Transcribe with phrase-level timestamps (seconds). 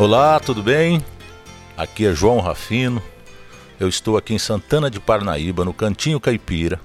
[0.00, 1.04] Olá, tudo bem?
[1.76, 3.02] Aqui é João Rafino.
[3.78, 6.80] Eu estou aqui em Santana de Parnaíba, no Cantinho Caipira,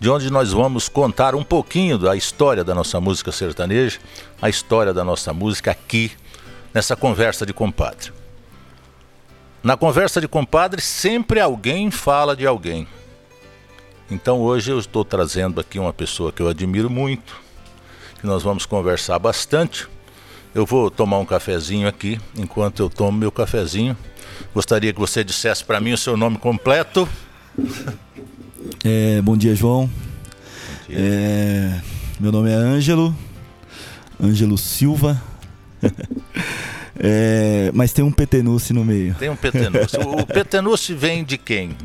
[0.00, 4.00] de onde nós vamos contar um pouquinho da história da nossa música sertaneja,
[4.42, 6.10] a história da nossa música aqui,
[6.74, 8.10] nessa conversa de compadre.
[9.62, 12.88] Na conversa de compadre, sempre alguém fala de alguém.
[14.10, 17.36] Então hoje eu estou trazendo aqui uma pessoa que eu admiro muito,
[18.18, 19.86] que nós vamos conversar bastante
[20.54, 22.20] eu vou tomar um cafezinho aqui.
[22.36, 23.96] Enquanto eu tomo meu cafezinho,
[24.54, 27.08] gostaria que você dissesse para mim o seu nome completo.
[28.84, 29.86] É, bom dia, João.
[29.86, 29.92] Bom
[30.88, 30.98] dia.
[30.98, 31.80] É,
[32.20, 33.14] meu nome é Ângelo,
[34.22, 35.22] Ângelo Silva.
[36.98, 39.14] é, mas tem um Petenuce no meio.
[39.14, 39.96] Tem um Petenuce.
[39.96, 41.76] o Petenuce vem de quem?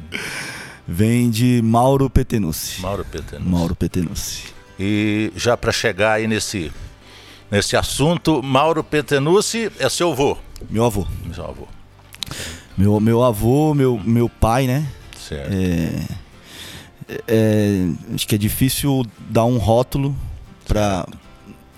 [0.88, 2.82] Vem de Mauro Petenuce.
[2.82, 3.50] Mauro Petenuce.
[3.50, 4.44] Mauro Petenuce.
[4.80, 6.72] E já para chegar aí nesse
[7.54, 8.42] nesse assunto.
[8.42, 10.36] Mauro Petenucci é seu avô?
[10.70, 11.06] Meu avô.
[11.24, 11.68] Meu avô.
[12.76, 14.88] Meu, meu avô, meu, meu pai, né?
[15.16, 15.54] Certo.
[15.54, 20.16] É, é, acho que é difícil dar um rótulo
[20.68, 21.06] para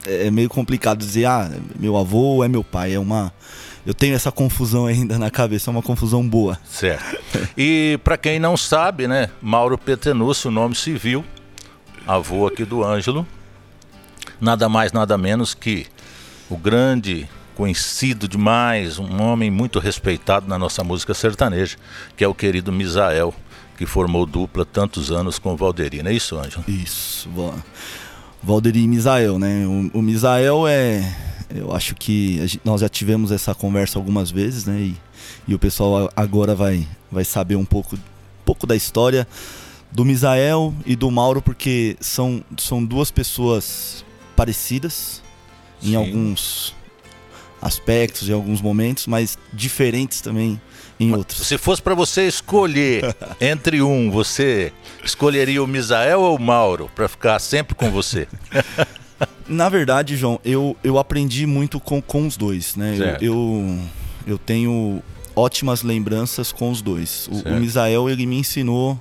[0.07, 2.93] é, é meio complicado dizer, ah, meu avô é meu pai.
[2.93, 3.33] É uma.
[3.85, 6.57] Eu tenho essa confusão ainda na cabeça, é uma confusão boa.
[6.63, 7.19] Certo.
[7.57, 11.25] E para quem não sabe, né, Mauro Petenucci, o nome civil,
[12.07, 13.27] avô aqui do Ângelo,
[14.39, 15.87] nada mais, nada menos que
[16.49, 21.77] o grande, conhecido demais, um homem muito respeitado na nossa música sertaneja,
[22.15, 23.33] que é o querido Misael,
[23.77, 26.63] que formou dupla tantos anos com o Valderi, não é isso, Ângelo?
[26.67, 27.53] Isso, bom.
[28.41, 29.65] Valderi e Misael, né?
[29.65, 31.15] O, o Misael é.
[31.49, 34.79] Eu acho que gente, nós já tivemos essa conversa algumas vezes, né?
[34.79, 34.95] E,
[35.47, 37.99] e o pessoal agora vai, vai saber um pouco, um
[38.45, 39.27] pouco da história
[39.91, 44.04] do Misael e do Mauro, porque são, são duas pessoas
[44.35, 45.21] parecidas
[45.81, 45.91] Sim.
[45.91, 46.75] em alguns
[47.61, 50.59] aspectos, em alguns momentos, mas diferentes também
[50.99, 51.47] em outros.
[51.47, 54.71] Se fosse para você escolher entre um, você
[55.03, 58.27] escolheria o Misael ou o Mauro para ficar sempre com você?
[59.47, 63.17] Na verdade, João, eu, eu aprendi muito com, com os dois, né?
[63.19, 63.79] Eu, eu,
[64.27, 65.01] eu, tenho
[65.35, 67.29] ótimas lembranças com os dois.
[67.31, 68.99] O, o Misael, ele me ensinou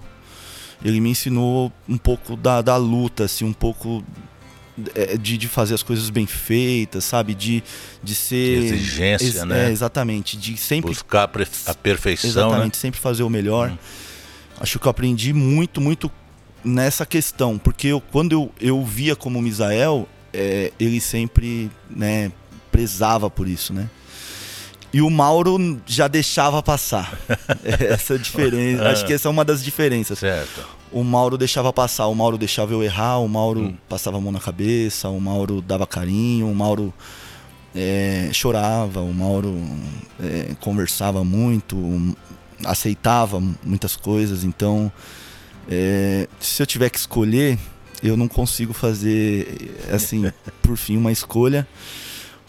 [0.85, 4.05] ele me ensinou um pouco da, da luta, assim, um pouco
[5.19, 7.35] de, de fazer as coisas bem feitas, sabe?
[7.35, 7.63] De,
[8.03, 8.61] de ser.
[8.61, 9.69] De exigência, ex, né?
[9.69, 10.37] É, exatamente.
[10.37, 10.91] De sempre.
[10.91, 11.25] Buscar
[11.67, 12.31] a perfeição.
[12.31, 12.81] Exatamente, né?
[12.81, 13.71] sempre fazer o melhor.
[13.71, 13.79] Hum.
[14.61, 16.11] Acho que eu aprendi muito, muito
[16.65, 17.59] nessa questão.
[17.59, 22.33] Porque eu, quando eu, eu via como Misael, é, ele sempre né,
[22.71, 23.89] prezava por isso, né?
[24.93, 27.19] E o Mauro já deixava passar.
[27.65, 28.89] essa diferença.
[28.89, 30.19] Acho que essa é uma das diferenças.
[30.19, 33.77] Certo o Mauro deixava passar, o Mauro deixava eu errar, o Mauro hum.
[33.89, 36.93] passava a mão na cabeça, o Mauro dava carinho, o Mauro
[37.75, 39.61] é, chorava, o Mauro
[40.21, 41.77] é, conversava muito,
[42.65, 44.45] aceitava muitas coisas.
[44.45, 44.91] Então,
[45.69, 47.59] é, se eu tiver que escolher,
[48.03, 50.31] eu não consigo fazer, assim,
[50.63, 51.67] por fim, uma escolha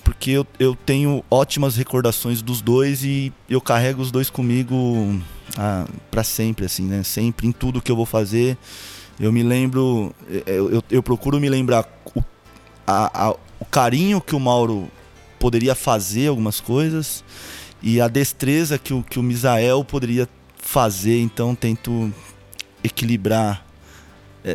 [0.06, 5.20] porque eu, eu tenho ótimas recordações dos dois e eu carrego os dois comigo
[6.12, 7.04] para sempre, assim, né?
[7.04, 8.58] Sempre em tudo que eu vou fazer.
[9.20, 10.14] Eu me lembro,
[10.46, 12.22] eu, eu, eu procuro me lembrar o,
[12.86, 14.90] a, a, o carinho que o Mauro
[15.40, 17.24] poderia fazer algumas coisas
[17.82, 21.22] e a destreza que o, que o Misael poderia fazer.
[21.22, 22.14] Então tento
[22.84, 23.65] equilibrar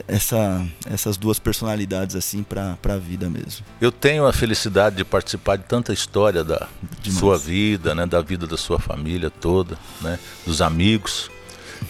[0.06, 3.65] essa, essas duas personalidades assim para a vida mesmo.
[3.81, 6.69] Eu tenho a felicidade de participar de tanta história da
[7.03, 7.19] Demais.
[7.19, 11.28] sua vida, né, da vida da sua família toda, né, dos amigos.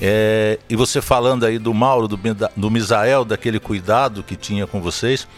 [0.01, 2.19] É, e você falando aí do Mauro, do,
[2.57, 5.29] do Misael, daquele cuidado que tinha com vocês,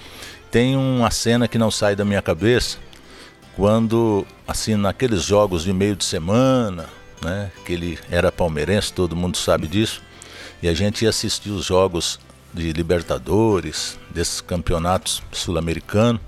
[0.50, 2.78] tem uma cena que não sai da minha cabeça,
[3.56, 6.88] quando, assim, naqueles jogos de meio de semana,
[7.22, 10.02] né, que ele era palmeirense, todo mundo sabe disso,
[10.62, 12.20] e a gente ia assistir os jogos
[12.52, 16.20] de Libertadores, desses campeonatos sul-americanos.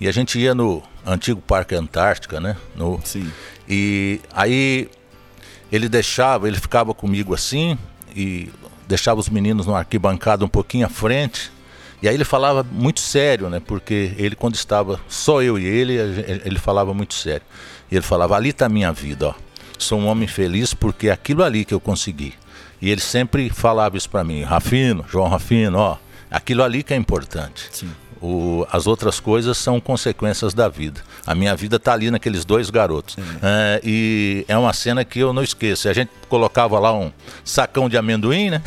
[0.00, 2.56] E a gente ia no antigo Parque Antártica, né?
[2.74, 3.30] No, Sim.
[3.68, 4.88] E aí
[5.70, 7.78] ele deixava, ele ficava comigo assim
[8.16, 8.50] e
[8.88, 11.52] deixava os meninos no arquibancada um pouquinho à frente.
[12.02, 13.60] E aí ele falava muito sério, né?
[13.60, 15.94] Porque ele quando estava só eu e ele,
[16.44, 17.46] ele falava muito sério.
[17.90, 19.34] E ele falava: "Ali está a minha vida, ó.
[19.78, 22.34] Sou um homem feliz porque é aquilo ali que eu consegui.
[22.80, 25.96] E ele sempre falava isso para mim, Rafino, João Rafino, ó,
[26.30, 27.68] aquilo ali que é importante.
[27.70, 27.90] Sim.
[28.22, 31.00] O, as outras coisas são consequências da vida.
[31.26, 33.16] A minha vida está ali naqueles dois garotos.
[33.42, 35.88] É, e é uma cena que eu não esqueço.
[35.88, 37.10] A gente colocava lá um
[37.42, 38.62] sacão de amendoim, né?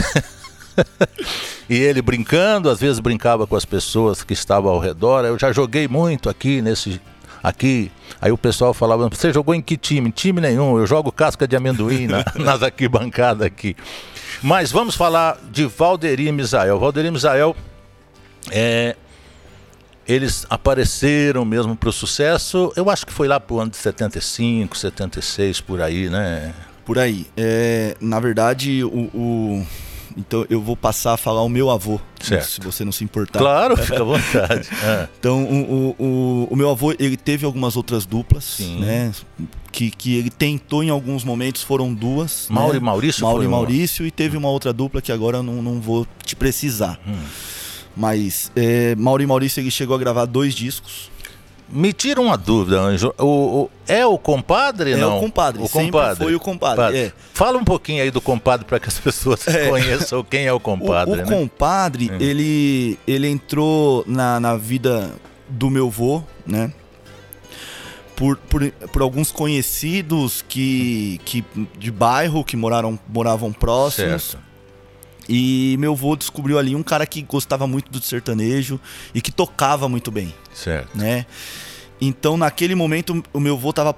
[1.69, 5.23] e ele brincando, às vezes brincava com as pessoas que estavam ao redor.
[5.23, 6.99] Eu já joguei muito aqui nesse
[7.43, 7.91] aqui.
[8.21, 10.11] Aí o pessoal falava, você jogou em que time?
[10.11, 13.75] Time nenhum, eu jogo casca de amendoim na, nas arquibancadas aqui.
[14.41, 16.79] Mas vamos falar de Valderim Misael.
[16.79, 17.55] Valderim Misael
[18.49, 18.95] é,
[20.07, 23.77] eles apareceram mesmo para o sucesso, eu acho que foi lá para o ano de
[23.77, 26.53] 75, 76, por aí, né?
[26.85, 27.25] Por aí.
[27.37, 29.67] É, na verdade, o, o,
[30.17, 32.47] Então eu vou passar a falar o meu avô, certo.
[32.47, 33.39] se você não se importar.
[33.39, 34.69] Claro, fica à vontade.
[34.83, 35.09] é.
[35.19, 38.79] Então o, o, o, meu avô ele teve algumas outras duplas, Sim.
[38.79, 39.11] né?
[39.71, 42.47] Que, que ele tentou em alguns momentos, foram duas.
[42.49, 42.79] Mauro né?
[42.79, 43.57] e Maurício Mauro e uma.
[43.57, 46.99] Maurício, e teve uma outra dupla que agora eu não, não vou te precisar.
[47.07, 47.13] Hum.
[47.95, 51.11] Mas é, Mauro e Maurício ele chegou a gravar dois discos.
[51.69, 53.13] Me tira uma dúvida, Anjo.
[53.17, 53.25] O,
[53.63, 55.17] o- é o compadre, É não?
[55.17, 56.23] o compadre, O sempre compadre.
[56.23, 57.11] foi o compadre, é.
[57.33, 59.69] Fala um pouquinho aí do compadre para que as pessoas É.
[59.69, 61.23] conheçam quem é o O- compadre, o, né?
[61.25, 62.17] compadre, Hum.
[62.19, 65.11] ele, ele entrou na, na vida
[65.49, 66.71] do meu vô, né?
[68.15, 71.43] Por, por, por alguns conhecidos que, que
[71.79, 74.23] de bairro que moraram, moravam próximos.
[74.23, 74.52] Certo.
[75.27, 78.79] E meu vô descobriu ali um cara que gostava muito do sertanejo
[79.15, 80.89] e que tocava muito bem, Certo.
[80.97, 81.25] né?
[82.01, 83.95] Então, naquele momento, o meu vô tava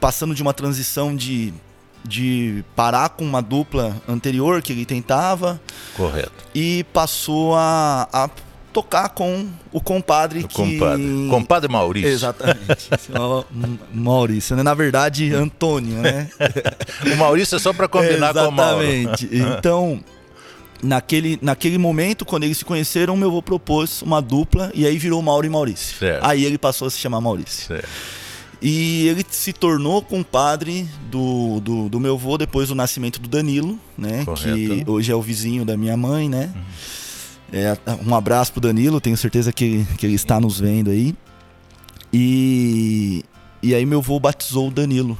[0.00, 1.54] passando de uma transição de,
[2.02, 5.60] de parar com uma dupla anterior que ele tentava
[5.96, 6.32] Correto.
[6.54, 8.28] e passou a, a
[8.72, 10.54] tocar com o compadre O que...
[10.56, 11.28] compadre.
[11.30, 12.10] Compadre Maurício.
[12.10, 12.88] Exatamente.
[13.54, 14.64] M- Maurício, né?
[14.64, 16.28] Na verdade, Antônio, né?
[17.14, 18.82] O Maurício é só para combinar com o Mauro.
[18.82, 19.28] Exatamente.
[19.32, 20.02] Então,
[20.84, 25.20] naquele, naquele momento, quando eles se conheceram, meu avô propôs uma dupla e aí virou
[25.22, 25.96] Mauro e Maurício.
[25.98, 26.24] Certo.
[26.24, 27.66] Aí ele passou a se chamar Maurício.
[27.66, 27.88] Certo.
[28.62, 33.78] E ele se tornou compadre do, do, do meu avô depois do nascimento do Danilo,
[33.96, 34.24] né?
[34.24, 34.48] Correto.
[34.48, 34.84] Uhum.
[34.84, 36.50] Que hoje é o vizinho da minha mãe, né?
[37.52, 37.76] É,
[38.06, 41.14] um abraço pro Danilo, tenho certeza que, que ele está nos vendo aí.
[42.12, 43.24] E,
[43.62, 45.18] e aí meu avô batizou o Danilo.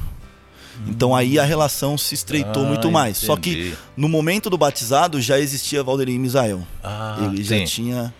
[0.87, 3.17] Então aí a relação se estreitou Ah, muito mais.
[3.17, 3.71] Só entendi.
[3.71, 6.65] que no momento do batizado já existia Valderim Misael.
[6.83, 7.65] Ah, Ele já sim.
[7.65, 8.13] tinha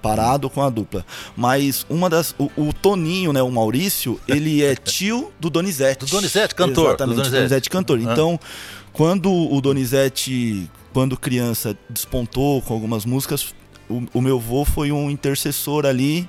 [0.00, 1.04] parado com a dupla.
[1.36, 2.34] Mas uma das.
[2.38, 3.42] O, o Toninho, né?
[3.42, 6.04] O Maurício, ele é tio do Donizete.
[6.06, 7.38] Do Donizete, cantor, Exatamente, do do Donizete.
[7.38, 7.98] Donizete, cantor.
[7.98, 8.12] Ah.
[8.12, 8.40] Então,
[8.92, 13.54] quando o Donizete, quando criança, despontou com algumas músicas,
[13.88, 16.26] o, o meu avô foi um intercessor ali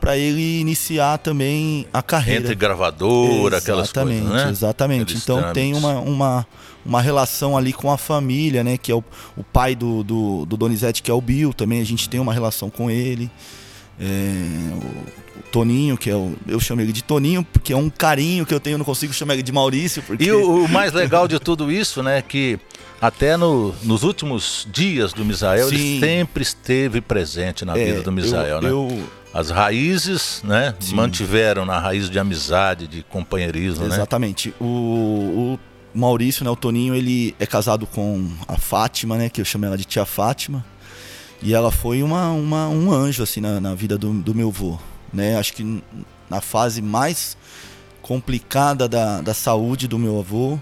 [0.00, 2.42] pra ele iniciar também a carreira.
[2.42, 4.48] Entre gravadora, aquelas coisas, né?
[4.50, 5.02] Exatamente.
[5.02, 6.46] Aqueles então tem uma, uma,
[6.84, 8.76] uma relação ali com a família, né?
[8.76, 9.04] Que é o,
[9.36, 12.32] o pai do, do, do Donizete, que é o Bill, também a gente tem uma
[12.32, 13.30] relação com ele.
[13.98, 16.34] É, o, o Toninho, que é o.
[16.46, 19.12] Eu chamo ele de Toninho, porque é um carinho que eu tenho, eu não consigo
[19.12, 20.24] chamar ele de Maurício, porque.
[20.24, 22.58] E o, o mais legal de tudo isso, né, que
[23.00, 26.00] até no- nos últimos dias do Misael, ele Sim.
[26.00, 28.70] sempre esteve presente na é, vida do Misael, eu, né?
[28.70, 29.04] eu-
[29.34, 30.94] As raízes, né, Sim.
[30.94, 33.94] mantiveram na raiz de amizade, de companheirismo, né?
[33.94, 34.54] Exatamente.
[34.58, 35.60] O, o
[35.98, 39.76] Maurício, né, o Toninho, ele é casado com a Fátima, né, que eu chamo ela
[39.76, 40.64] de tia Fátima.
[41.42, 44.78] E ela foi uma, uma- um anjo, assim, na, na vida do, do meu vô.
[45.12, 45.36] Né?
[45.36, 45.82] Acho que
[46.30, 47.36] na fase mais
[48.00, 50.58] complicada da, da saúde do meu avô,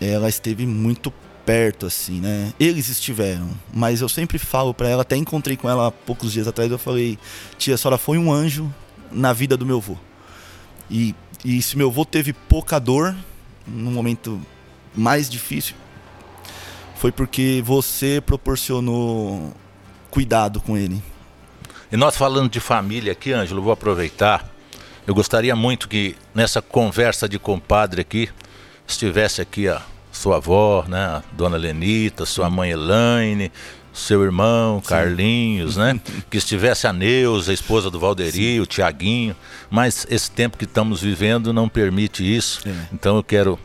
[0.00, 1.12] ela esteve muito
[1.44, 2.52] perto, assim, né?
[2.58, 6.48] Eles estiveram, mas eu sempre falo pra ela, até encontrei com ela há poucos dias
[6.48, 7.18] atrás, eu falei,
[7.58, 8.72] tia, a senhora foi um anjo
[9.12, 9.96] na vida do meu avô.
[10.90, 13.14] E, e se meu avô teve pouca dor
[13.66, 14.40] no momento
[14.94, 15.74] mais difícil,
[16.96, 19.52] foi porque você proporcionou
[20.10, 21.02] cuidado com ele.
[21.92, 24.50] E nós falando de família aqui, Ângelo, vou aproveitar.
[25.06, 28.30] Eu gostaria muito que nessa conversa de compadre aqui
[28.86, 33.50] estivesse aqui a sua avó, né, a dona Lenita, sua mãe Elaine,
[33.92, 36.00] seu irmão Carlinhos, né,
[36.30, 39.34] que estivesse a Neuza, a esposa do Valderi, o Tiaguinho,
[39.70, 42.60] mas esse tempo que estamos vivendo não permite isso.
[42.66, 42.72] É.
[42.92, 43.58] Então eu quero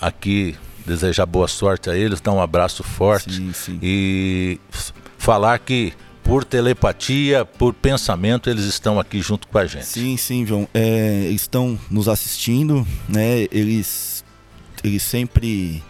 [0.00, 3.78] aqui desejar boa sorte a eles, dar um abraço forte Sim, sim.
[3.80, 4.60] e
[5.16, 9.86] falar que por telepatia, por pensamento, eles estão aqui junto com a gente.
[9.86, 10.68] Sim, sim, João.
[10.72, 13.46] É, estão nos assistindo, né?
[13.50, 14.11] Eles,
[14.82, 15.82] eles sempre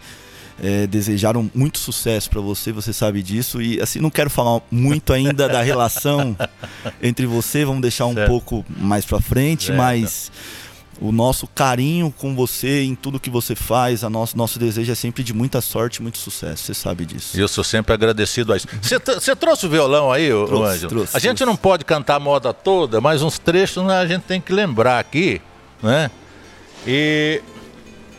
[0.61, 3.61] é, desejaram muito sucesso para você, você sabe disso.
[3.61, 6.35] E assim, não quero falar muito ainda da relação
[7.01, 8.29] entre você, vamos deixar um Certo.
[8.29, 9.77] pouco mais para frente, Certo.
[9.77, 10.31] mas
[11.01, 14.95] o nosso carinho com você em tudo que você faz, a nosso, nosso desejo é
[14.95, 17.37] sempre de muita sorte muito sucesso, você sabe disso.
[17.37, 18.67] Eu sou sempre agradecido a isso.
[18.79, 20.89] Você trouxe o violão aí, Trouxe, Ângelo?
[20.89, 21.45] trouxe, a gente trouxe.
[21.45, 24.99] não pode cantar a moda toda, mas uns trechos né, a gente tem que lembrar
[24.99, 25.41] aqui,
[25.81, 26.11] né?
[26.85, 27.41] E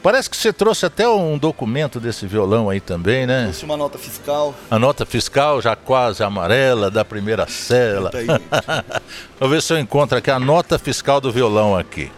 [0.05, 3.45] Parece que você trouxe até um documento desse violão aí também, né?
[3.45, 4.55] Trouxe uma nota fiscal.
[4.71, 8.11] A nota fiscal já quase amarela da primeira cela.
[8.11, 8.19] Tá
[9.41, 12.13] Vou ver se eu encontro aqui a nota fiscal do violão aqui.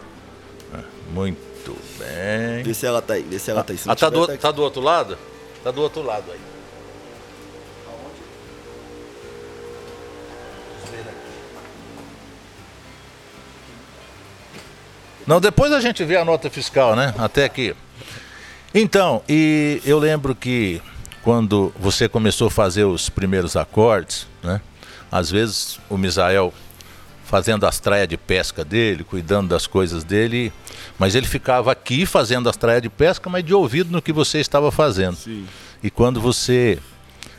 [1.13, 2.61] Muito bem.
[2.61, 3.77] Vê se ela tá aí, vê se ela tá aí.
[3.77, 5.17] Se Ah, tá do, tá tá do outro lado?
[5.63, 6.39] Tá do outro lado aí.
[15.27, 17.13] Não, depois a gente vê a nota fiscal, né?
[17.17, 17.75] Até aqui.
[18.73, 20.81] Então, e eu lembro que
[21.21, 24.61] quando você começou a fazer os primeiros acordes, né?
[25.11, 26.53] Às vezes o Misael
[27.25, 30.53] fazendo as traias de pesca dele, cuidando das coisas dele,
[30.97, 34.39] mas ele ficava aqui fazendo as traias de pesca, mas de ouvido no que você
[34.39, 35.17] estava fazendo.
[35.17, 35.45] Sim.
[35.83, 36.79] E quando você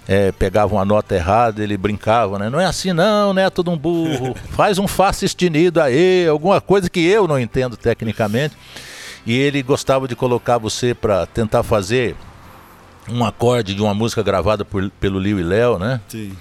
[0.08, 2.48] eh, pegava uma nota errada, ele brincava, né?
[2.48, 4.34] Não é assim não, neto de um burro.
[4.50, 8.56] Faz um fá sustenido aí, alguma coisa que eu não entendo tecnicamente.
[9.26, 12.16] E ele gostava de colocar você para tentar fazer
[13.10, 16.00] um acorde de uma música gravada por, pelo Liu e Léo, né?
[16.08, 16.34] Sim.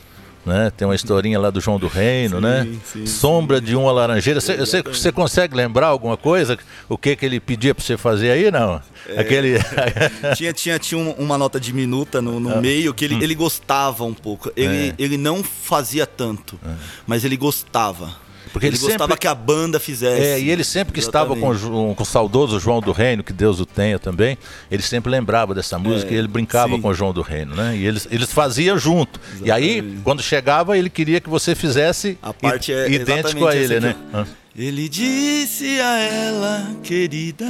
[0.47, 0.71] Né?
[0.75, 2.67] Tem uma historinha lá do João do Reino, Sim, né?
[2.85, 4.39] sim, Sombra de uma laranjeira.
[4.41, 6.57] Você- consegue lembrar alguma coisa?
[6.89, 8.81] O que que ele pedia para você fazer aí, não?
[9.07, 9.19] É.
[9.19, 9.57] Aquele
[10.35, 13.21] tinha, tinha, tinha um- uma nota diminuta no, no meio que ele, Hum.
[13.21, 14.51] ele gostava um pouco.
[14.55, 14.93] Ele, É.
[14.97, 16.59] ele não fazia tanto,
[17.05, 18.25] mas ele gostava.
[18.51, 20.21] Porque ele, ele gostava sempre- que a banda fizesse.
[20.21, 21.95] É, e ele sempre que estava com, Exatamente.
[21.95, 24.37] Com o saudoso João do Reino, que Deus o tenha também,
[24.71, 26.81] ele sempre lembrava dessa música É, e ele brincava sim.
[26.81, 27.75] com o João do Reino, né?
[27.77, 29.19] E eles, eles faziam junto.
[29.43, 30.01] E aí, Exatamente.
[30.03, 33.95] quando chegava, ele queria que você fizesse A parte é idêntico a exatamente ele, né?
[34.13, 34.25] Ah.
[34.55, 37.45] Ele disse a ela, querida.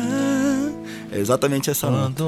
[1.10, 2.22] É exatamente essa nota.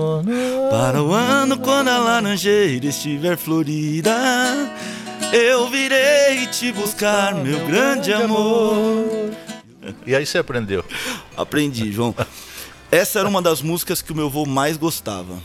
[0.71, 4.15] Para o ano quando a laranjeira estiver florida,
[5.33, 9.31] eu virei te buscar, meu grande amor.
[10.05, 10.83] E aí você aprendeu.
[11.37, 12.15] Aprendi, João.
[12.91, 15.35] Essa era uma das músicas que o meu avô mais gostava.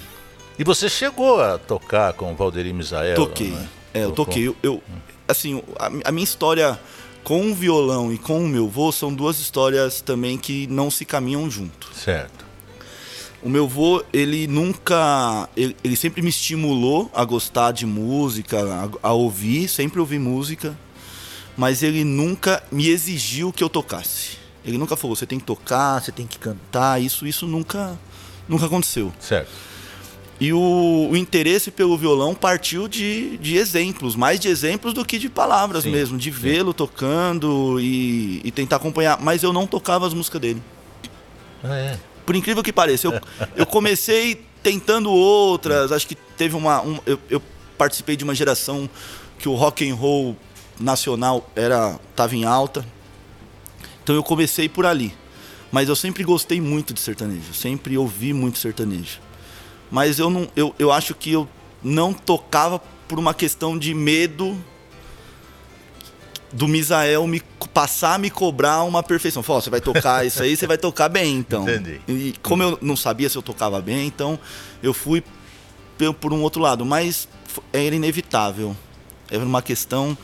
[0.59, 3.17] E você chegou a tocar com o Valderi Misael?
[3.17, 3.49] Toquei.
[3.51, 3.69] né?
[3.93, 4.49] É, eu toquei.
[4.49, 4.83] Eu, eu-
[5.29, 6.79] assim, a, a minha história
[7.23, 11.05] com o violão e com o meu avô são duas histórias também que não se
[11.05, 11.91] caminham junto.
[11.95, 12.44] Certo.
[13.45, 15.51] O meu avô, ele nunca.
[15.55, 18.59] Ele, ele sempre me estimulou a gostar de música,
[19.03, 20.75] a, a ouvir, sempre ouvi música,
[21.55, 24.39] mas ele nunca me exigiu que eu tocasse.
[24.65, 27.99] Ele nunca falou, você tem que tocar, você tem que cantar, isso, isso nunca,
[28.49, 29.13] nunca aconteceu.
[29.21, 29.51] Certo.
[30.41, 35.19] E o, o interesse pelo violão partiu de, de exemplos, mais de exemplos do que
[35.19, 39.21] de palavras Sim, mesmo, de vê-lo tocando e, e tentar acompanhar.
[39.21, 40.63] Mas eu não tocava as músicas dele.
[41.63, 41.99] Ah, é.
[42.25, 43.21] Por incrível que pareça, eu,
[43.57, 45.93] eu comecei tentando outras.
[45.93, 46.81] Acho que teve uma.
[46.83, 47.43] um- eu, eu
[47.77, 48.89] participei de uma geração
[49.39, 50.37] que o rock and roll
[50.81, 52.85] nacional era tava em alta.
[54.03, 55.15] Então eu comecei por ali.
[55.73, 59.19] Mas eu sempre gostei muito de sertanejo, sempre ouvi muito sertanejo.
[59.91, 61.49] Mas eu não, eu, eu acho que eu
[61.83, 64.57] não tocava por uma questão de medo
[66.55, 67.43] do Misael me
[67.73, 69.43] passar a me cobrar uma perfeição.
[69.43, 71.63] Falou, "Ó, você vai tocar isso aí, você vai tocar bem, então.
[71.69, 72.01] Entendi.
[72.07, 74.39] E como eu não sabia se eu tocava bem, então
[74.83, 75.23] eu fui
[76.21, 77.29] por um outro lado, mas
[77.73, 78.77] era inevitável.
[79.31, 80.17] Era uma questão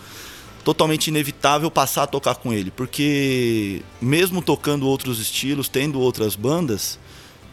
[0.64, 6.99] totalmente inevitável passar a tocar com ele, porque mesmo tocando outros estilos, tendo outras bandas,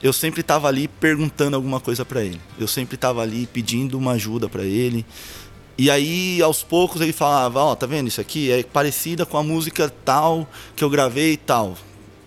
[0.04, 2.40] eu sempre estava ali perguntando alguma coisa para ele.
[2.60, 5.06] Eu sempre estava ali pedindo uma ajuda para ele.
[5.78, 8.52] E aí, aos poucos, ele falava, ó, tá vendo isso aqui?
[8.52, 11.78] É parecida com a música tal que eu gravei e tal.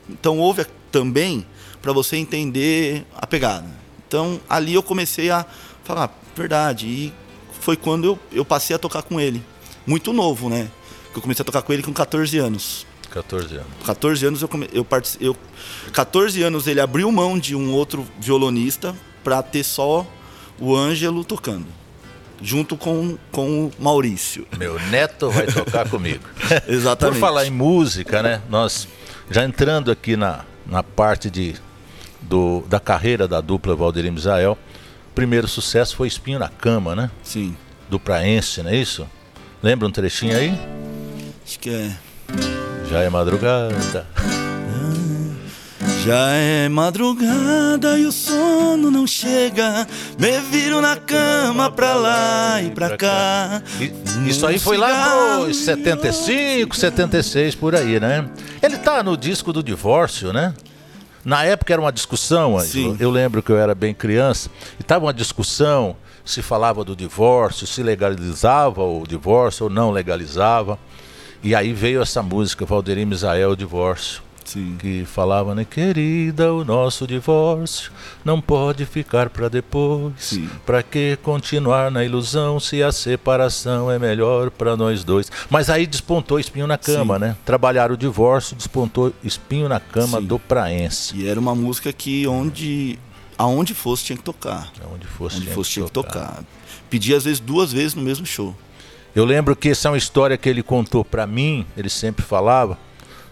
[0.08, 1.44] Então ouve também
[1.82, 3.66] para você entender a pegada.
[4.06, 5.44] Então ali eu comecei a
[5.84, 6.86] falar, verdade.
[6.86, 7.12] E
[7.60, 9.42] foi quando eu, eu passei a tocar com ele.
[9.86, 10.70] Muito novo, né?
[11.14, 12.86] Eu comecei a tocar com ele com 14 anos.
[13.10, 13.66] 14 anos.
[13.84, 14.68] 14 anos eu, come...
[14.72, 15.36] eu, partici- eu
[15.92, 20.06] 14 anos ele abriu mão de um outro violonista para ter só
[20.60, 21.66] o Ângelo tocando.
[22.42, 24.46] Junto com, com o Maurício.
[24.58, 26.24] Meu neto vai tocar comigo.
[26.66, 27.16] Exatamente.
[27.16, 28.40] Por falar em música, né?
[28.48, 28.88] Nós
[29.30, 31.54] já entrando aqui na, na parte de,
[32.20, 34.58] do, da carreira da dupla Valdeir Misael,
[35.10, 37.10] o primeiro sucesso foi Espinho na Cama, né?
[37.22, 37.56] Sim.
[37.88, 39.06] Do Praense, não é isso?
[39.62, 40.58] Lembra um trechinho aí?
[41.44, 41.90] Acho que é.
[42.88, 44.06] Já é madrugada.
[46.04, 49.86] Já é madrugada e o sono não chega.
[50.18, 53.62] Me viro na cama pra lá e pra cá.
[54.26, 58.30] Isso aí foi lá pro 75, 76 por aí, né?
[58.62, 60.54] Ele tá no disco do divórcio, né?
[61.22, 62.58] Na época era uma discussão.
[62.60, 62.96] Sim.
[62.98, 67.66] eu lembro que eu era bem criança, e tava uma discussão se falava do divórcio,
[67.66, 70.78] se legalizava o divórcio ou não legalizava.
[71.42, 74.29] E aí veio essa música, Valdeir Misael, o divórcio.
[74.52, 74.76] Sim.
[74.78, 77.92] que falava, né, querida, o nosso divórcio
[78.24, 80.38] não pode ficar para depois.
[80.66, 85.30] Para que continuar na ilusão se a separação é melhor para nós dois?
[85.48, 87.20] Mas aí despontou espinho na cama, Sim.
[87.20, 87.36] né?
[87.44, 90.26] Trabalhar o divórcio, despontou espinho na cama Sim.
[90.26, 91.16] do praense.
[91.16, 92.98] E era uma música que onde
[93.38, 94.70] aonde fosse tinha que tocar.
[94.92, 96.12] Onde fosse, Onde tinha fosse que tinha que tocar.
[96.28, 96.44] tocar.
[96.90, 98.54] Pedia às vezes duas vezes no mesmo show.
[99.14, 102.76] Eu lembro que essa é uma história que ele contou para mim, ele sempre falava.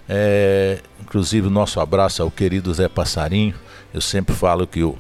[0.09, 3.55] É, inclusive, o nosso abraço ao querido Zé Passarinho.
[3.93, 4.97] Eu sempre falo que o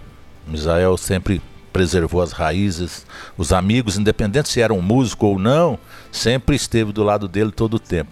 [0.46, 1.40] Misael sempre
[1.72, 5.78] preservou as raízes, os amigos, independente se eram músico ou não,
[6.10, 8.10] sempre esteve do lado dele todo o tempo.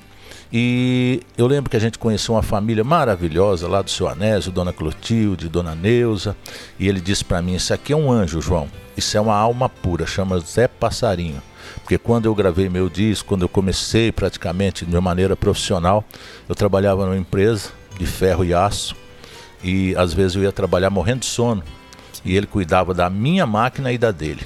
[0.52, 4.72] E eu lembro que a gente conheceu uma família maravilhosa lá do seu Anésio, Dona
[4.72, 6.36] Clotilde, Dona Neuza,
[6.78, 8.68] e ele disse para mim: Isso aqui é um anjo, João.
[8.96, 11.42] Isso é uma alma pura, chama Zé Passarinho.
[11.86, 16.04] Porque quando eu gravei meu disco, quando eu comecei praticamente de uma maneira profissional,
[16.48, 18.96] eu trabalhava numa empresa de ferro e aço,
[19.62, 21.62] e às vezes eu ia trabalhar morrendo de sono,
[22.24, 24.44] e ele cuidava da minha máquina e da dele.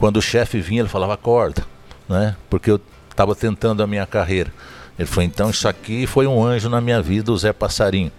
[0.00, 1.64] Quando o chefe vinha, ele falava: Acorda,
[2.08, 2.34] né?
[2.50, 4.52] Porque eu estava tentando a minha carreira.
[4.98, 8.10] Ele falou: então isso aqui foi um anjo na minha vida, o Zé Passarinho.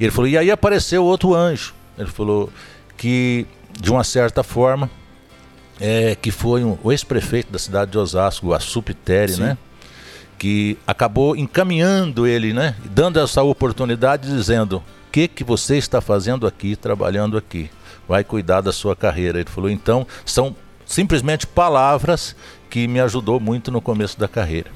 [0.00, 1.72] E ele falou: e aí apareceu outro anjo.
[1.96, 2.50] Ele falou
[2.96, 3.46] que,
[3.80, 4.90] de uma certa forma,
[5.80, 9.42] é, que foi um, o ex-prefeito da cidade de Osasco, o Assupiteri, Sim.
[9.42, 9.58] né?
[10.38, 12.74] Que acabou encaminhando ele, né?
[12.84, 17.70] Dando essa oportunidade, dizendo: o que, que você está fazendo aqui, trabalhando aqui?
[18.08, 19.40] Vai cuidar da sua carreira.
[19.40, 20.54] Ele falou: então, são
[20.86, 22.36] simplesmente palavras
[22.70, 24.70] que me ajudou muito no começo da carreira.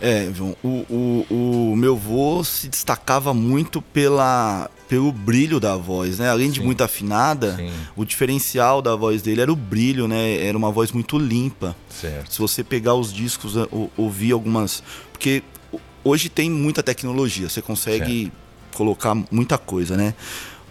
[0.00, 0.28] É,
[0.62, 6.28] o, o, o meu vô se destacava muito pela, pelo brilho da voz, né?
[6.28, 6.66] Além de Sim.
[6.66, 7.72] muito afinada, Sim.
[7.96, 10.44] o diferencial da voz dele era o brilho, né?
[10.44, 11.74] Era uma voz muito limpa.
[11.88, 12.32] Certo.
[12.32, 14.82] Se você pegar os discos, ou- ouvir algumas.
[15.12, 18.30] Porque ho- hoje tem muita tecnologia, você consegue
[18.74, 20.12] colocar muita coisa, né?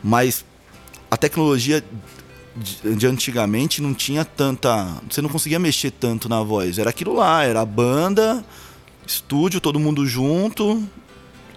[0.03, 0.43] Mas
[1.09, 1.83] a tecnologia
[2.55, 5.01] de antigamente não tinha tanta.
[5.09, 6.77] Você não conseguia mexer tanto na voz.
[6.77, 8.45] Era aquilo lá, era a banda,
[9.05, 10.84] estúdio, todo mundo junto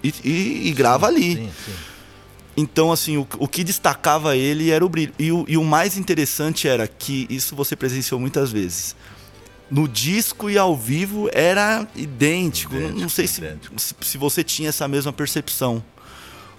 [0.02, 1.36] e, e- e grava ali.
[1.36, 1.72] Sim, sim.
[2.56, 5.12] Então, assim, o, o que destacava ele era o brilho.
[5.18, 8.96] E o, e o mais interessante era que isso você presenciou muitas vezes.
[9.70, 12.72] No disco e ao vivo era idêntico.
[12.74, 13.74] Não- não Idêntico, sei se, idêntico.
[13.78, 15.82] se, se você tinha essa mesma percepção.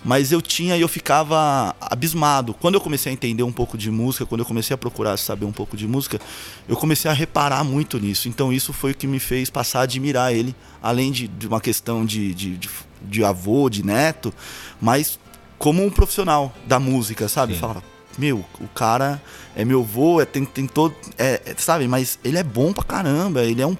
[0.05, 2.53] Mas eu tinha e eu ficava abismado.
[2.53, 5.45] Quando eu comecei a entender um pouco de música, quando eu comecei a procurar saber
[5.45, 6.19] um pouco de música,
[6.67, 8.29] eu comecei a reparar muito nisso.
[8.29, 11.59] Então isso foi o que me fez passar a admirar ele, além de, de uma
[11.59, 12.59] questão de, de,
[13.01, 14.33] de, avô, de neto,
[14.79, 15.19] mas
[15.57, 17.55] como um profissional da música, sabe?
[17.55, 17.59] Sim.
[17.59, 17.83] Falava,
[18.17, 19.21] meu, o cara
[19.55, 20.95] é meu avô, é, tem, tem todo.
[21.17, 23.77] É, é, sabe, mas ele é bom pra caramba, ele é um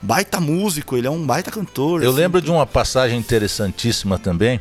[0.00, 2.02] baita músico, ele é um baita cantor.
[2.02, 2.18] Eu assim.
[2.18, 4.60] lembro de uma passagem interessantíssima também.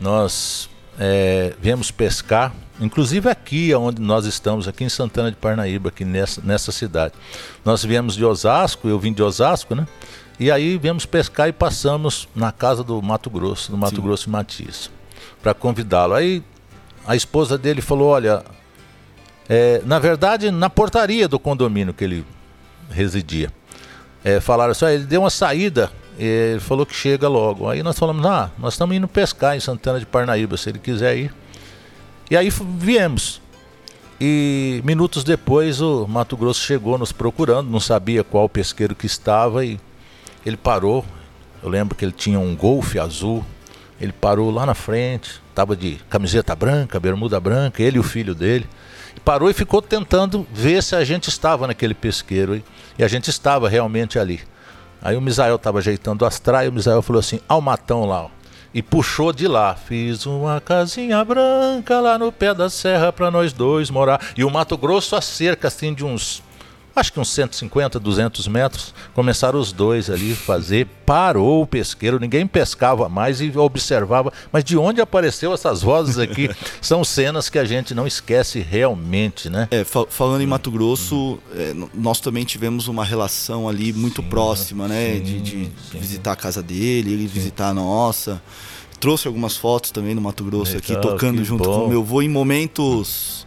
[0.00, 6.04] Nós é, viemos pescar, inclusive aqui onde nós estamos, aqui em Santana de Parnaíba, aqui
[6.04, 7.14] nessa, nessa cidade.
[7.64, 9.86] Nós viemos de Osasco, eu vim de Osasco, né?
[10.38, 14.02] E aí viemos pescar e passamos na casa do Mato Grosso, do Mato Sim.
[14.02, 14.90] Grosso e Matias,
[15.42, 16.14] para convidá-lo.
[16.14, 16.42] Aí
[17.06, 18.42] a esposa dele falou: Olha,
[19.48, 22.24] é, na verdade, na portaria do condomínio que ele
[22.90, 23.52] residia
[24.24, 25.90] é, falaram assim, "Ah, ele deu uma saída,
[26.24, 27.68] ele falou que chega logo.
[27.68, 31.16] Aí nós falamos, ah, nós estamos indo pescar em Santana de Parnaíba, se ele quiser
[31.16, 31.34] ir.
[32.30, 33.40] E aí viemos.
[34.20, 39.64] E minutos depois o Mato Grosso chegou nos procurando, não sabia qual pesqueiro que estava
[39.64, 39.80] e
[40.44, 41.04] ele parou.
[41.62, 43.44] Eu lembro que ele tinha um golfe azul.
[43.98, 48.34] Ele parou lá na frente, estava de camiseta branca, bermuda branca, ele e o filho
[48.34, 48.66] dele.
[49.24, 52.62] Parou e ficou tentando ver se a gente estava naquele pesqueiro.
[52.98, 54.40] E a gente estava realmente ali.
[55.02, 58.28] Aí o Misael estava ajeitando as traias, o Misael falou assim, ao matão lá, ó.
[58.72, 59.74] E puxou de lá.
[59.74, 64.20] Fiz uma casinha branca lá no pé da serra para nós dois morar.
[64.36, 66.40] E o Mato Grosso a cerca assim de uns,
[67.00, 68.94] acho que uns 150, 200 metros.
[69.14, 70.86] Começaram os dois ali a fazer.
[71.06, 74.32] Parou o pesqueiro, ninguém pescava mais e observava.
[74.52, 76.48] Mas de onde apareceu essas vozes aqui?
[76.80, 79.66] São cenas que a gente não esquece realmente, né?
[79.70, 84.28] É, fa- falando em Mato Grosso, é, nós também tivemos uma relação ali muito Sim,
[84.28, 85.14] próxima, né?
[85.16, 88.40] sim, de de visitar a casa dele, ele visitar a nossa.
[89.00, 91.74] Trouxe algumas fotos também no Mato Grosso aqui, Legal, tocando que junto bom.
[91.80, 93.39] com o meu avô em momentos.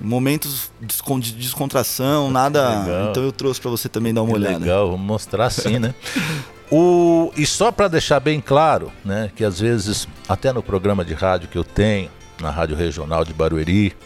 [0.00, 2.80] Momentos de descontração, nada.
[2.84, 3.10] legal.
[3.10, 4.58] Então eu trouxe pra você também dar uma Que olhada.
[4.58, 5.94] Legal, vamos mostrar assim, né?
[6.70, 11.14] O, e só para deixar bem claro, né, que às vezes, até no programa de
[11.14, 13.96] rádio que eu tenho, na Rádio Regional de Barueri,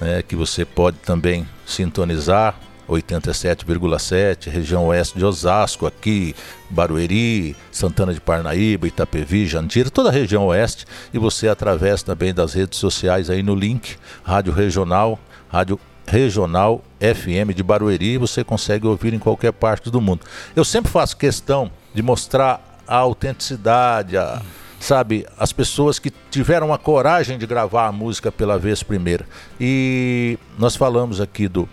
[0.00, 2.58] né, que você pode também sintonizar,
[2.92, 6.34] 87,7, região oeste de Osasco, aqui,
[6.70, 10.86] Barueri, Santana de Parnaíba, Itapevi, Jandira, toda a região oeste.
[11.12, 17.54] E você através também das redes sociais aí no link Rádio Regional, Rádio Regional FM
[17.54, 20.20] de Barueri, você consegue ouvir em qualquer parte do mundo.
[20.54, 24.42] Eu sempre faço questão de mostrar a autenticidade, a,
[24.80, 29.26] sabe, as pessoas que tiveram a coragem de gravar a música pela vez primeira.
[29.60, 31.68] E nós falamos aqui do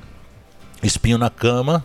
[0.82, 1.84] Espinho na Cama,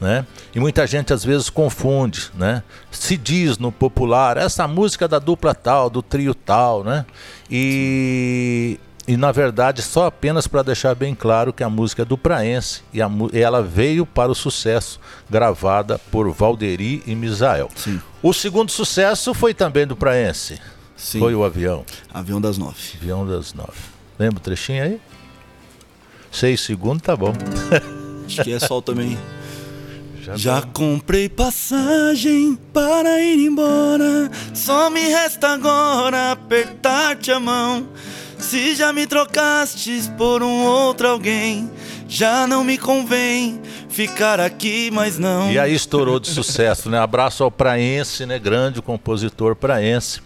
[0.00, 0.24] né?
[0.54, 2.62] E muita gente às vezes confunde, né?
[2.90, 7.04] Se diz no popular essa música é da dupla tal, do trio tal, né?
[7.50, 12.18] E e na verdade só apenas para deixar bem claro que a música é do
[12.18, 17.70] Praense e, a, e ela veio para o sucesso gravada por Valderi e Misael.
[17.74, 18.00] Sim.
[18.22, 20.60] O segundo sucesso foi também do Praense.
[20.94, 21.20] Sim.
[21.20, 21.86] Foi o avião.
[22.12, 22.98] Avião das nove.
[23.00, 23.78] Avião das nove.
[24.18, 25.00] Lembra o trechinho aí?
[26.30, 27.32] Seis segundos, tá bom.
[28.28, 29.18] Acho que é sol também.
[30.20, 34.30] Já, Já comprei passagem para ir embora.
[34.52, 37.88] Só me resta agora apertar-te a mão.
[38.38, 41.70] Se já me trocastes por um outro alguém,
[42.06, 45.50] já não me convém ficar aqui, mas não.
[45.50, 46.98] E aí estourou de sucesso, né?
[46.98, 48.38] Abraço ao Praense, né?
[48.38, 50.20] Grande compositor praense.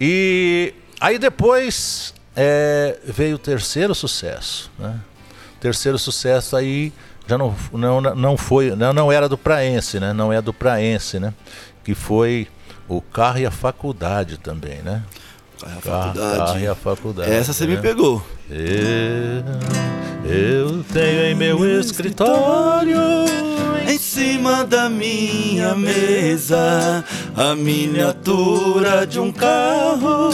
[0.00, 5.00] E aí depois é, veio o terceiro sucesso, né?
[5.58, 6.92] Terceiro sucesso aí
[7.32, 10.12] já não, não, não foi, não, não era do Praense, né?
[10.12, 11.32] Não é do Praense, né?
[11.82, 12.46] Que foi
[12.88, 15.02] o carro e a faculdade também, né?
[15.66, 16.36] A faculdade.
[16.36, 17.30] Carro e a faculdade.
[17.30, 17.76] Essa você né?
[17.76, 18.22] me pegou.
[18.50, 19.44] Eu,
[20.24, 22.98] eu tenho em meu escritório,
[23.88, 27.04] em cima da minha mesa,
[27.36, 30.30] a miniatura de um carro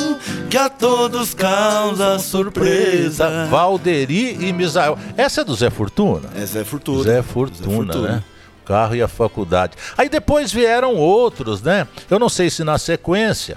[0.50, 3.46] que a todos causa surpresa.
[3.46, 4.98] Valderi e Misael.
[5.16, 6.28] Essa é do Zé Fortuna?
[6.34, 7.02] É Zé Fortuna.
[7.02, 8.08] Zé Fortuna, Zé Fortuna.
[8.08, 8.24] né?
[8.68, 9.72] carro e a faculdade.
[9.96, 11.88] Aí depois vieram outros, né?
[12.10, 13.56] Eu não sei se na sequência,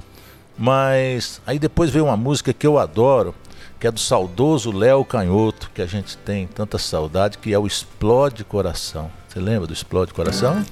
[0.62, 3.34] mas aí depois veio uma música que eu adoro,
[3.80, 7.65] que é do saudoso Léo Canhoto, que a gente tem tanta saudade, que é o
[7.65, 9.10] Explode Coração.
[9.28, 10.63] Você lembra do Explode Coração?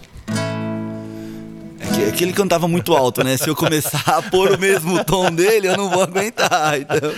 [1.79, 3.35] É que, é que ele cantava muito alto, né?
[3.35, 6.79] Se eu começar a pôr o mesmo tom dele, eu não vou aguentar.
[6.79, 7.09] Então,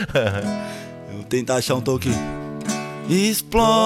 [1.10, 2.14] eu vou tentar achar um tom aqui.
[3.10, 3.82] Explode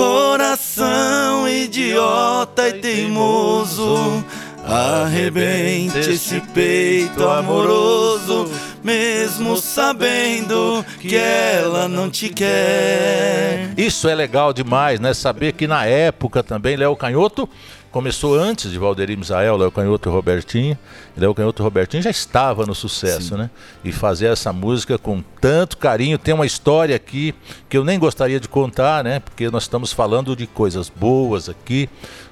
[0.00, 4.24] coração idiota e teimoso.
[4.64, 8.50] Arrebente esse peito amoroso,
[8.82, 13.74] mesmo sabendo que ela não te quer.
[13.76, 15.12] Isso é legal demais, né?
[15.12, 17.46] Saber que na época também Léo Canhoto
[17.90, 20.78] começou antes de Valderi Misael, Léo Canhoto e Robertinho.
[21.16, 23.36] Léo Canhoto e Robertinho já estava no sucesso, Sim.
[23.36, 23.50] né?
[23.84, 26.18] E fazer essa música com tanto carinho.
[26.18, 27.34] Tem uma história aqui
[27.68, 29.20] que eu nem gostaria de contar, né?
[29.20, 31.88] Porque nós estamos falando de coisas boas aqui,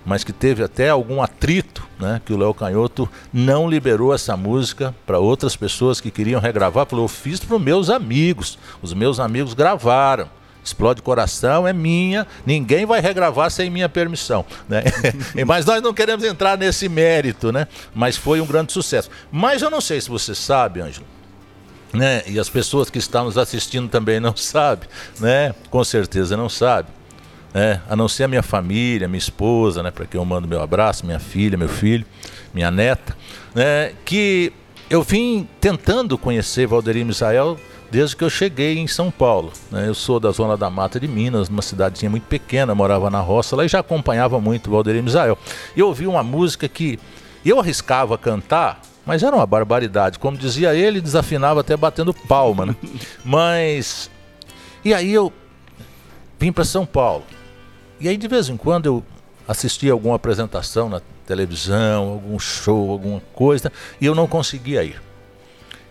[0.07, 2.21] mas que teve até algum atrito, né?
[2.25, 6.87] Que o Léo Canhoto não liberou essa música para outras pessoas que queriam regravar.
[6.87, 8.59] Falou, eu fiz para os meus amigos.
[8.81, 10.38] Os meus amigos gravaram.
[10.69, 14.45] Explode Coração é minha, ninguém vai regravar sem minha permissão.
[14.69, 14.83] Né?
[15.47, 17.67] Mas nós não queremos entrar nesse mérito, né?
[17.95, 19.11] Mas foi um grande sucesso.
[19.31, 21.07] Mas eu não sei se você sabe, Ângelo,
[21.93, 22.23] né?
[22.27, 25.55] E as pessoas que estão nos assistindo também não sabem, né?
[25.71, 26.93] Com certeza não sabem.
[27.53, 27.81] Né?
[27.89, 29.91] A não ser a minha família, minha esposa, né?
[29.91, 32.05] Para quem eu mando meu abraço, minha filha, meu filho,
[32.53, 33.17] minha neta,
[33.55, 33.93] né?
[34.05, 34.53] Que
[34.91, 37.59] eu vim tentando conhecer Valdeir Misael
[37.91, 39.53] desde que eu cheguei em São Paulo.
[39.71, 39.89] Né?
[39.89, 43.57] Eu sou da zona da Mata de Minas, numa cidadezinha muito pequena, morava na roça
[43.57, 45.39] lá e já acompanhava muito o Valdeir Misael.
[45.77, 46.99] E eu ouvi uma música que
[47.45, 50.19] eu arriscava cantar, mas era uma barbaridade.
[50.19, 52.67] Como dizia ele, desafinava até batendo palma.
[52.67, 52.77] Né?
[53.25, 54.11] Mas.
[54.85, 55.33] E aí eu
[56.39, 57.25] vim para São Paulo.
[57.99, 59.05] E aí de vez em quando eu
[59.47, 65.08] assistia alguma apresentação na televisão, algum show, alguma coisa, e eu não conseguia ir.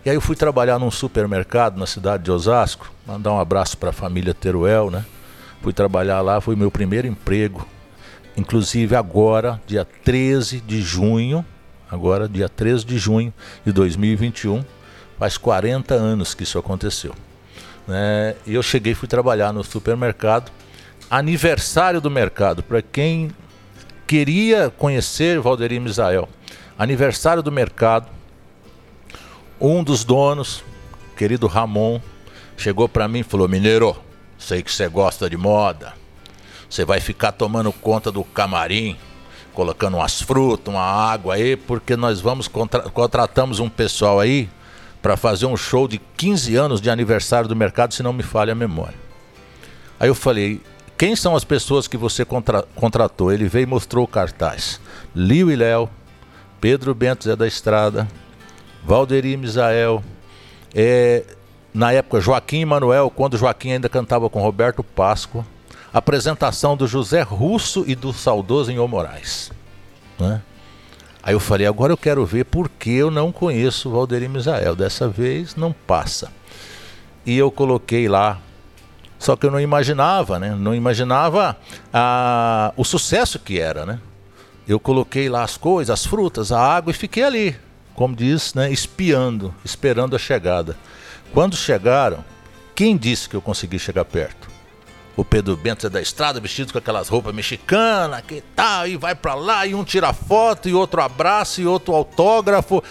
[0.08, 3.90] E aí eu fui trabalhar num supermercado na cidade de Osasco, mandar um abraço para
[3.90, 5.04] a família Teruel, né?
[5.60, 7.68] Fui trabalhar lá, foi meu primeiro emprego.
[8.34, 11.44] Inclusive agora, dia 13 de junho,
[11.90, 13.34] agora dia 13 de junho
[13.66, 14.64] de 2021,
[15.18, 17.14] faz 40 anos que isso aconteceu.
[17.86, 18.34] Né?
[18.46, 20.50] E eu cheguei, fui trabalhar no supermercado,
[21.10, 23.30] aniversário do mercado, para quem
[24.06, 26.26] queria conhecer Valdeir Misael.
[26.78, 28.16] Aniversário do mercado,
[29.60, 30.62] um dos donos,
[31.16, 32.00] querido Ramon,
[32.56, 33.96] chegou para mim e falou: Mineiro,
[34.38, 35.94] sei que você gosta de moda.
[36.68, 38.96] Você vai ficar tomando conta do camarim,
[39.54, 44.48] colocando umas frutas, uma água aí, porque nós vamos contra contratamos um pessoal aí
[45.00, 48.52] para fazer um show de 15 anos de aniversário do mercado, se não me falha
[48.52, 48.96] a memória.
[49.98, 50.60] Aí eu falei,
[50.96, 53.32] quem são as pessoas que você contra contratou?
[53.32, 54.80] Ele veio e mostrou o cartaz.
[55.14, 55.88] Liu e Léo,
[56.60, 58.06] Pedro Bento Zé da Estrada,
[58.84, 60.02] Valderi Misael,
[60.74, 61.24] é,
[61.72, 65.44] na época Joaquim Manuel, quando Joaquim ainda cantava com Roberto Páscoa,
[65.92, 69.50] apresentação do José Russo e do saudoso Inho Moraes.
[70.18, 70.42] Né?
[71.22, 74.74] Aí eu falei, agora eu quero ver por que eu não conheço Valderi Misael.
[74.74, 76.30] Dessa vez não passa.
[77.26, 78.40] E eu coloquei lá
[79.18, 80.54] só que eu não imaginava, né?
[80.54, 81.56] Não imaginava
[81.92, 83.98] a, o sucesso que era, né?
[84.66, 87.56] Eu coloquei lá as coisas, as frutas, a água e fiquei ali,
[87.98, 88.70] como diz, né?
[88.70, 90.76] Espiando, esperando a chegada.
[91.34, 92.24] Quando chegaram,
[92.72, 94.48] quem disse que eu consegui chegar perto?
[95.16, 99.16] O Pedro Bento é da estrada, vestido com aquelas roupas mexicanas, que tal, e vai
[99.16, 102.84] para lá, e um tira foto, e outro abraço, e outro autógrafo.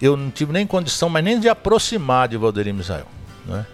[0.00, 3.06] Eu não tive nem condição, mas nem de aproximar de Valdeir Misael.
[3.44, 3.66] Né?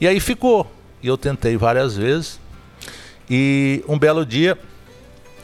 [0.00, 0.68] E aí ficou.
[1.00, 2.40] E eu tentei várias vezes.
[3.30, 4.58] E um belo dia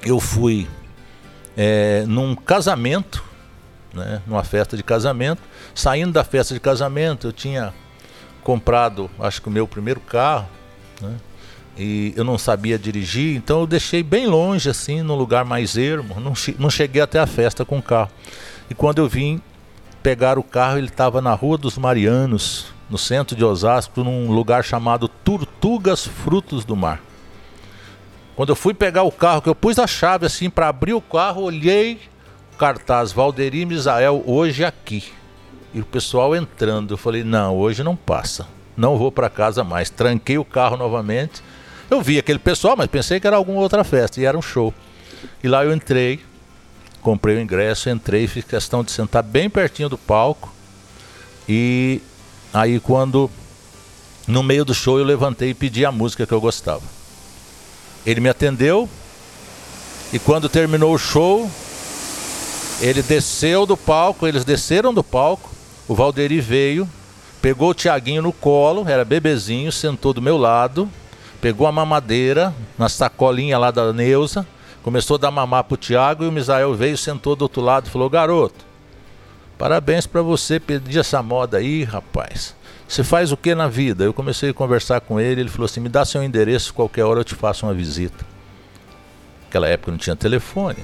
[0.05, 0.67] eu fui
[1.57, 3.31] é, num casamento,
[3.93, 5.43] né, numa festa de casamento.
[5.75, 7.73] Saindo da festa de casamento, eu tinha
[8.43, 10.49] comprado, acho que o meu primeiro carro,
[11.01, 11.17] né,
[11.77, 16.21] e eu não sabia dirigir, então eu deixei bem longe, assim, num lugar mais ermo.
[16.21, 18.11] Não, não cheguei até a festa com o carro.
[18.69, 19.41] E quando eu vim
[20.03, 24.63] pegar o carro, ele estava na Rua dos Marianos, no centro de Osasco, num lugar
[24.63, 27.01] chamado Tortugas Frutos do Mar.
[28.37, 31.01] Quando eu fui pegar o carro, que eu pus a chave assim para abrir o
[31.01, 32.01] carro, olhei
[32.59, 35.05] cartaz Valderi Misael hoje aqui.
[35.75, 38.47] E o pessoal entrando, eu falei: "Não, hoje não passa.
[38.77, 39.91] Não vou para casa mais".
[39.91, 41.43] Tranquei o carro novamente.
[41.91, 44.73] Eu vi aquele pessoal, mas pensei que era alguma outra festa e era um show.
[45.43, 46.21] E lá eu entrei,
[47.01, 50.53] comprei o ingresso, entrei, fiz questão de sentar bem pertinho do palco.
[51.49, 52.01] E
[52.53, 53.31] Aí quando
[54.27, 56.83] no meio do show eu levantei e pedi a música que eu gostava.
[58.05, 58.89] Ele me atendeu
[60.13, 61.51] e quando terminou o show,
[62.81, 65.51] ele desceu do palco, eles desceram do palco,
[65.87, 66.89] o Valderi veio,
[67.41, 70.89] pegou o Tiaguinho no colo, era bebezinho, sentou do meu lado,
[71.41, 74.47] pegou a mamadeira na sacolinha lá da Neuza,
[74.83, 77.91] começou a dar mamar pro Tiago e o Misael veio, sentou do outro lado e
[77.91, 78.73] falou: Garoto,
[79.63, 82.53] Parabéns para você pedir essa moda aí, rapaz.
[82.89, 84.03] Você faz o que na vida?
[84.03, 87.21] Eu comecei a conversar com ele, ele falou assim: "Me dá seu endereço, qualquer hora
[87.21, 88.27] eu te faço uma visita".
[89.45, 90.79] Naquela época não tinha telefone,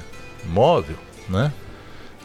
[0.44, 0.94] móvel,
[1.28, 1.52] né?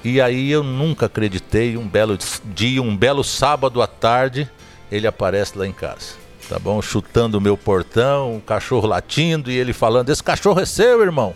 [0.03, 4.49] E aí eu nunca acreditei, um belo dia, um belo sábado à tarde,
[4.91, 6.23] ele aparece lá em casa.
[6.49, 6.81] Tá bom?
[6.81, 11.33] Chutando o meu portão, um cachorro latindo e ele falando: "Esse cachorro é seu, irmão".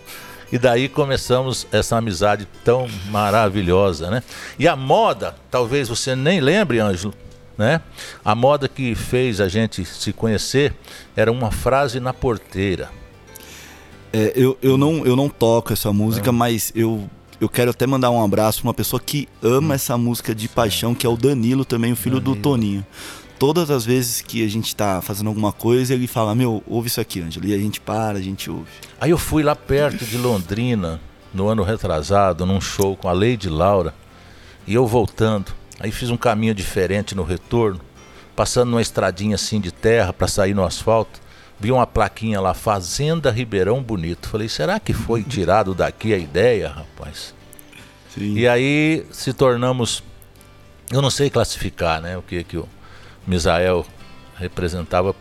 [0.52, 4.24] E daí começamos essa amizade tão maravilhosa, né?
[4.58, 7.14] E a moda, talvez você nem lembre, Ângelo,
[7.58, 7.82] né?
[8.24, 10.74] A moda que fez a gente se conhecer
[11.16, 12.90] era uma frase na porteira.
[14.14, 18.10] É, eu, eu, não, eu não toco essa música, mas eu, eu quero até mandar
[18.12, 19.74] um abraço para uma pessoa que ama hum.
[19.74, 22.36] essa música de paixão, que é o Danilo, também o filho Danilo.
[22.36, 22.86] do Toninho
[23.38, 27.00] todas as vezes que a gente tá fazendo alguma coisa, ele fala: Meu, ouve isso
[27.00, 27.48] aqui, Ângelo.
[27.48, 28.70] E a gente para, a gente ouve.
[29.00, 31.00] Aí eu fui lá perto de Londrina,
[31.34, 33.94] no ano retrasado, num show com a Lady Laura.
[34.66, 35.52] E eu voltando.
[35.80, 37.80] Aí fiz um caminho diferente no retorno,
[38.36, 41.20] passando numa estradinha assim de terra para sair no asfalto.
[41.60, 44.30] Vi uma plaquinha lá, Fazenda Ribeirão Bonito.
[44.30, 47.34] Falei, será que foi tirado daqui a ideia, rapaz?
[48.14, 48.34] Sim.
[48.34, 50.04] E aí se tornamos.
[50.92, 52.18] Eu não sei classificar, né?
[52.18, 52.68] O que que o
[53.26, 53.86] Misael
[54.36, 55.14] representava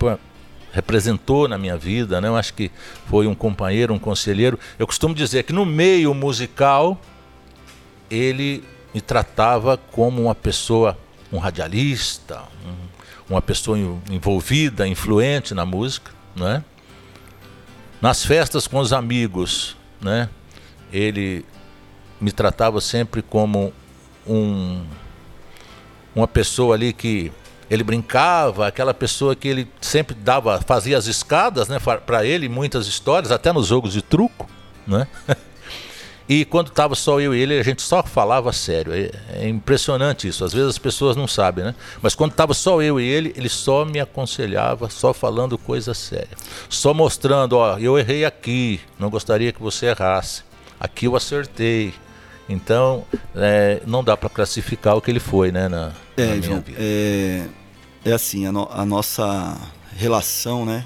[0.72, 2.28] representou na minha vida, né?
[2.28, 2.70] Eu acho que
[3.06, 4.58] foi um companheiro, um conselheiro.
[4.78, 7.00] Eu costumo dizer que no meio musical
[8.10, 10.96] ele me tratava como uma pessoa,
[11.32, 13.78] um radialista, um, uma pessoa
[14.10, 16.62] envolvida, influente na música, né?
[18.00, 20.28] Nas festas com os amigos, né?
[20.92, 21.44] Ele
[22.20, 23.72] me tratava sempre como
[24.26, 24.84] um
[26.14, 27.30] uma pessoa ali que
[27.68, 32.86] ele brincava, aquela pessoa que ele sempre dava, fazia as escadas, né, para ele, muitas
[32.86, 34.48] histórias, até nos jogos de truco,
[34.86, 35.06] né?
[36.28, 38.92] E quando estava só eu e ele, a gente só falava sério.
[38.92, 40.44] É, é, impressionante isso.
[40.44, 41.74] Às vezes as pessoas não sabem, né?
[42.02, 46.36] Mas quando estava só eu e ele, ele só me aconselhava, só falando coisa séria.
[46.68, 50.42] Só mostrando, ó, eu errei aqui, não gostaria que você errasse.
[50.80, 51.94] Aqui eu acertei.
[52.48, 56.64] Então, é, não dá para classificar o que ele foi, né, na, é, na João,
[56.76, 57.44] é,
[58.04, 59.56] é, assim, a, no, a, nossa
[59.96, 60.84] relação, né?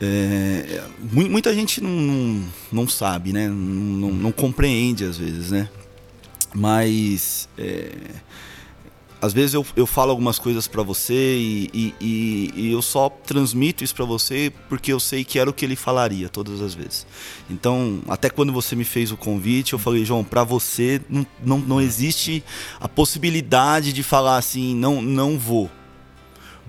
[0.00, 3.48] É, muita gente não, não, sabe, né?
[3.48, 5.68] Não, não, compreende às vezes, né?
[6.54, 7.92] Mas é,
[9.20, 13.08] às vezes eu, eu falo algumas coisas para você e, e, e, e, eu só
[13.08, 16.74] transmito isso para você porque eu sei que era o que ele falaria todas as
[16.74, 17.06] vezes.
[17.48, 21.58] Então, até quando você me fez o convite, eu falei, João, para você não, não,
[21.58, 22.44] não existe
[22.78, 25.70] a possibilidade de falar assim, não, não vou.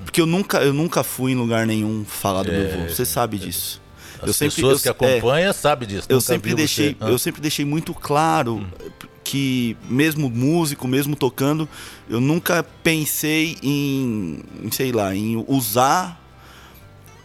[0.03, 2.89] Porque eu nunca, eu nunca fui em lugar nenhum falar do é, meu avô.
[2.89, 3.81] Você sabe disso.
[4.21, 6.07] As eu sempre, pessoas eu, que acompanham é, sabem disso.
[6.09, 7.11] Eu sempre deixei, você.
[7.11, 8.67] eu sempre deixei muito claro hum.
[9.23, 11.67] que mesmo músico, mesmo tocando,
[12.09, 16.19] eu nunca pensei em, em sei lá, em usar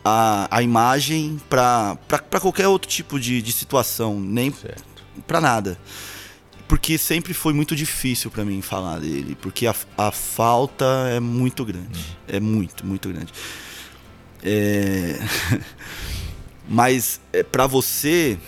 [0.04, 1.96] a, a imagem para
[2.40, 4.52] qualquer outro tipo de, de situação, nem
[5.26, 5.78] para nada
[6.72, 11.66] porque sempre foi muito difícil para mim falar dele, porque a, a falta é muito
[11.66, 12.34] grande, uhum.
[12.36, 13.30] é muito, muito grande.
[14.42, 15.18] É...
[16.66, 18.38] Mas é, para você,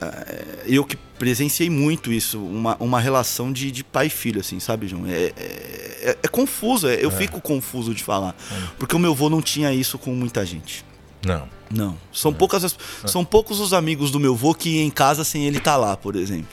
[0.00, 4.58] é, eu que presenciei muito isso, uma, uma relação de, de pai e filho, assim,
[4.58, 5.06] sabe, João?
[5.06, 8.34] É, é, é, é confuso, é, eu fico confuso de falar,
[8.76, 10.84] porque o meu avô não tinha isso com muita gente.
[11.24, 11.48] Não.
[11.72, 11.96] Não.
[12.12, 15.58] São, poucas, são poucos os amigos do meu avô que iam em casa sem ele
[15.58, 16.46] estar tá lá, por exemplo.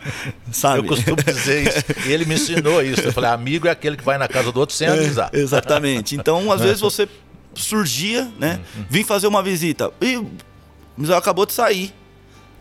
[0.50, 0.78] Sabe?
[0.78, 2.08] Eu costumo dizer isso.
[2.08, 3.02] E ele me ensinou isso.
[3.02, 5.30] Eu falei, amigo é aquele que vai na casa do outro sem avisar.
[5.32, 6.16] É, exatamente.
[6.16, 7.08] Então, às vezes você
[7.54, 8.60] surgia, né?
[8.88, 9.92] Vim fazer uma visita.
[10.00, 11.92] E o acabou de sair.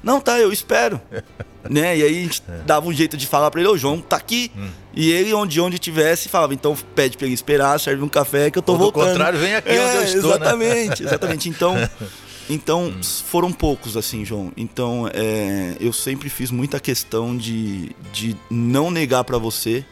[0.04, 1.00] Não, tá, eu espero.
[1.70, 1.98] né?
[1.98, 2.64] E aí a gente é.
[2.66, 4.52] dava um jeito de falar para ele, ô João, tá aqui.
[4.58, 4.70] Hum.
[4.94, 8.58] E ele, onde onde tivesse, falava, então pede pra ele esperar, serve um café que
[8.58, 9.06] eu tô Ou voltando.
[9.06, 10.22] Do contrário, vem aqui é, onde eu estou.
[10.22, 10.36] Né?
[10.36, 11.10] Exatamente, né?
[11.10, 11.50] exatamente.
[11.50, 11.76] Então,
[12.50, 13.04] então hum.
[13.04, 14.52] foram poucos, assim, João.
[14.58, 19.86] Então, é, eu sempre fiz muita questão de, de não negar para você,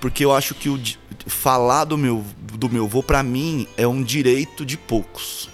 [0.00, 0.80] porque eu acho que o,
[1.26, 5.48] falar do meu, do meu vô, para mim, é um direito de poucos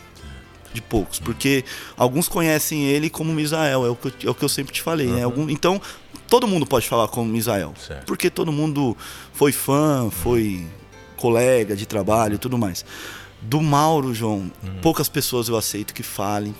[0.72, 1.64] de poucos, porque
[1.96, 4.82] alguns conhecem ele como Misael, é o que eu, é o que eu sempre te
[4.82, 5.14] falei, uhum.
[5.14, 5.22] né?
[5.24, 5.80] Algum, então,
[6.28, 8.06] todo mundo pode falar como Misael, certo.
[8.06, 8.96] porque todo mundo
[9.32, 10.66] foi fã, foi
[11.16, 12.84] colega de trabalho e tudo mais.
[13.40, 14.80] Do Mauro, João, uhum.
[14.80, 16.54] poucas pessoas eu aceito que falem,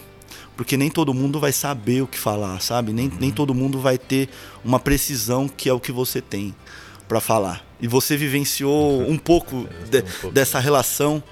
[0.56, 2.92] porque nem todo mundo vai saber o que falar, sabe?
[2.92, 3.16] Nem, uhum.
[3.18, 4.28] nem todo mundo vai ter
[4.64, 6.54] uma precisão que é o que você tem
[7.08, 7.64] para falar.
[7.80, 11.22] E você vivenciou um pouco, de, um pouco dessa relação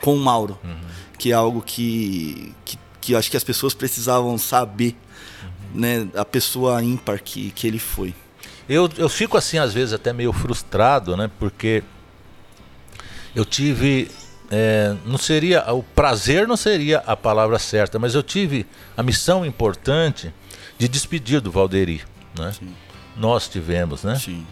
[0.00, 0.58] com o Mauro.
[0.64, 0.89] Uhum
[1.20, 4.96] que é algo que, que, que acho que as pessoas precisavam saber,
[5.42, 5.80] uhum.
[5.80, 6.08] né?
[6.14, 8.14] A pessoa ímpar que, que ele foi.
[8.66, 11.30] Eu, eu fico assim, às vezes, até meio frustrado, né?
[11.38, 11.82] Porque
[13.36, 14.10] eu tive.
[14.50, 15.70] É, não seria.
[15.74, 20.32] O prazer não seria a palavra certa, mas eu tive a missão importante
[20.78, 22.02] de despedir do Valderi.
[22.38, 22.54] Né?
[22.58, 22.74] Sim.
[23.14, 24.16] Nós tivemos, né?
[24.16, 24.46] Sim.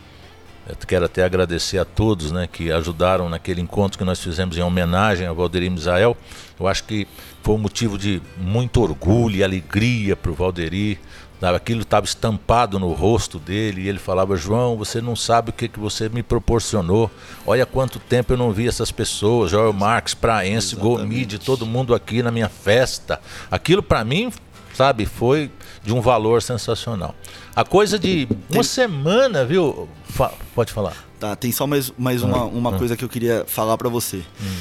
[0.69, 4.63] Eu quero até agradecer a todos né, que ajudaram naquele encontro que nós fizemos em
[4.63, 6.15] homenagem ao Valderi Misael.
[6.61, 7.09] Eu acho que
[7.43, 10.99] foi um motivo de muito orgulho e alegria para o Valderi.
[11.41, 15.69] Aquilo estava estampado no rosto dele e ele falava: João, você não sabe o que,
[15.69, 17.09] que você me proporcionou.
[17.47, 22.25] Olha quanto tempo eu não vi essas pessoas, Joel Marques, Praense, Gomide, todo mundo aqui
[22.25, 23.21] na minha festa.
[23.51, 24.33] Aquilo para mim,
[24.79, 25.51] sabe, foi
[25.83, 27.13] de um valor sensacional.
[27.55, 29.89] A coisa de uma semana, viu?
[30.05, 30.95] Fa pode falar.
[31.19, 32.79] Tá, tem só mais, mais uma, uma ah.
[32.79, 34.19] coisa que eu queria falar para você.
[34.41, 34.57] Hum.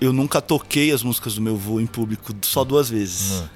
[0.00, 3.42] Eu nunca toquei as músicas do meu voo em público só duas vezes.
[3.42, 3.48] Hum.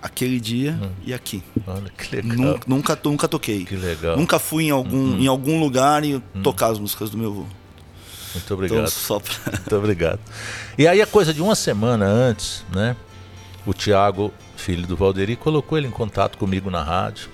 [0.00, 0.88] Aquele dia hum.
[1.04, 1.42] e aqui.
[1.66, 2.36] Olha que legal.
[2.36, 3.66] Nunca, nunca, nunca toquei.
[3.66, 4.16] Que legal.
[4.16, 5.20] Nunca fui em algum, uhum.
[5.20, 6.22] em algum lugar e hum.
[6.42, 7.46] tocar as músicas do meu voo.
[8.32, 8.78] Muito obrigado.
[8.78, 9.34] Então, só pra...
[9.52, 10.20] Muito obrigado.
[10.78, 12.96] E aí a coisa de uma semana antes, né?
[13.66, 17.28] O Tiago, filho do Valderi, colocou ele em contato comigo na rádio.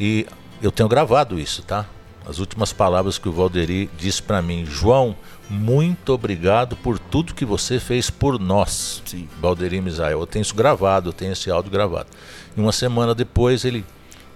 [0.00, 0.26] E
[0.60, 1.86] eu tenho gravado isso, tá?
[2.28, 5.14] As últimas palavras que o Valderi disse para mim, João,
[5.48, 9.00] muito obrigado por tudo que você fez por nós.
[9.04, 9.28] Sim.
[9.40, 10.20] Valderi Misael.
[10.20, 12.08] Eu tenho isso gravado, eu tenho esse áudio gravado.
[12.56, 13.84] E uma semana depois ele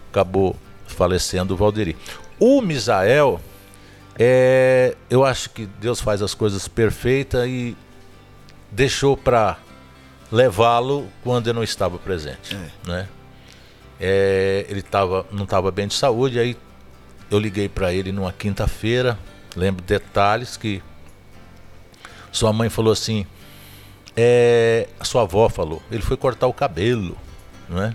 [0.09, 0.55] acabou
[0.87, 1.97] falecendo, o Valderi.
[2.39, 3.41] O Misael,
[4.17, 7.77] é, eu acho que Deus faz as coisas perfeitas e
[8.71, 9.59] deixou para
[10.31, 12.89] levá-lo quando eu não estava presente, é.
[12.89, 13.09] né?
[13.99, 16.57] É, ele tava, não estava bem de saúde, aí
[17.31, 19.19] eu liguei para ele numa quinta-feira,
[19.55, 20.83] lembro detalhes que
[22.33, 23.27] sua mãe falou assim,
[24.17, 27.17] é, a sua avó falou, ele foi cortar o cabelo,
[27.69, 27.95] né?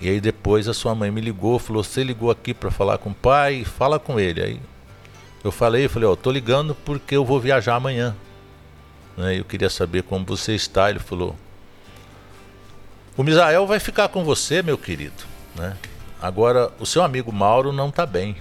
[0.00, 3.10] E aí depois a sua mãe me ligou, falou, você ligou aqui para falar com
[3.10, 4.42] o pai, fala com ele.
[4.42, 4.60] Aí
[5.42, 8.14] eu falei, eu falei, ó, oh, tô ligando porque eu vou viajar amanhã.
[9.16, 9.38] Né?
[9.38, 10.90] Eu queria saber como você está.
[10.90, 11.36] Ele falou,
[13.16, 15.24] o Misael vai ficar com você, meu querido.
[15.54, 15.76] Né?
[16.20, 18.36] Agora, o seu amigo Mauro não está bem.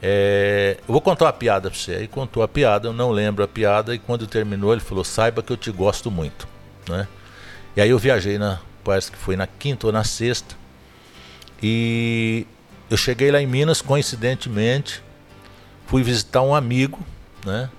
[0.00, 1.92] É, eu vou contar uma piada para você.
[1.94, 5.42] Aí contou a piada, eu não lembro a piada, e quando terminou, ele falou: Saiba
[5.42, 6.46] que eu te gosto muito.
[6.88, 7.06] Né?
[7.76, 8.60] E aí eu viajei na.
[8.84, 10.56] Parece que foi na quinta ou na sexta.
[11.62, 12.46] E
[12.90, 15.00] eu cheguei lá em Minas, coincidentemente.
[15.86, 16.98] fui visitar um amigo,
[17.46, 17.70] né?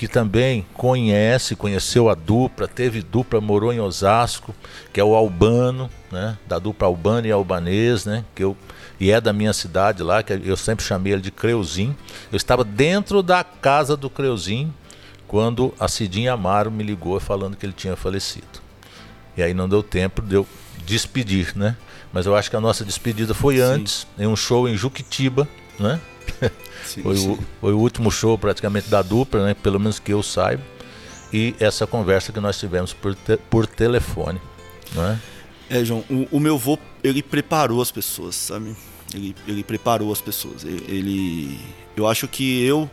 [0.00, 4.54] Que também conhece, conheceu a dupla, teve dupla, morou em Osasco,
[4.94, 6.38] que é o Albano, né?
[6.48, 8.24] Da dupla Albano e Albanês, né?
[8.34, 8.56] Que eu,
[8.98, 11.94] e é da minha cidade lá, que eu sempre chamei ele de Creuzinho.
[12.32, 14.72] Eu estava dentro da casa do Creuzinho
[15.28, 18.58] quando a Cidinha Amaro me ligou falando que ele tinha falecido.
[19.36, 20.46] E aí não deu tempo de eu
[20.86, 21.76] despedir, né?
[22.10, 23.60] Mas eu acho que a nossa despedida foi sim.
[23.60, 25.46] antes, em um show em Juquitiba,
[25.78, 26.00] né?
[26.84, 27.30] Sim, foi, sim.
[27.30, 29.54] O, foi o último show praticamente da dupla, né?
[29.54, 30.62] Pelo menos que eu saiba.
[31.32, 34.40] E essa conversa que nós tivemos por, te, por telefone,
[34.92, 35.20] né?
[35.68, 38.74] É, João, o, o meu avô, ele preparou as pessoas, sabe?
[39.14, 40.64] Ele, ele preparou as pessoas.
[40.64, 41.60] Ele, ele
[41.96, 42.90] eu acho que eu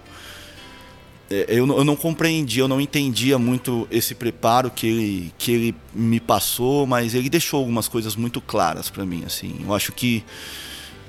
[1.29, 5.75] é, eu, eu não compreendia, eu não entendia muito esse preparo que ele, que ele
[5.93, 9.23] me passou, mas ele deixou algumas coisas muito claras para mim.
[9.25, 10.23] Assim, eu acho que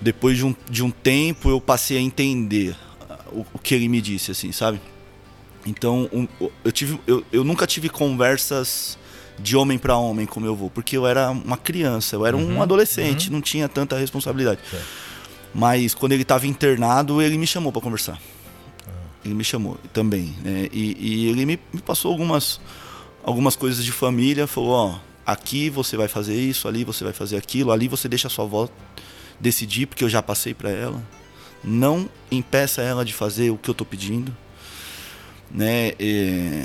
[0.00, 2.76] depois de um, de um tempo eu passei a entender
[3.32, 4.80] o, o que ele me disse, assim, sabe?
[5.66, 6.26] Então um,
[6.64, 8.98] eu tive, eu, eu nunca tive conversas
[9.38, 12.56] de homem para homem com meu avô, porque eu era uma criança, eu era uhum,
[12.56, 13.34] um adolescente, uhum.
[13.34, 14.60] não tinha tanta responsabilidade.
[15.54, 18.18] Mas quando ele estava internado, ele me chamou para conversar
[19.24, 20.34] ele me chamou também.
[20.42, 20.68] Né?
[20.72, 22.60] E, e, ele me, me, passou algumas,
[23.22, 27.36] algumas coisas de família, falou, ó, aqui você vai fazer isso, ali você vai fazer
[27.36, 28.68] aquilo, ali você deixa a sua avó
[29.40, 31.02] decidir, porque eu já passei para ela.
[31.62, 34.36] Não impeça ela de fazer o que eu estou pedindo.
[35.50, 35.92] Né?
[35.98, 36.64] E,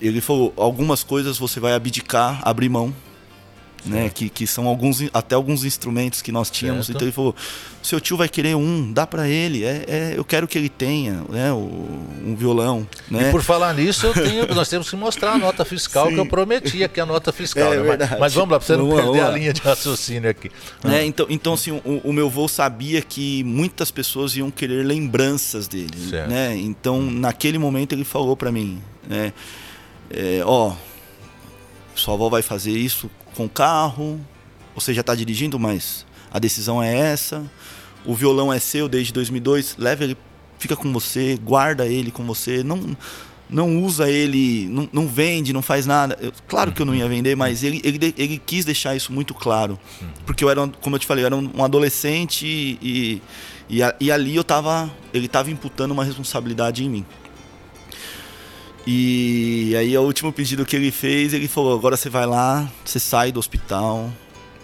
[0.00, 2.94] ele falou, algumas coisas você vai abdicar, abrir mão
[3.84, 4.10] né?
[4.12, 6.86] Que, que são alguns, até alguns instrumentos que nós tínhamos.
[6.86, 6.96] Certo.
[6.96, 7.34] Então ele falou:
[7.82, 9.64] seu tio vai querer um, dá para ele.
[9.64, 11.52] É, é, eu quero que ele tenha, né?
[11.52, 11.56] O,
[12.24, 12.86] um violão.
[13.10, 13.28] Né?
[13.28, 16.14] E por falar nisso, tenho, nós temos que mostrar a nota fiscal Sim.
[16.14, 17.72] que eu prometia que é a nota fiscal.
[17.72, 17.96] É, né?
[17.98, 20.50] mas, mas, vamos lá, para você não perder a linha de raciocínio aqui.
[20.84, 25.68] É, então, então assim, o, o, meu avô sabia que muitas pessoas iam querer lembranças
[25.68, 26.08] dele.
[26.10, 26.30] Certo.
[26.30, 26.56] Né?
[26.56, 29.32] Então, naquele momento, ele falou para mim: né?
[30.10, 30.72] É, ó,
[31.94, 34.20] sua avó vai fazer isso com o carro,
[34.74, 37.42] você já está dirigindo, mas a decisão é essa.
[38.04, 40.16] O violão é seu desde 2002, leva ele,
[40.58, 42.96] fica com você, guarda ele com você, não
[43.48, 46.18] não usa ele, não, não vende, não faz nada.
[46.20, 49.34] Eu, claro que eu não ia vender, mas ele, ele, ele quis deixar isso muito
[49.34, 49.78] claro.
[50.26, 53.22] Porque eu era, como eu te falei, eu era um adolescente e,
[53.68, 57.06] e, e ali eu tava, ele estava imputando uma responsabilidade em mim.
[58.86, 63.00] E aí o último pedido que ele fez, ele falou: agora você vai lá, você
[63.00, 64.12] sai do hospital,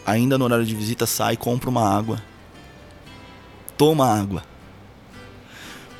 [0.05, 2.23] ainda no horário de visita, sai, compra uma água,
[3.79, 4.45] toma água,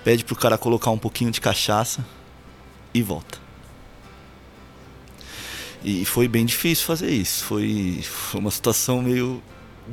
[0.05, 2.05] pede pro cara colocar um pouquinho de cachaça
[2.93, 3.39] e volta.
[5.83, 7.45] E foi bem difícil fazer isso.
[7.45, 9.43] Foi, foi uma situação meio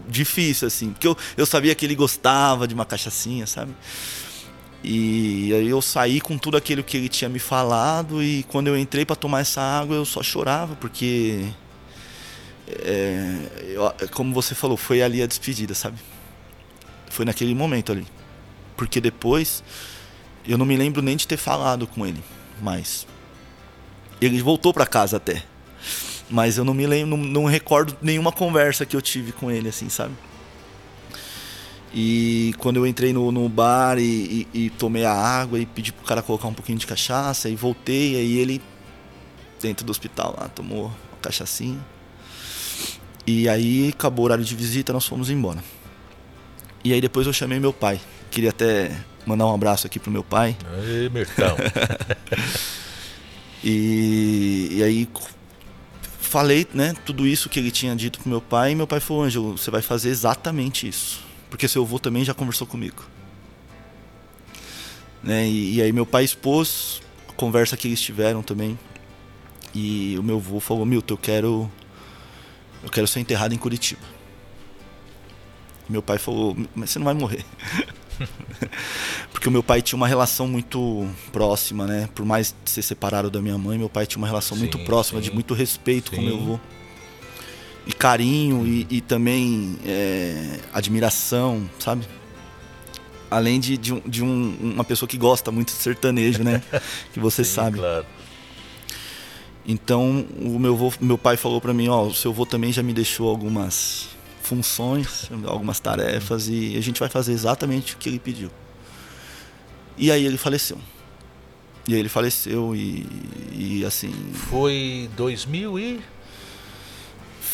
[0.07, 0.91] difícil, assim.
[0.91, 3.73] Porque eu, eu sabia que ele gostava de uma cachaçinha, sabe?
[4.89, 8.77] E aí eu saí com tudo aquilo que ele tinha me falado e quando eu
[8.77, 11.45] entrei para tomar essa água eu só chorava porque
[12.65, 13.35] é,
[13.67, 15.97] eu, como você falou, foi ali a despedida, sabe?
[17.09, 18.07] Foi naquele momento ali.
[18.77, 19.61] Porque depois
[20.47, 22.23] eu não me lembro nem de ter falado com ele,
[22.61, 23.05] mas
[24.21, 25.43] ele voltou para casa até.
[26.29, 29.67] Mas eu não me lembro, não, não recordo nenhuma conversa que eu tive com ele
[29.67, 30.13] assim, sabe?
[32.00, 35.91] E quando eu entrei no, no bar e, e, e, tomei a água e pedi
[35.91, 38.62] pro cara colocar um pouquinho de cachaça e voltei, aí ele,
[39.60, 41.84] dentro do hospital lá, tomou uma cachaçinha.
[43.26, 45.58] E aí acabou o horário de visita, nós fomos embora.
[46.84, 48.00] E aí depois eu chamei meu pai.
[48.30, 48.95] Queria até
[49.26, 50.56] mandar um abraço aqui pro meu pai.
[51.12, 51.58] Mercão.
[53.64, 55.10] e, e aí
[56.20, 59.24] falei, né, tudo isso que ele tinha dito pro meu pai, e meu pai falou,
[59.24, 63.04] Ângelo, você vai fazer exatamente isso porque seu avô também já conversou comigo.
[65.24, 65.48] Né?
[65.48, 68.78] E, e, aí meu pai expôs a conversa que eles tiveram também.
[69.74, 71.72] E o meu avô falou, Milton, eu quero.
[72.84, 74.02] Eu quero ser enterrado em Curitiba.
[75.89, 77.45] Meu pai falou, mas você não vai morrer.
[79.32, 82.10] Porque o meu pai tinha uma relação muito próxima, né?
[82.14, 85.20] Por mais ser separado da minha mãe, meu pai tinha uma relação sim, muito próxima,
[85.20, 85.30] sim.
[85.30, 86.18] de muito respeito sim.
[86.18, 86.60] com meu avô
[87.88, 92.05] e carinho e, e também é, admiração, sabe?
[93.31, 96.61] Além de, de, um, de um, uma pessoa que gosta muito de sertanejo, né?
[97.13, 97.77] que você Sim, sabe.
[97.79, 98.05] Claro.
[99.65, 102.83] Então, o meu, vô, meu pai falou para mim, ó, o seu avô também já
[102.83, 104.09] me deixou algumas
[104.41, 108.49] funções, algumas tarefas e a gente vai fazer exatamente o que ele pediu.
[109.97, 110.77] E aí ele faleceu.
[111.88, 113.05] E aí ele faleceu e,
[113.53, 114.13] e assim...
[114.33, 116.01] Foi 2000 e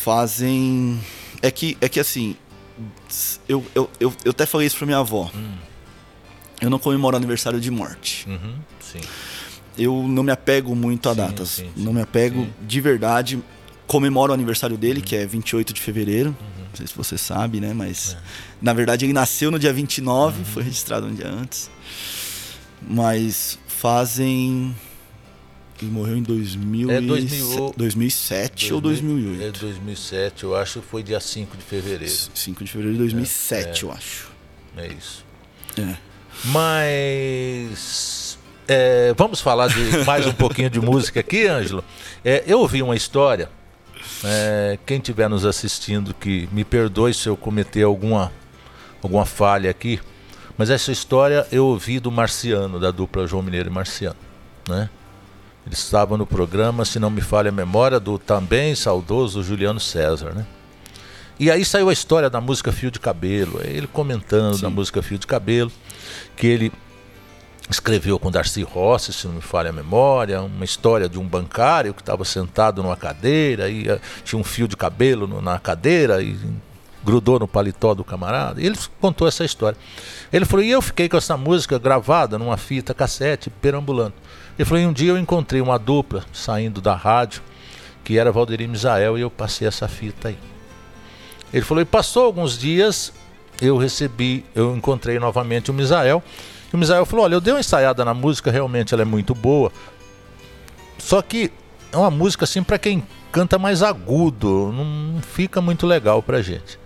[0.04, 1.00] fazem.
[1.40, 2.36] É que, é que assim.
[3.48, 5.30] Eu, eu, eu, eu até falei isso pra minha avó.
[5.34, 5.54] Hum.
[6.60, 8.28] Eu não comemoro aniversário de morte.
[8.28, 9.00] Uhum, sim.
[9.76, 11.48] Eu não me apego muito a Sim, datas.
[11.48, 13.42] sim, sim, não me apego de verdade.
[13.86, 16.30] Comemoro o aniversário dele, que é 28 de fevereiro.
[16.30, 16.64] Uhum.
[16.70, 17.70] Não sei se você sabe, né?
[17.70, 17.74] É.
[17.74, 18.16] Mas
[18.62, 20.44] na verdade ele nasceu no dia 29, Uhum.
[20.44, 21.70] foi registrado um dia antes.
[22.82, 24.74] Mas fazem.
[25.84, 29.42] Ele morreu em 2000 É e 2000 2007 ou 2008.
[29.42, 32.14] É 2007, eu acho que foi dia 5 de fevereiro.
[32.34, 34.32] 5 de fevereiro de 2007, eu acho.
[34.76, 35.24] É isso.
[35.78, 35.96] É.
[36.44, 41.84] Mas é, vamos falar de mais um pouquinho de música aqui, Ângelo.
[42.24, 43.48] É, eu ouvi uma história.
[44.24, 48.32] é, quem estiver nos assistindo, que me perdoe se eu cometer alguma,
[49.02, 50.00] alguma falha aqui.
[50.56, 54.16] Mas essa história eu ouvi do Marciano, da dupla João Mineiro e Marciano.
[54.68, 54.88] Né?
[55.66, 60.32] Ele estava no programa, se não me falha a memória, do também saudoso Juliano César.
[60.34, 60.44] Né?
[61.40, 64.74] E aí saiu a história da música Fio de Cabelo, ele comentando da Sim.
[64.74, 65.72] música Fio de Cabelo,
[66.36, 66.72] que ele
[67.70, 71.94] escreveu com Darcy Rossi, se não me falha a memória, uma história de um bancário
[71.94, 76.22] que estava sentado numa cadeira e eh, tinha um fio de cabelo no- na cadeira
[76.22, 76.36] e
[77.02, 78.60] grudou no paletó do camarada.
[78.60, 79.78] E ele contou essa história.
[80.30, 84.12] Ele falou: "E eu fiquei com essa música gravada numa fita cassete perambulando".
[84.58, 87.42] Ele falou: "E um dia eu encontrei uma dupla saindo da rádio
[88.02, 90.38] que era Valderir Misael e eu passei essa fita aí".
[91.52, 93.12] Ele falou: "E passou alguns dias,
[93.60, 96.22] eu recebi, eu encontrei novamente o Misael
[96.72, 99.32] e o Misael falou: Olha, eu dei uma ensaiada na música, realmente ela é muito
[99.32, 99.70] boa.
[100.98, 101.52] Só que
[101.92, 106.78] é uma música assim para quem canta mais agudo, não fica muito legal pra gente.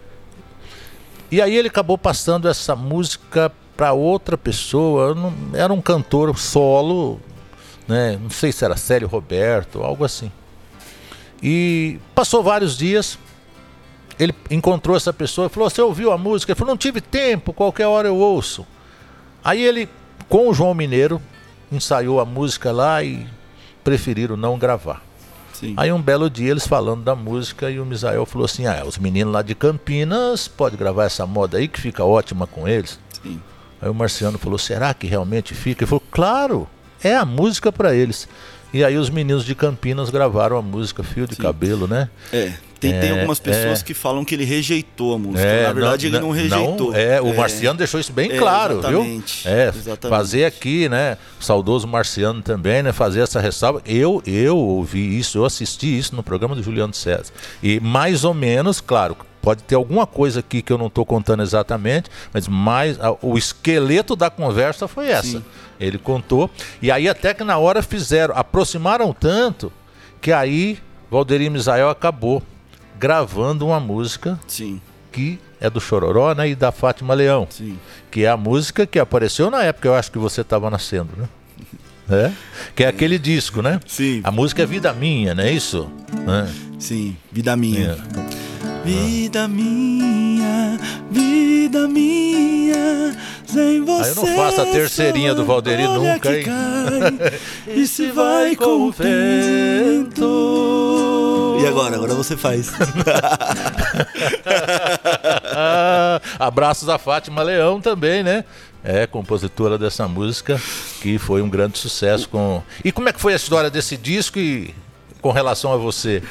[1.30, 5.16] E aí ele acabou passando essa música para outra pessoa,
[5.54, 7.20] era um cantor solo,
[7.88, 8.18] né?
[8.22, 10.30] Não sei se era Célio Roberto, algo assim.
[11.42, 13.18] E passou vários dias,
[14.18, 16.52] ele encontrou essa pessoa e falou: Você ouviu a música?
[16.52, 18.66] Ele falou: Não tive tempo, qualquer hora eu ouço.
[19.42, 19.88] Aí ele,
[20.28, 21.22] com o João Mineiro,
[21.72, 23.26] ensaiou a música lá e
[23.82, 25.02] preferiram não gravar.
[25.52, 25.74] Sim.
[25.76, 28.98] Aí um belo dia eles falando da música e o Misael falou assim: Ah, os
[28.98, 32.98] meninos lá de Campinas pode gravar essa moda aí que fica ótima com eles.
[33.22, 33.40] Sim.
[33.80, 35.84] Aí o Marciano falou: Será que realmente fica?
[35.84, 36.68] Ele falou: Claro,
[37.02, 38.28] é a música para eles.
[38.72, 41.42] E aí os meninos de Campinas gravaram a música Fio de Sim.
[41.42, 42.10] Cabelo, né?
[42.30, 43.82] É, tem, tem É, algumas pessoas é.
[43.82, 45.62] que falam que ele rejeitou a música.
[45.62, 46.94] Na verdade, ele não rejeitou.
[46.94, 49.52] é, o Marciano deixou isso bem É, claro, exatamente, viu?
[49.56, 50.08] É, exatamente.
[50.16, 51.16] fazer aqui, né?
[51.40, 52.92] Saudoso Marciano também, né?
[52.92, 53.80] Fazer essa ressalva.
[53.86, 57.32] Eu, eu ouvi isso, eu assisti isso no programa do Juliano César.
[57.62, 61.42] E mais ou menos, claro, pode ter alguma coisa aqui que eu não estou contando
[61.42, 65.22] exatamente, mas mais o esqueleto da conversa foi essa.
[65.38, 65.44] Sim.
[65.80, 66.50] Ele contou.
[66.82, 69.72] E aí até que na hora fizeram, aproximaram tanto
[70.20, 70.78] que aí
[71.10, 72.42] Valderir Misael acabou
[72.98, 74.80] gravando uma música Sim,
[75.12, 77.78] que é do Chororó, né, e da Fátima Leão, sim.
[78.10, 81.28] que é a música que apareceu na época, eu acho que você estava nascendo, né?
[82.10, 82.32] É?
[82.74, 83.78] Que é aquele disco, né?
[83.86, 84.22] Sim.
[84.24, 85.90] A música é Vida Minha, não é isso?
[86.26, 86.78] É.
[86.78, 87.98] Sim, vida minha.
[88.57, 88.57] É.
[88.88, 90.80] Vida minha,
[91.10, 93.14] vida minha,
[93.44, 94.02] sem você.
[94.02, 96.44] Aí eu não faço a terceirinha do Valderi nunca, hein?
[96.44, 97.18] cai
[97.66, 100.24] e se vai com o vento.
[101.60, 101.96] E agora?
[101.96, 102.72] Agora você faz.
[106.38, 108.42] Abraços a Fátima Leão também, né?
[108.82, 110.58] É, compositora dessa música,
[111.02, 112.62] que foi um grande sucesso com.
[112.82, 114.74] E como é que foi a história desse disco e
[115.20, 116.22] com relação a você?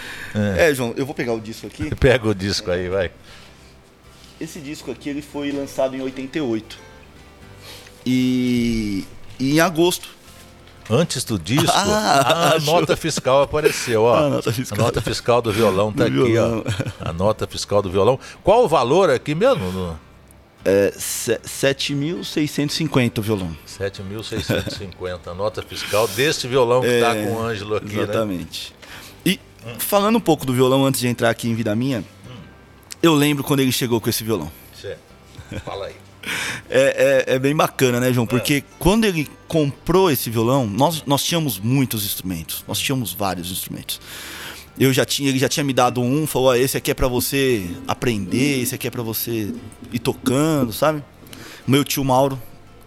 [0.58, 1.94] É, João, eu vou pegar o disco aqui.
[1.96, 3.12] Pega o disco aí, vai.
[4.40, 6.78] Esse disco aqui ele foi lançado em 88.
[8.06, 9.04] E,
[9.40, 10.10] e em agosto.
[10.90, 14.16] Antes do disco, Ah, a nota fiscal apareceu, ó.
[14.26, 14.80] A nota fiscal.
[14.80, 16.64] A nota fiscal do violão tá Do aqui, violão.
[16.66, 17.10] ó.
[17.10, 18.18] A nota fiscal do violão.
[18.44, 20.00] Qual o valor aqui mesmo?
[20.64, 23.58] É, se- 7.650 o violão.
[23.68, 28.06] 7.650, a nota fiscal desse violão que tá com o Ângelo aqui, né?
[29.80, 32.03] Falando um pouco do violão antes de entrar aqui em Vida Minha,
[33.01, 34.51] eu lembro quando ele chegou com esse violão.
[34.80, 34.99] Certo.
[35.63, 35.95] Fala aí.
[36.70, 38.28] É, é- é bem bacana, né, João?
[38.28, 42.65] Porque quando ele comprou esse violão, nós, nós tínhamos muitos instrumentos.
[42.68, 44.01] Nós tínhamos vários instrumentos.
[44.78, 47.07] Eu já tinha, ele já tinha me dado um, falou: ó, esse aqui é pra
[47.07, 49.53] você aprender, esse aqui é pra você
[49.93, 51.01] ir tocando, sabe?
[51.65, 52.38] Meu tio Mauro,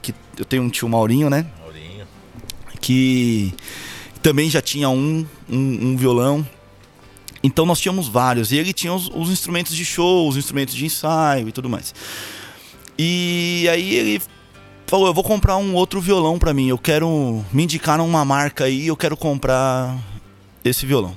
[0.03, 1.47] que eu tenho um tio Maurinho, né?
[1.61, 2.07] Maurinho.
[2.79, 3.55] que
[4.23, 6.47] também já tinha um, um, um violão.
[7.43, 8.53] Então nós tínhamos vários.
[8.53, 11.95] E ele tinha os, os instrumentos de show, os instrumentos de ensaio e tudo mais.
[12.99, 14.23] E aí ele
[14.87, 16.69] falou: Eu vou comprar um outro violão pra mim.
[16.69, 17.45] Eu quero.
[17.53, 19.97] Me indicaram uma marca aí, eu quero comprar
[20.65, 21.17] esse violão.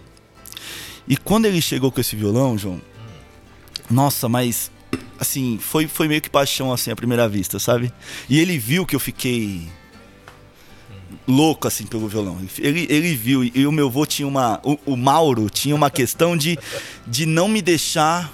[1.07, 2.81] E quando ele chegou com esse violão, João,
[3.89, 4.71] nossa, mas
[5.19, 7.91] assim, foi, foi meio que paixão, assim, à primeira vista, sabe?
[8.29, 9.67] E ele viu que eu fiquei
[11.27, 12.37] louco, assim, pelo violão.
[12.59, 14.59] Ele, ele viu, e o meu avô tinha uma...
[14.63, 16.57] O, o Mauro tinha uma questão de,
[17.07, 18.31] de não me deixar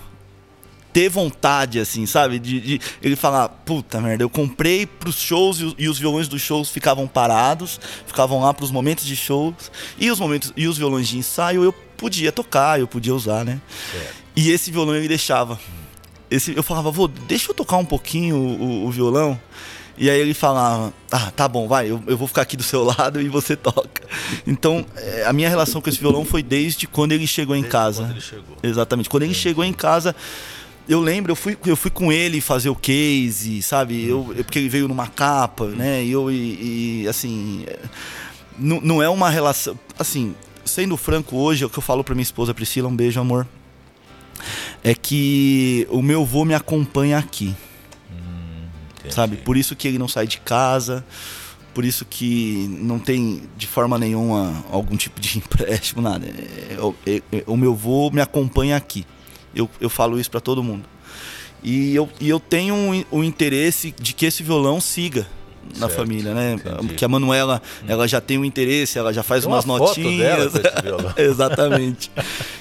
[0.93, 2.39] ter vontade, assim, sabe?
[2.39, 6.41] De, de, ele falar, puta merda, eu comprei pros shows e, e, os violões dos
[6.41, 11.07] shows ficavam parados, ficavam lá pros momentos de shows, e os momentos e os violões
[11.07, 13.61] de ensaio eu podia tocar, eu podia usar, né?
[14.35, 15.59] E esse violão ele deixava.
[16.31, 19.39] Esse, eu falava, vô, deixa eu tocar um pouquinho o, o, o violão.
[19.99, 22.85] E aí ele falava, ah, tá bom, vai, eu, eu vou ficar aqui do seu
[22.85, 24.01] lado e você toca.
[24.47, 27.69] Então, é, a minha relação com esse violão foi desde quando ele chegou desde em
[27.69, 28.03] casa.
[28.03, 28.57] Quando ele chegou.
[28.63, 29.09] Exatamente.
[29.09, 30.15] Quando ele chegou em casa,
[30.87, 34.07] eu lembro, eu fui, eu fui com ele fazer o case, sabe?
[34.07, 36.01] Eu, porque ele veio numa capa, né?
[36.01, 37.65] E eu, e, e assim.
[38.57, 39.77] Não, não é uma relação.
[39.99, 40.33] Assim,
[40.63, 43.45] sendo franco hoje, é o que eu falo pra minha esposa Priscila, um beijo, amor.
[44.81, 47.53] É que o meu avô me acompanha aqui.
[49.09, 49.37] Hum, sabe?
[49.37, 51.05] Por isso que ele não sai de casa,
[51.73, 56.25] por isso que não tem de forma nenhuma algum tipo de empréstimo, nada.
[56.27, 59.05] É, é, é, o meu avô me acompanha aqui.
[59.55, 60.83] Eu, eu falo isso para todo mundo.
[61.63, 65.27] E eu, e eu tenho o um, um interesse de que esse violão siga
[65.75, 66.53] na certo, família, né?
[66.53, 66.87] Entendi.
[66.87, 70.53] Porque a Manuela, ela já tem um interesse, ela já faz tem umas notinhas.
[71.17, 72.11] Exatamente.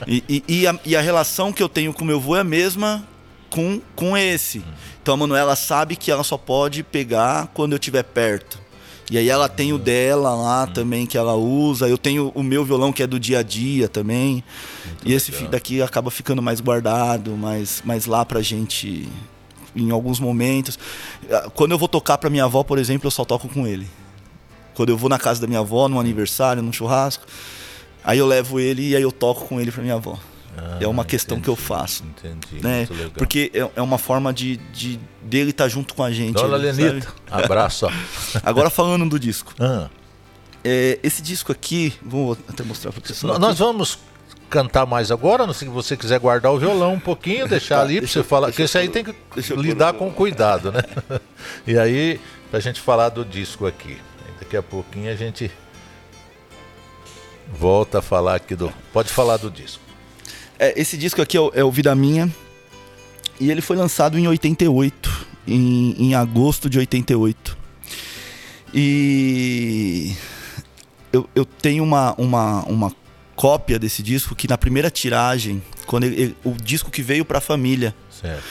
[0.07, 2.44] e, e, e, a, e, a, relação que eu tenho com meu avô é a
[2.44, 3.07] mesma
[3.51, 4.59] com, com esse.
[4.59, 4.62] Hum.
[5.09, 8.59] Então a Manuela sabe que ela só pode pegar quando eu estiver perto.
[9.11, 10.72] E aí ela tem o dela lá hum.
[10.74, 11.88] também que ela usa.
[11.88, 14.44] Eu tenho o meu violão que é do dia a dia também.
[14.84, 15.48] Muito e esse legal.
[15.48, 19.09] daqui acaba ficando mais guardado, mais, mais lá pra gente
[19.74, 20.78] em alguns momentos.
[21.30, 23.88] Ah, quando eu vou tocar pra minha avó, por exemplo, eu só toco com ele.
[24.74, 27.24] Quando eu vou na casa da minha avó, num aniversário, num churrasco,
[28.04, 30.18] aí eu levo ele e aí eu toco com ele pra minha avó.
[30.59, 32.04] Ah, é uma questão entendi, que eu faço.
[32.04, 32.62] Entendi.
[32.62, 32.88] Né?
[33.14, 36.34] Porque é, é, uma forma de, de dele estar tá junto com a gente.
[36.34, 37.86] Dona Lenita, abraço.
[38.42, 39.54] Agora falando do disco.
[39.61, 39.88] Ah.
[40.64, 43.38] É, esse disco aqui, vou até mostrar para o pessoal.
[43.38, 43.98] Nós vamos
[44.50, 47.82] cantar mais agora, não sei se você quiser guardar o violão um pouquinho, deixar tá,
[47.82, 49.14] ali para você falar, porque isso aí tem que
[49.54, 50.80] lidar com cuidado, né?
[51.66, 52.18] e aí,
[52.50, 53.98] para a gente falar do disco aqui.
[54.40, 55.50] Daqui a pouquinho a gente
[57.52, 58.72] volta a falar aqui do.
[58.92, 59.88] Pode falar do disco.
[60.59, 62.32] É, esse disco aqui é o, é o, Vida Minha.
[63.40, 67.56] E ele foi lançado em 88, em, em agosto de 88.
[68.74, 70.14] E
[71.12, 72.92] eu, eu tenho uma, uma, uma
[73.36, 77.40] cópia desse disco que na primeira tiragem, quando ele, o disco que veio para a
[77.40, 78.42] família, certo.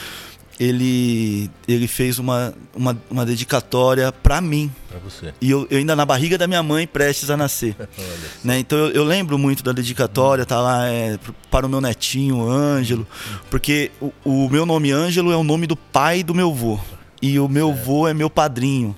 [0.58, 4.70] Ele ele fez uma, uma, uma dedicatória para mim.
[4.88, 5.32] Para você.
[5.40, 7.76] E eu, eu, ainda na barriga da minha mãe, prestes a nascer.
[8.42, 8.58] né?
[8.58, 11.18] Então eu, eu, lembro muito da dedicatória, tá lá é,
[11.50, 13.06] para o meu netinho, Ângelo,
[13.50, 16.78] porque o, o meu nome Ângelo é o nome do pai do meu vô.
[17.20, 17.84] E o meu certo.
[17.84, 18.96] vô é meu padrinho.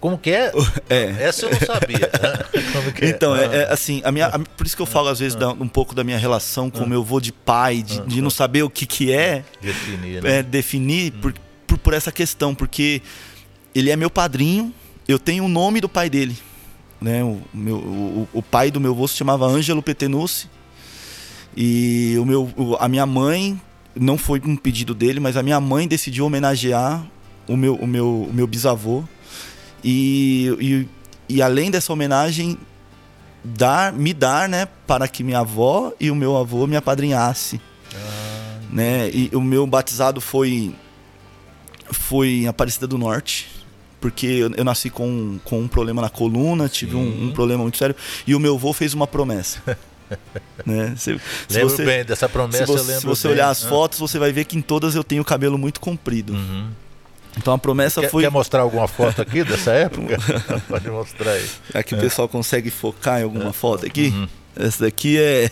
[0.00, 0.52] Como que é?
[0.88, 1.16] é?
[1.20, 2.10] Essa eu não sabia.
[3.00, 3.08] é?
[3.08, 5.50] Então, é, é, assim, a minha, a, por isso que eu falo às vezes da,
[5.50, 8.62] um pouco da minha relação com o meu avô de pai, de, de, não saber
[8.62, 9.44] o que, que é.
[9.60, 10.38] Definir, né?
[10.38, 11.34] É, definir por,
[11.66, 13.02] por, por, essa questão, porque
[13.74, 14.74] ele é meu padrinho,
[15.06, 16.36] eu tenho o nome do pai dele.
[17.00, 17.22] Né?
[17.22, 20.48] O, meu, o, o pai do meu avô se chamava Ângelo Petenucci.
[21.56, 23.60] E o meu, a minha mãe,
[23.94, 27.04] não foi um pedido dele, mas a minha mãe decidiu homenagear
[27.48, 29.04] o meu, o meu, o meu bisavô
[29.82, 30.88] e,
[31.28, 32.58] e, e além dessa homenagem,
[33.44, 37.60] dar, me dar, né, para que minha avó e o meu avô me apadrinhasse.
[37.94, 39.10] Ah, né?
[39.10, 40.74] E o meu batizado foi
[41.92, 43.48] foi em Aparecida do Norte,
[44.00, 47.78] porque eu, eu nasci com, com um problema na coluna, tive um, um, problema muito
[47.78, 49.60] sério, e o meu avô fez uma promessa.
[50.64, 50.94] né?
[50.96, 51.18] Se,
[51.48, 53.36] se lembro você, bem dessa promessa, se você, se você bem.
[53.36, 53.68] olhar as ah.
[53.68, 56.32] fotos, você vai ver que em todas eu tenho o cabelo muito comprido.
[56.32, 56.68] Uhum.
[57.40, 58.22] Então a promessa quer, foi.
[58.22, 60.18] Quer mostrar alguma foto aqui dessa época?
[60.68, 61.48] Pode mostrar aí.
[61.72, 61.96] Aqui é.
[61.96, 63.52] o pessoal consegue focar em alguma é.
[63.52, 64.08] foto aqui.
[64.08, 64.28] Uhum.
[64.56, 65.50] Essa daqui é,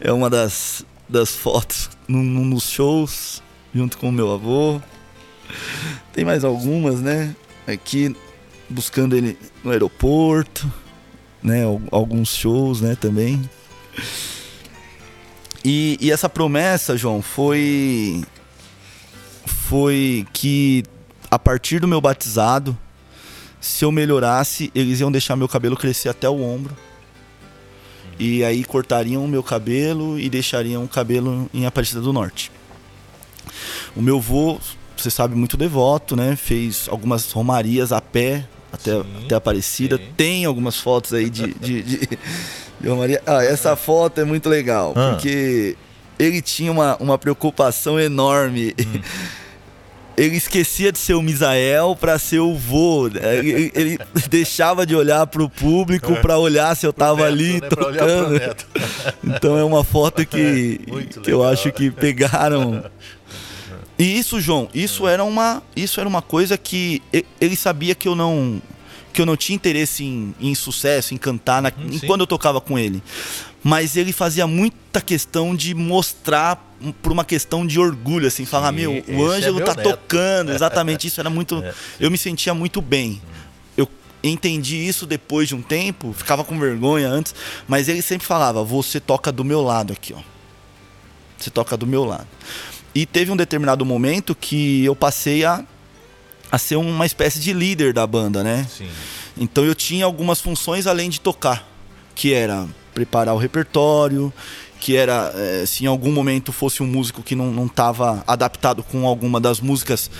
[0.00, 3.42] é uma das, das fotos num, nos shows,
[3.74, 4.80] junto com o meu avô.
[6.12, 7.34] Tem mais algumas, né?
[7.66, 8.14] Aqui
[8.68, 10.72] buscando ele no aeroporto,
[11.42, 11.64] né?
[11.90, 12.96] Alguns shows, né?
[13.00, 13.50] Também.
[15.64, 18.22] E, e essa promessa, João, foi
[19.44, 20.84] foi que
[21.30, 22.76] a partir do meu batizado,
[23.60, 26.76] se eu melhorasse, eles iam deixar meu cabelo crescer até o ombro.
[28.18, 32.50] E aí cortariam o meu cabelo e deixariam o cabelo em Aparecida do Norte.
[33.96, 34.58] O meu avô,
[34.96, 36.36] você sabe, muito devoto, né?
[36.36, 39.96] Fez algumas romarias a pé até, sim, até Aparecida.
[39.96, 40.04] Sim.
[40.16, 42.08] Tem algumas fotos aí de, de, de,
[42.80, 43.22] de romaria.
[43.26, 45.12] Ah, essa foto é muito legal, ah.
[45.12, 45.76] porque
[46.18, 48.74] ele tinha uma, uma preocupação enorme.
[48.78, 49.00] Hum.
[50.20, 53.06] Ele esquecia de ser o Misael para ser o vô.
[53.06, 53.98] Ele, ele,
[54.28, 57.68] deixava de olhar para o público para olhar se eu tava neto, ali né?
[57.68, 58.40] tocando.
[59.24, 62.84] Então é uma foto que, é, que eu acho que pegaram.
[63.98, 67.02] E isso, João, isso era uma, isso era uma coisa que
[67.38, 68.62] ele sabia que eu não
[69.12, 72.62] que eu não tinha interesse em, em sucesso, em cantar, na, hum, quando eu tocava
[72.62, 73.02] com ele.
[73.62, 76.56] Mas ele fazia muita questão de mostrar
[77.02, 79.90] por uma questão de orgulho, assim, Sim, falar, meu, o Ângelo é tá neto.
[79.90, 81.62] tocando, exatamente isso era muito.
[81.62, 81.74] É.
[81.98, 83.20] Eu me sentia muito bem.
[83.76, 83.86] Eu
[84.22, 87.34] entendi isso depois de um tempo, ficava com vergonha antes,
[87.68, 90.20] mas ele sempre falava, você toca do meu lado aqui, ó.
[91.38, 92.26] Você toca do meu lado.
[92.94, 95.64] E teve um determinado momento que eu passei a
[96.50, 98.66] a ser uma espécie de líder da banda, né?
[98.76, 98.88] Sim.
[99.38, 101.64] Então eu tinha algumas funções além de tocar,
[102.14, 102.66] que era
[103.00, 104.30] preparar o repertório,
[104.78, 109.06] que era é, se em algum momento fosse um músico que não estava adaptado com
[109.06, 110.10] alguma das músicas,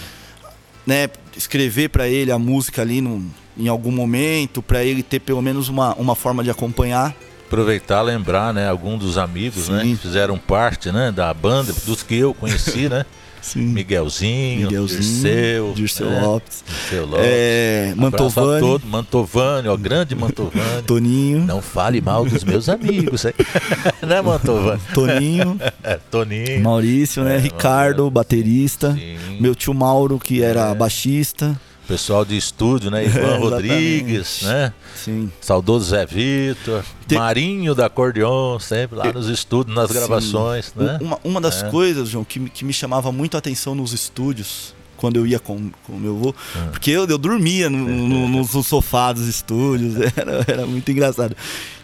[0.87, 3.23] né, escrever para ele a música ali no,
[3.57, 7.15] em algum momento, para ele ter pelo menos uma, uma forma de acompanhar.
[7.47, 12.17] Aproveitar, lembrar, né, algum dos amigos, né, que fizeram parte, né, da banda, dos que
[12.17, 13.05] eu conheci, né?
[13.43, 13.61] Sim.
[13.61, 16.21] Miguelzinho, Miguelzinho Dirceu, Dirceu né?
[16.21, 17.27] Lopes, Dirceu Lopes.
[17.27, 18.61] É, Mantovani.
[18.61, 20.83] Todo, Mantovani, ó, grande Mantovani.
[20.87, 21.45] Toninho.
[21.47, 23.35] Não fale mal dos meus amigos, hein?
[24.07, 24.81] né, Mantovani?
[24.95, 25.59] Toninho.
[25.83, 26.63] É, Toninho.
[26.63, 27.37] Maurício, né?
[27.37, 28.93] É, Ricardo, baterista.
[28.93, 29.17] Sim.
[29.41, 30.75] Meu tio Mauro, que era é.
[30.75, 31.59] baixista
[31.91, 33.05] pessoal de estúdio, né?
[33.07, 34.73] Ivan Rodrigues, né?
[34.95, 35.31] Sim.
[35.41, 37.17] Saudoso Zé Vitor, Te...
[37.17, 39.95] Marinho da Acordeon, sempre lá nos estúdios, nas Sim.
[39.95, 40.99] gravações, né?
[41.01, 41.71] Uma, uma das é.
[41.71, 45.71] coisas, João, que, que me chamava muito a atenção nos estúdios, quando eu ia com
[45.89, 46.71] o meu avô, é.
[46.71, 51.37] porque eu, eu dormia no, no, no, no, sofá dos estúdios, era, era muito engraçado.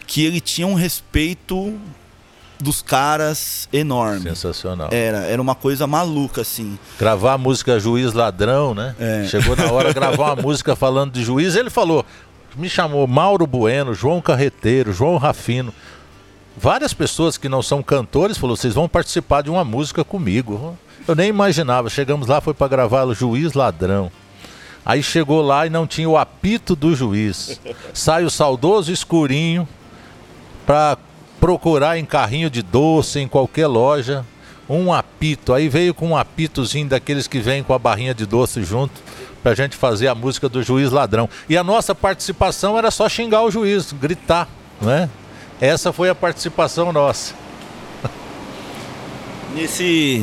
[0.05, 1.77] Que ele tinha um respeito
[2.59, 4.29] dos caras enorme.
[4.29, 4.89] Sensacional.
[4.91, 6.77] Era, era uma coisa maluca, assim.
[6.99, 8.95] Gravar a música Juiz Ladrão, né?
[8.99, 9.25] É.
[9.27, 12.05] Chegou na hora de gravar uma música falando de juiz, ele falou,
[12.55, 15.73] me chamou Mauro Bueno, João Carreteiro, João Rafino.
[16.55, 20.75] Várias pessoas que não são cantores falou, vocês vão participar de uma música comigo.
[21.07, 21.89] Eu nem imaginava.
[21.89, 24.11] Chegamos lá, foi para gravar o Juiz Ladrão.
[24.83, 27.59] Aí chegou lá e não tinha o apito do juiz.
[27.93, 29.67] Sai o saudoso escurinho
[30.65, 30.97] para
[31.47, 34.25] procurar em carrinho de doce, em qualquer loja,
[34.67, 35.53] um apito.
[35.53, 39.01] Aí veio com um apitozinho daqueles que vêm com a barrinha de doce junto,
[39.41, 41.29] pra gente fazer a música do juiz ladrão.
[41.47, 44.49] E a nossa participação era só xingar o juiz, gritar,
[44.81, 45.09] né?
[45.61, 47.33] Essa foi a participação nossa.
[49.57, 50.21] Esse,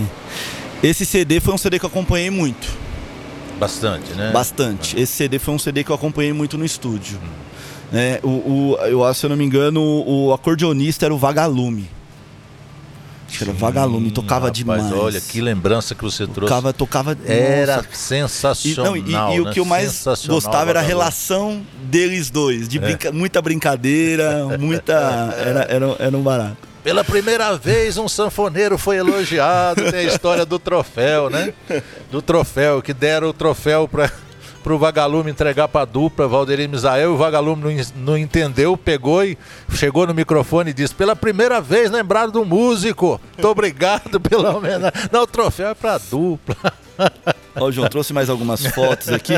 [0.82, 2.68] esse CD foi um CD que eu acompanhei muito.
[3.58, 4.30] Bastante, né?
[4.30, 5.00] Bastante.
[5.00, 7.16] Esse CD foi um CD que eu acompanhei muito no estúdio.
[7.16, 7.43] Hum.
[7.94, 8.18] Né?
[8.24, 11.88] O, o, eu, se eu não me engano, o, o acordeonista era o Vagalume.
[13.40, 14.92] Era Vagalume, tocava rapaz, demais.
[14.92, 16.52] Olha, que lembrança que você trouxe.
[16.52, 17.18] Tocava, tocava.
[17.24, 17.88] Era nossa.
[17.92, 18.96] sensacional.
[18.96, 19.48] E, não, e, e né?
[19.48, 22.68] o que eu mais gostava era a relação deles dois.
[22.68, 22.80] De é.
[22.80, 24.92] brinca, muita brincadeira, muita.
[25.38, 26.56] Era, era, era um barato.
[26.82, 29.90] Pela primeira vez um sanfoneiro foi elogiado.
[29.90, 31.54] Tem a história do troféu, né?
[32.10, 34.10] Do troféu, que deram o troféu para
[34.64, 39.36] pro Vagalume entregar pra dupla, Valdeir Misael, e o Vagalume não, não entendeu, pegou e
[39.74, 43.20] chegou no microfone e disse: pela primeira vez lembrado do músico.
[43.34, 45.08] Muito obrigado pela homenagem.
[45.12, 46.56] Não, o troféu é pra dupla.
[47.56, 49.34] Ó, João, trouxe mais algumas fotos aqui.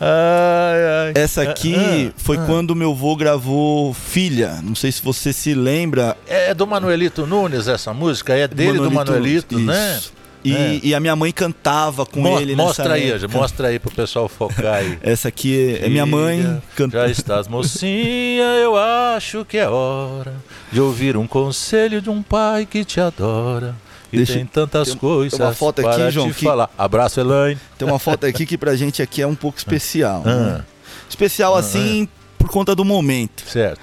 [0.00, 1.12] Ai, ai.
[1.14, 2.44] Essa aqui foi ah.
[2.44, 4.60] quando meu avô gravou Filha.
[4.62, 6.16] Não sei se você se lembra.
[6.26, 8.34] É do Manuelito Nunes essa música?
[8.34, 10.00] É dele, Manuelito, do Manuelito, né?
[10.44, 10.80] E, é.
[10.82, 13.28] e, a minha mãe cantava com Mo ele Mostra aí, época.
[13.28, 14.98] mostra aí pro pessoal focar aí.
[15.02, 17.04] Essa aqui é, é minha mãe cantando.
[17.04, 20.34] Já estás mocinha, eu acho que é hora
[20.70, 23.74] de ouvir um conselho de um pai que te adora.
[24.12, 26.70] E Deixa, tem tantas tem, coisas tem uma foto aqui, João, que, falar.
[26.78, 27.60] Abraço, Elaine.
[27.76, 30.22] Tem uma foto aqui que pra gente aqui é um pouco especial.
[30.24, 30.34] Ah.
[30.34, 30.64] Né?
[31.08, 32.34] Especial ah, assim ah.
[32.38, 33.42] por conta do momento.
[33.46, 33.80] Certo.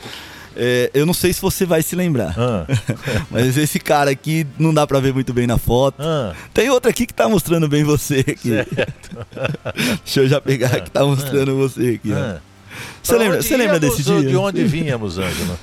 [0.55, 2.33] É, eu não sei se você vai se lembrar.
[2.37, 2.65] Ah.
[3.29, 6.01] Mas esse cara aqui não dá pra ver muito bem na foto.
[6.01, 6.33] Ah.
[6.53, 8.51] Tem outra aqui que tá mostrando bem você aqui.
[10.03, 10.79] Deixa eu já pegar ah.
[10.79, 11.55] que tá mostrando ah.
[11.55, 12.13] você aqui.
[13.03, 14.21] Você lembra, você lembra desse dia?
[14.21, 15.59] De onde vínhamos, Ângelo?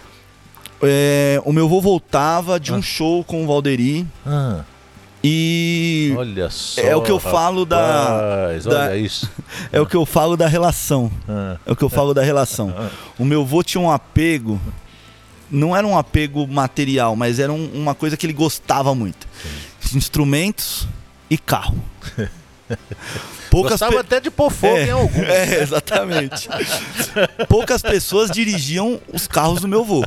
[0.82, 4.07] É, o meu avô voltava de um show com o Valderi.
[5.24, 9.30] E olha só, é o que eu falo rapaz, da, da isso.
[9.70, 11.12] É o que eu falo da relação.
[11.64, 12.74] É o que eu falo da relação.
[13.16, 14.61] O meu avô tinha um apego
[15.53, 19.29] não era um apego material, mas era um, uma coisa que ele gostava muito.
[19.81, 19.99] Sim.
[19.99, 20.89] Instrumentos
[21.29, 21.77] e carro.
[23.53, 23.99] Poucas Gostava pe...
[23.99, 25.21] até de pôr fogo é, em algum.
[25.23, 26.49] É, exatamente.
[27.47, 30.03] Poucas pessoas dirigiam os carros do meu avô.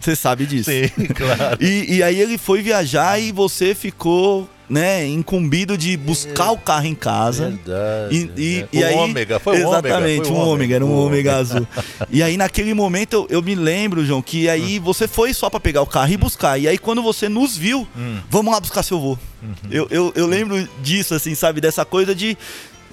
[0.00, 0.70] Você sabe disso.
[0.70, 1.58] Sim, claro.
[1.60, 6.86] E, e aí ele foi viajar e você ficou, né, incumbido de buscar o carro
[6.86, 7.48] em casa.
[7.50, 8.14] Verdade.
[8.36, 8.68] E, e, né?
[8.72, 9.88] e o aí, ômega, foi um ômega.
[9.88, 11.66] exatamente, um ômega, era um ômega azul.
[12.10, 14.82] E aí naquele momento eu, eu me lembro, João, que aí Hum.
[14.82, 16.58] você foi só pra pegar o carro e buscar.
[16.58, 18.18] E aí quando você nos viu, Hum.
[18.30, 19.18] vamos lá buscar seu vô.
[19.42, 19.54] Uhum.
[19.70, 22.38] Eu, eu, eu lembro disso, assim, sabe, dessa coisa de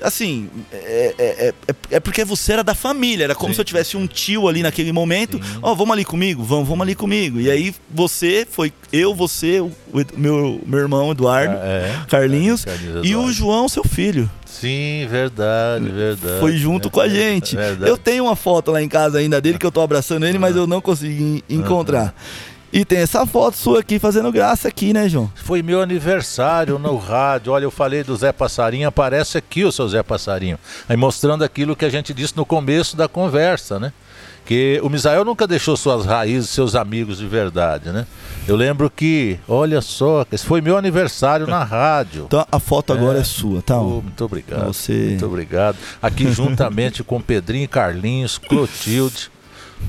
[0.02, 3.56] assim, é, é, é, é porque você era da família, era como Sim.
[3.56, 5.40] se eu tivesse um tio ali naquele momento.
[5.62, 6.44] Ó, vamos ali comigo?
[6.44, 7.40] Vamos, vamos ali comigo.
[7.40, 9.72] E aí você foi, eu, você, o,
[10.16, 12.06] meu, meu irmão Eduardo, É.
[12.08, 12.66] Carlinhos,
[13.04, 13.30] e o.
[13.32, 14.30] João, seu filho.
[14.46, 16.40] Sim, verdade, verdade.
[16.40, 17.56] Foi junto com a gente.
[17.56, 17.90] Verdade.
[17.90, 20.56] Eu tenho uma foto lá em casa ainda dele que eu tô abraçando ele, mas
[20.56, 22.14] eu não consegui encontrar.
[22.72, 25.32] E tem essa foto sua aqui fazendo graça aqui, né, João?
[25.36, 27.52] Foi meu aniversário no rádio.
[27.52, 30.58] Olha, eu falei do Zé Passarinho, aparece aqui o seu Zé Passarinho.
[30.88, 33.92] Aí mostrando aquilo que a gente disse no começo da conversa, né?
[34.46, 38.08] Que o Misael nunca deixou suas raízes, seus amigos de verdade, né?
[38.48, 42.24] Eu lembro que, olha só, esse foi meu aniversário na rádio.
[42.26, 43.24] Então a foto agora é, É.
[43.24, 43.80] sua, tá?
[43.80, 44.66] Oh, muito obrigado.
[44.74, 45.78] Você- Muito obrigado.
[46.02, 49.30] Aqui juntamente com Pedrinho, Carlinhos, Clotilde,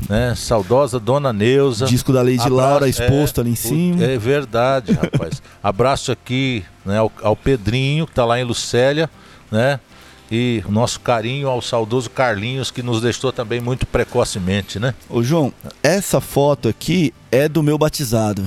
[0.09, 0.35] né?
[0.37, 1.87] Saudosa Dona Neuza.
[1.87, 4.03] Disco da Lady Abraço- Laura exposto é, ali em cima.
[4.05, 5.43] É verdade, rapaz.
[5.63, 9.09] Abraço aqui né, ao, ao Pedrinho, que tá lá em Lucélia,
[9.51, 9.79] né?
[10.33, 14.95] E o nosso carinho ao saudoso Carlinhos, que nos deixou também muito precocemente, né?
[15.09, 18.47] Ô, João, essa foto aqui é do meu batizado.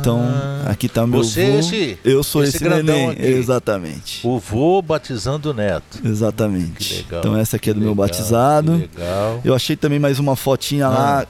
[0.00, 0.22] Então,
[0.66, 1.58] aqui tá meu Você é vô.
[1.58, 3.10] esse- Eu sou esse esse, grandão neném.
[3.10, 3.22] aqui.
[3.26, 4.26] Exatamente.
[4.26, 5.98] O vô batizando o neto.
[6.04, 6.88] Exatamente.
[6.88, 7.20] Que legal.
[7.20, 8.72] Então essa aqui é do meu batizado.
[8.90, 9.40] que legal.
[9.44, 10.90] Eu achei também mais uma fotinha Ah.
[10.90, 11.26] lá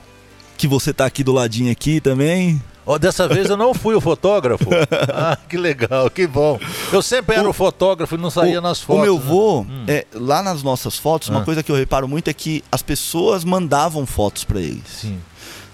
[0.57, 2.63] que você tá aqui do ladinho aqui também.
[2.87, 4.65] Ó, dessa vez eu não fui o fotógrafo.
[5.13, 6.59] ah, que legal, que bom.
[6.93, 9.01] Eu sempre era o, fotógrafo e não saía o, nas fotos.
[9.03, 9.23] o meu né?
[9.25, 11.45] vô, é, lá nas nossas fotos, uma Ah.
[11.45, 15.19] coisa que eu reparo muito é que as pessoas mandavam fotos pra eles, Sim.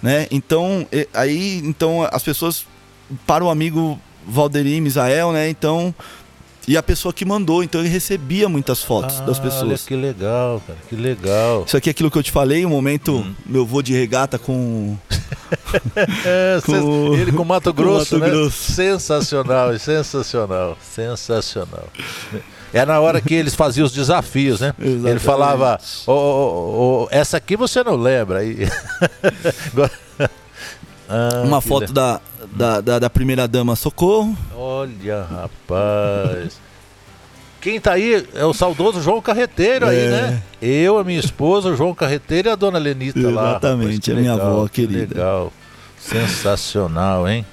[0.03, 0.27] né?
[0.31, 2.67] Então, e- aí, então as pessoas
[3.27, 5.49] para o amigo Valderi Misael, né?
[5.49, 5.95] Então,
[6.69, 9.85] e a pessoa que mandou, então ele recebia muitas fotos das Ah, Olha pessoas.
[9.85, 11.63] que legal, cara, que legal.
[11.67, 13.35] Isso aqui é aquilo que eu te falei, o momento Hum.
[13.47, 14.97] meu vô de regata com
[16.25, 18.31] É, Com ele com Mato com Grosso, Mato né?
[18.31, 18.73] Grosso.
[18.73, 21.85] Sensacional, sensacional, sensacional.
[22.73, 24.75] É na hora que eles faziam os desafios, né?
[24.79, 25.23] Ele Exatamente.
[25.23, 28.41] falava, "Ô, ô, ô, ô, essa aqui você não lembra.
[28.41, 28.69] Aí...
[31.09, 32.21] Ah, uma foto le- da,
[32.53, 34.37] da, da, da primeira dama Socorro.
[34.57, 36.59] Olha, rapaz.
[37.61, 40.11] Quem tá aí é o saudoso João Carreteiro aí, É.
[40.11, 40.43] né?
[40.63, 43.51] Eu, a minha esposa, o João Carreteiro e a dona Lenita lá.
[43.51, 45.15] Exatamente, rapaz, que a minha avó que querida.
[45.15, 45.53] Legal.
[45.99, 47.45] Sensacional, hein?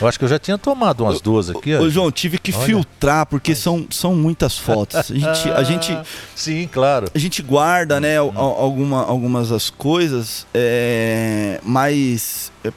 [0.00, 1.80] Eu acho que eu já tinha tomado umas duas aqui, ó.
[1.82, 2.64] Ô, João, tive que Olha.
[2.64, 4.96] filtrar porque são, são muitas fotos.
[4.96, 5.98] A gente, a gente,
[6.34, 7.06] Sim, claro.
[7.14, 12.70] a gente guarda, né, al- alguma, algumas das coisas, é, mas, é,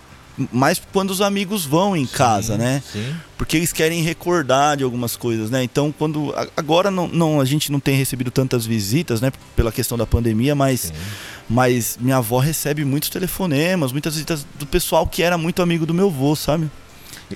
[0.51, 2.83] mais quando os amigos vão em casa, Sim, né?
[2.91, 3.15] Sim.
[3.37, 5.63] Porque eles querem recordar de algumas coisas, né?
[5.63, 9.97] Então, quando agora não, não a gente não tem recebido tantas visitas, né, pela questão
[9.97, 10.93] da pandemia, mas sim.
[11.49, 15.93] mas minha avó recebe muitos telefonemas, muitas visitas do pessoal que era muito amigo do
[15.93, 16.69] meu avô, sabe?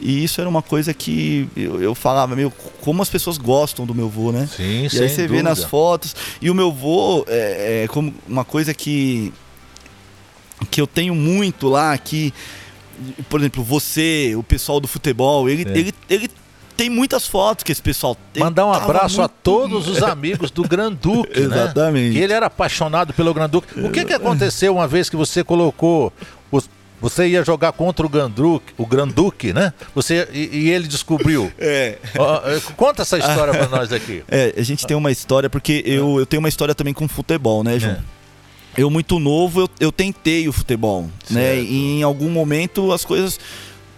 [0.01, 3.95] E isso era uma coisa que eu, eu falava, meu, como as pessoas gostam do
[3.95, 4.47] meu avô, né?
[4.55, 5.43] Sim, E aí você vê dúvida.
[5.43, 6.15] nas fotos.
[6.41, 9.33] E o meu vô é, é como uma coisa que
[10.71, 12.33] que eu tenho muito lá que
[13.29, 15.77] por exemplo, você, o pessoal do futebol, ele, É.
[15.77, 16.29] ele, ele
[16.75, 18.43] tem muitas fotos que esse pessoal tem.
[18.43, 21.45] Mandar um abraço a muito- todos os amigos do Granduque, né?
[21.45, 22.13] Exatamente.
[22.13, 23.79] Que ele era apaixonado pelo Granduque.
[23.79, 26.13] O que que aconteceu uma vez que você colocou
[26.51, 26.69] os-
[27.01, 29.71] você ia jogar contra o Granduque, o Granduque, né?
[29.95, 31.51] Você e, e ele descobriu.
[31.59, 31.97] É.
[32.17, 32.41] Ó,
[32.75, 34.23] conta essa história pra nós aqui.
[34.27, 37.63] É, a gente tem uma história, porque eu, eu tenho uma história também com futebol,
[37.63, 37.93] né, João?
[37.93, 38.16] É.
[38.77, 41.55] Eu, muito novo, eu, eu tentei o futebol, né?
[41.55, 41.65] Certo.
[41.67, 43.39] E em algum momento as coisas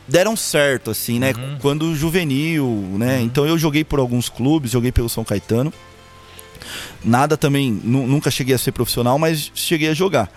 [0.07, 1.33] deram certo, assim, né?
[1.37, 1.57] Uhum.
[1.61, 2.65] Quando juvenil,
[2.97, 3.21] né?
[3.21, 5.73] Então eu joguei por alguns clubes, joguei pelo São Caetano.
[7.03, 10.29] Nada também, nu- nunca cheguei a ser profissional, mas cheguei a jogar.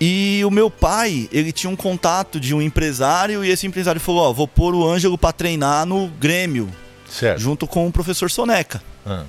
[0.00, 4.22] E o meu pai, ele tinha um contato de um empresário e esse empresário falou:
[4.22, 6.68] Ó, vou pôr o Ângelo pra treinar no Grêmio,
[7.08, 7.40] Certo.
[7.40, 8.80] junto com o professor Soneca.
[9.04, 9.24] Ah,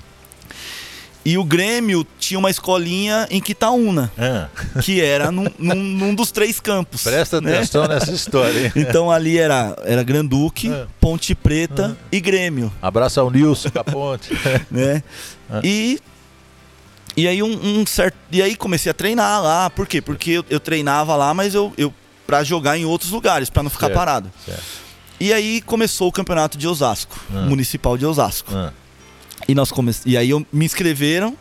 [1.22, 4.48] E o Grêmio tinha uma escolinha em Quitaúna, ah.
[4.80, 7.02] que era num, num- num dos três campos.
[7.02, 7.56] Presta né?
[7.56, 8.72] atenção nessa história, hein?
[8.74, 10.86] Então ali era, era Granduque, É.
[10.98, 14.30] Ponte Preta e Grêmio, Abraço ao Nilson Caponte.
[14.70, 15.02] né?
[15.50, 15.60] É.
[15.62, 15.98] E
[17.16, 20.00] e aí um, um certo e aí comecei a treinar lá, por quê?
[20.00, 21.92] Porque eu, eu treinava lá, mas eu, eu
[22.26, 23.98] para jogar em outros lugares, para não ficar Certo.
[23.98, 24.30] parado.
[24.46, 24.62] Certo.
[25.18, 27.42] E aí começou o campeonato de Osasco, Ah.
[27.42, 28.52] municipal de Osasco.
[29.48, 29.92] E nós come...
[30.06, 31.36] e aí eu me inscreveram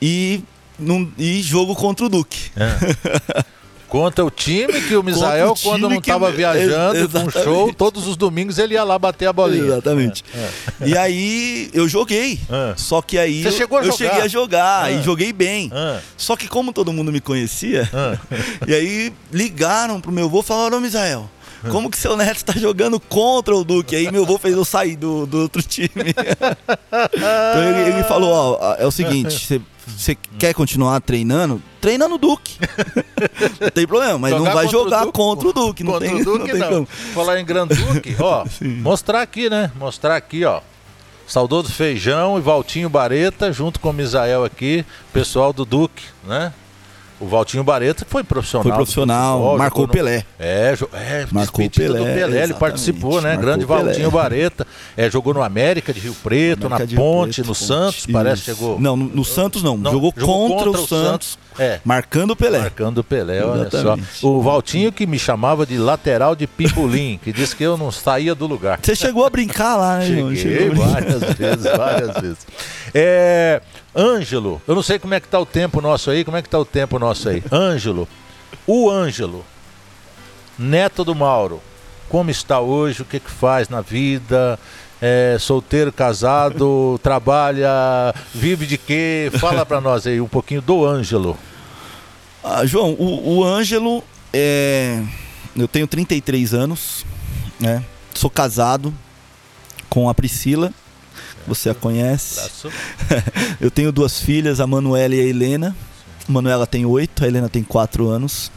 [0.00, 0.42] e
[0.78, 1.10] num...
[1.18, 2.50] e jogo contra o Duque.
[2.56, 3.44] ah.
[3.94, 8.16] Conta o time que o Misael, quando não estava viajando com um show, todos os
[8.16, 9.66] domingos ele ia lá bater a bolinha.
[9.66, 10.24] Exatamente.
[10.34, 10.50] É,
[10.80, 10.88] é.
[10.88, 12.40] E aí eu joguei.
[12.50, 12.74] É.
[12.76, 13.96] Só que aí Você chegou a eu jogar?
[13.96, 15.70] cheguei a jogar e joguei bem.
[16.16, 17.88] Só que como todo mundo me conhecia,
[18.66, 21.30] e aí ligaram pro meu avô e falaram, ô Misael,
[21.70, 23.96] como que seu neto está jogando contra o Duque?
[23.96, 25.90] Aí meu avô fez eu sair do, do outro time.
[27.14, 31.62] então ele, ele falou, ó, é o seguinte, você quer continuar treinando?
[31.80, 32.58] Treina no Duque.
[33.60, 35.84] não tem problema, mas jogar não vai jogar contra o Duque.
[35.84, 36.68] Não contra tem, o Duque, não.
[36.68, 36.86] Tem não.
[36.86, 38.44] Falar em Grand Duque, ó,
[38.80, 39.70] mostrar aqui, né?
[39.76, 40.60] Mostrar aqui, ó.
[41.26, 46.52] Saudoso Feijão e Valtinho Bareta, junto com o Misael aqui, pessoal do Duque, né?
[47.24, 48.62] O Valtinho Bareta foi profissional.
[48.62, 50.24] Foi profissional, futebol, marcou o Pelé.
[50.38, 53.34] É, é marcou Pelé, do Pelé, ele participou, né?
[53.34, 54.66] Grande Valtinho Bareta.
[54.94, 57.54] É, jogou no América de Rio Preto, América na Ponte, Preto, no.
[57.54, 58.12] Santos, Isso.
[58.12, 58.78] parece que chegou.
[58.78, 59.78] Não, no, no Santos não.
[59.78, 61.80] não jogou, jogou, contra, contra o, Santos, Santos, é.
[61.82, 62.58] marcando o Pelé.
[62.58, 63.76] Marcando o Pelé, Exatamente.
[63.76, 64.28] olha só.
[64.28, 68.34] O Valtinho que me chamava de lateral de pipulim, que disse que eu não saía
[68.34, 68.78] do lugar.
[68.82, 72.46] Você chegou a brincar lá, né, Cheguei Chegou várias vezes, várias vezes.
[72.92, 73.62] É,
[73.94, 76.48] Ângelo, eu não sei como é que tá o tempo nosso aí, como é que
[76.48, 77.42] tá o tempo nosso aí.
[77.52, 78.08] Ângelo,
[78.66, 79.44] o Ângelo,
[80.58, 81.62] neto do Mauro,
[82.08, 84.58] como está hoje, o que que faz na vida,
[85.00, 87.68] é, solteiro, casado, trabalha,
[88.34, 89.30] vive de quê?
[89.38, 91.38] Fala para nós aí um pouquinho do Ângelo.
[92.42, 95.02] Ah, João, o, o Ângelo, é...
[95.56, 97.06] eu tenho 33 anos,
[97.60, 97.82] né?
[98.12, 98.92] Sou casado
[99.88, 100.72] com a Priscila,
[101.46, 102.68] você a conhece.
[103.60, 105.76] eu tenho duas filhas, a Manuela e a Helena.
[106.28, 108.50] A Manuela tem oito, a Helena tem quatro anos.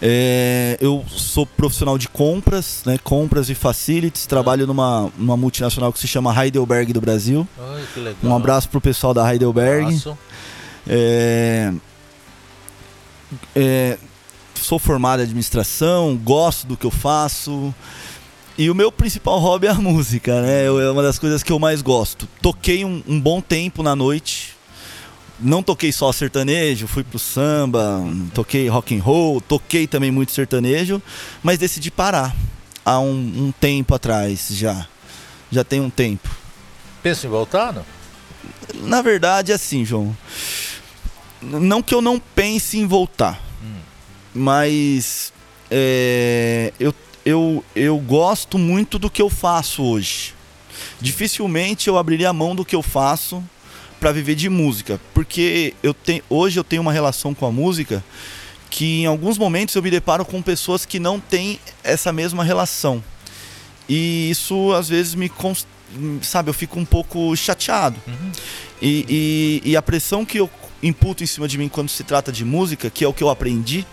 [0.00, 2.98] É, eu sou profissional de compras, né?
[3.02, 4.26] Compras e facilities.
[4.26, 7.46] Trabalho numa, numa multinacional que se chama Heidelberg do Brasil.
[7.58, 9.92] Ai, um abraço pro pessoal da Heidelberg.
[10.06, 10.16] Um
[10.86, 11.72] é,
[13.54, 13.98] é,
[14.54, 17.74] sou formado em administração, gosto do que eu faço.
[18.58, 20.64] E o meu principal hobby é a música, né?
[20.64, 22.28] É uma das coisas que eu mais gosto.
[22.42, 24.56] Toquei um, um bom tempo na noite.
[25.38, 28.02] Não toquei só sertanejo, fui pro samba,
[28.34, 31.00] toquei rock and roll, toquei também muito sertanejo,
[31.40, 32.34] mas decidi parar
[32.84, 33.12] há um,
[33.46, 34.88] um tempo atrás já.
[35.52, 36.28] Já tem um tempo.
[37.00, 37.84] Pensa em voltar, não?
[38.88, 40.16] Na verdade, é assim, João.
[41.40, 43.76] Não que eu não pense em voltar, hum.
[44.34, 45.32] mas
[45.70, 46.92] é, eu
[47.28, 50.34] eu, eu gosto muito do que eu faço hoje.
[50.98, 53.44] Dificilmente eu abriria a mão do que eu faço
[54.00, 58.02] para viver de música, porque eu tenho, hoje eu tenho uma relação com a música
[58.70, 63.04] que em alguns momentos eu me deparo com pessoas que não têm essa mesma relação.
[63.86, 65.30] E isso às vezes me
[66.22, 68.00] sabe, eu fico um pouco chateado.
[68.06, 68.32] Uhum.
[68.80, 70.48] E, e, e a pressão que eu
[70.82, 73.28] imputo em cima de mim quando se trata de música, que é o que eu
[73.28, 73.84] aprendi,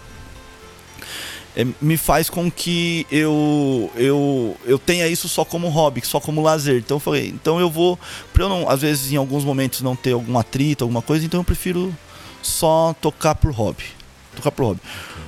[1.82, 6.78] me faz com que eu, eu, eu tenha isso só como hobby, só como lazer.
[6.78, 7.98] Então eu falei, então eu vou,
[8.34, 11.40] para eu não, às vezes em alguns momentos não ter algum atrito, alguma coisa, então
[11.40, 11.96] eu prefiro
[12.42, 13.86] só tocar por hobby.
[14.36, 14.82] Tocar por hobby.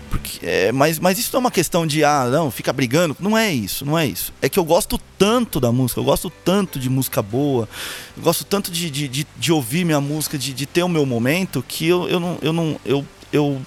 [0.09, 3.15] Porque, é, mas, mas isso não é uma questão de, ah, não, fica brigando.
[3.19, 4.34] Não é isso, não é isso.
[4.41, 7.67] É que eu gosto tanto da música, eu gosto tanto de música boa,
[8.15, 11.05] eu gosto tanto de, de, de, de ouvir minha música, de, de ter o meu
[11.05, 12.38] momento, que eu, eu não.
[12.41, 13.61] Eu, não eu, eu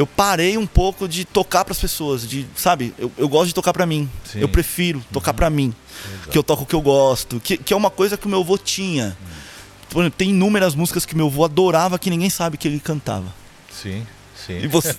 [0.00, 2.94] eu parei um pouco de tocar para as pessoas, de, sabe?
[2.98, 4.08] Eu, eu gosto de tocar para mim.
[4.24, 4.40] Sim.
[4.40, 5.36] Eu prefiro tocar uhum.
[5.36, 5.74] para mim.
[6.14, 6.30] Exato.
[6.30, 8.40] Que eu toco o que eu gosto, que, que é uma coisa que o meu
[8.40, 9.16] avô tinha.
[9.92, 10.00] Uhum.
[10.00, 13.26] Exemplo, tem inúmeras músicas que meu avô adorava que ninguém sabe que ele cantava.
[13.70, 14.06] Sim.
[14.34, 14.60] Sim.
[14.62, 14.96] E você,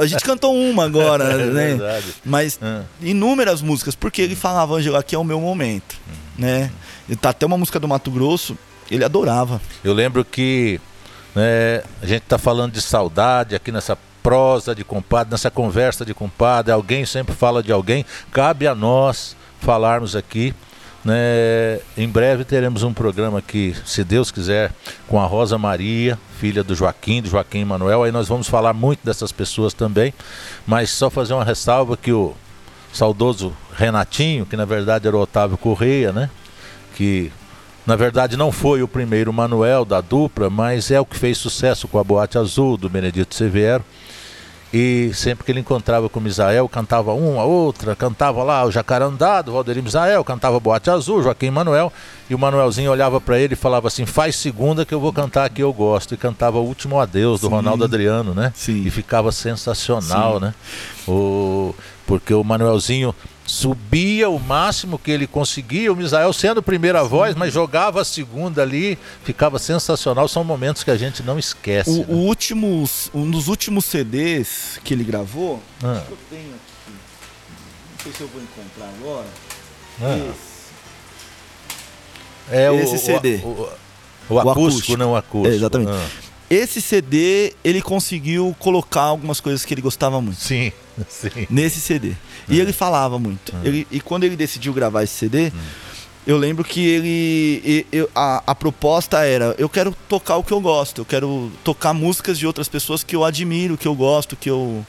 [0.00, 1.66] a gente cantou uma agora, é né?
[1.70, 2.06] Verdade.
[2.24, 2.84] Mas ah.
[3.00, 6.14] inúmeras músicas, porque ele falava, Angelo, aqui é o meu momento, uhum.
[6.44, 6.70] né?
[7.08, 8.56] E tá até uma música do Mato Grosso,
[8.88, 9.60] ele adorava.
[9.82, 10.80] Eu lembro que
[11.34, 13.98] né, a gente tá falando de saudade aqui nessa
[14.28, 19.34] prosa de compadre, nessa conversa de compadre, alguém sempre fala de alguém, cabe a nós
[19.58, 20.54] falarmos aqui.
[21.02, 21.80] Né?
[21.96, 24.70] Em breve teremos um programa aqui, se Deus quiser,
[25.06, 28.02] com a Rosa Maria, filha do Joaquim, do Joaquim Manuel.
[28.02, 30.12] Aí nós vamos falar muito dessas pessoas também,
[30.66, 32.34] mas só fazer uma ressalva que o
[32.92, 36.28] saudoso Renatinho, que na verdade era o Otávio Correia, né?
[36.94, 37.32] Que
[37.86, 41.88] na verdade não foi o primeiro Manuel da dupla, mas é o que fez sucesso
[41.88, 43.82] com a Boate Azul do Benedito Severo.
[44.72, 49.40] E sempre que ele encontrava com o Misael, cantava uma, outra, cantava lá o Jacarandá
[49.40, 51.90] do Valdeir Misael, cantava Boate Azul, Joaquim Manuel,
[52.28, 55.46] e o Manuelzinho olhava para ele e falava assim: faz segunda que eu vou cantar
[55.46, 56.12] aqui eu gosto.
[56.12, 57.54] E cantava o Último Adeus do Sim.
[57.54, 58.52] Ronaldo Adriano, né?
[58.54, 58.82] Sim.
[58.84, 60.40] E ficava sensacional, Sim.
[60.40, 60.54] né?
[61.06, 61.74] O...
[62.06, 63.14] porque o Manuelzinho
[63.48, 68.60] subia o máximo que ele conseguia, o Misael sendo primeira voz, mas jogava a segunda
[68.62, 70.28] ali, ficava sensacional.
[70.28, 71.88] São momentos que a gente não esquece.
[71.90, 72.04] O, né?
[72.10, 76.02] o últimos, um dos últimos CDs que ele gravou, Ah.
[76.10, 76.92] eu tenho aqui.
[77.96, 79.26] Não sei se eu vou encontrar agora.
[80.02, 80.30] Ah.
[80.30, 80.58] Esse.
[82.50, 83.36] É esse o- CD.
[83.42, 83.68] O, o-
[84.30, 84.96] o acústico, acústico.
[84.98, 85.52] não o acústico.
[85.52, 85.90] É, exatamente.
[85.90, 86.08] Ah.
[86.50, 90.40] Esse CD, ele conseguiu colocar algumas coisas que ele gostava muito.
[90.40, 90.72] Sim,
[91.08, 91.46] sim.
[91.50, 92.12] Nesse CD.
[92.48, 93.54] E ele falava muito.
[93.64, 95.52] Ele- e quando ele decidiu gravar esse CD,
[96.26, 97.86] eu lembro que ele.
[97.92, 101.92] eu- a, a proposta era: eu quero tocar o que eu gosto, eu quero tocar
[101.94, 104.84] músicas de outras pessoas que eu admiro, que eu gosto, que eu.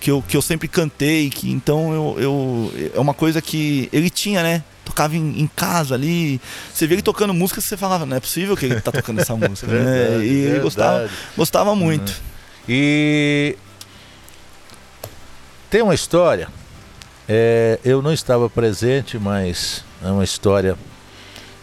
[0.00, 2.90] Que eu, que eu sempre cantei, que então eu, eu.
[2.92, 4.64] É uma coisa que ele tinha, né?
[4.84, 6.40] Tocava em, em casa ali.
[6.74, 9.34] Você via ele tocando músicas você falava, não é possível que ele tá tocando essa
[9.36, 9.68] música.
[9.68, 9.78] né?
[9.84, 11.14] Verdade, E ele gostava, verdade.
[11.36, 12.20] gostava muito.
[12.68, 13.54] E
[15.70, 16.48] tem uma história.
[17.28, 20.76] É, eu não estava presente, mas é uma história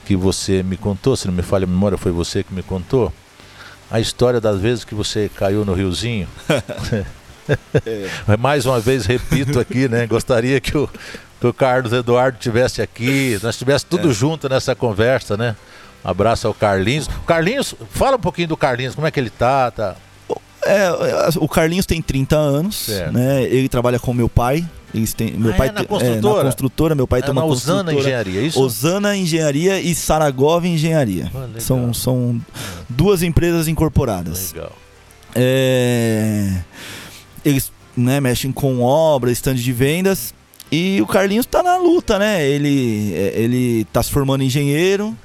[0.05, 3.14] que você me contou, se não me falha a memória, foi você que me contou.
[3.91, 6.28] A história das vezes que você caiu no riozinho.
[6.47, 7.05] Mas
[8.39, 10.05] Mais uma vez repito aqui, né?
[10.07, 10.88] Gostaria que o,
[11.39, 15.55] que o Carlos Eduardo tivesse aqui, nós estivéssemos tudo junto nessa conversa, né?
[16.03, 17.10] Um abraço ao Carlinhos.
[17.26, 19.72] Carlinhos, fala um pouquinho do Carlinhos, como é que ele tá?
[19.72, 19.95] tá?
[20.64, 20.89] É,
[21.38, 23.14] o Carlinhos tem 30 anos, Certo.
[23.14, 23.43] né?
[23.43, 24.66] Ele trabalha com meu pai.
[24.94, 26.38] Eles têm, meu Ah, pai é na construtora?
[26.38, 28.00] na construtora, meu pai É tem uma na Usana construtora.
[28.02, 28.60] Engenharia, é isso?
[28.62, 31.32] Osana Engenharia e Saragov Engenharia.
[31.36, 32.42] Ah, são, são
[32.90, 34.52] duas empresas incorporadas.
[34.54, 34.72] Legal.
[35.36, 36.62] É,
[37.46, 40.34] eles né, mexem com obra, stand de vendas.
[40.72, 42.48] E o Carlinhos tá na luta, né?
[42.48, 45.16] Ele, é, ele tá se formando em engenheiro.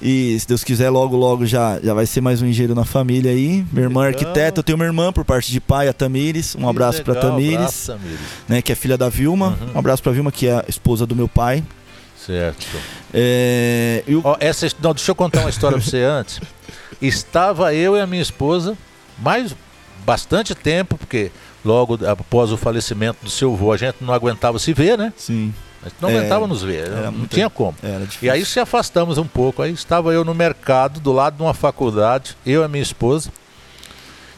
[0.00, 3.32] E se Deus quiser, logo, logo já, já vai ser mais um engenheiro na família
[3.32, 3.64] aí.
[3.72, 6.54] Minha irmã é arquiteta, eu tenho uma irmã por parte de pai, a Tamires.
[6.54, 8.20] Um abraço pra Legal, Tamires, abraço, Tamires.
[8.48, 8.62] né?
[8.62, 9.58] Que é filha da Vilma.
[9.60, 9.72] Uhum.
[9.74, 11.64] Um abraço pra Vilma, que é a esposa do meu pai.
[12.16, 12.66] Certo.
[13.12, 16.40] É, e o- Ó, essa, não, deixa eu contar uma história pra você antes.
[17.02, 18.76] Estava eu e a minha esposa,
[19.18, 19.54] mais
[20.06, 21.30] bastante tempo, porque
[21.64, 25.12] logo após o falecimento do seu avô, a gente não aguentava se ver, né?
[25.16, 25.52] Sim,
[25.84, 27.76] Gente não É, aguentava nos ver, não muito- tinha como.
[28.20, 29.62] E aí se afastamos um pouco.
[29.62, 33.30] Aí estava eu no mercado, do lado de uma faculdade, eu e a minha esposa.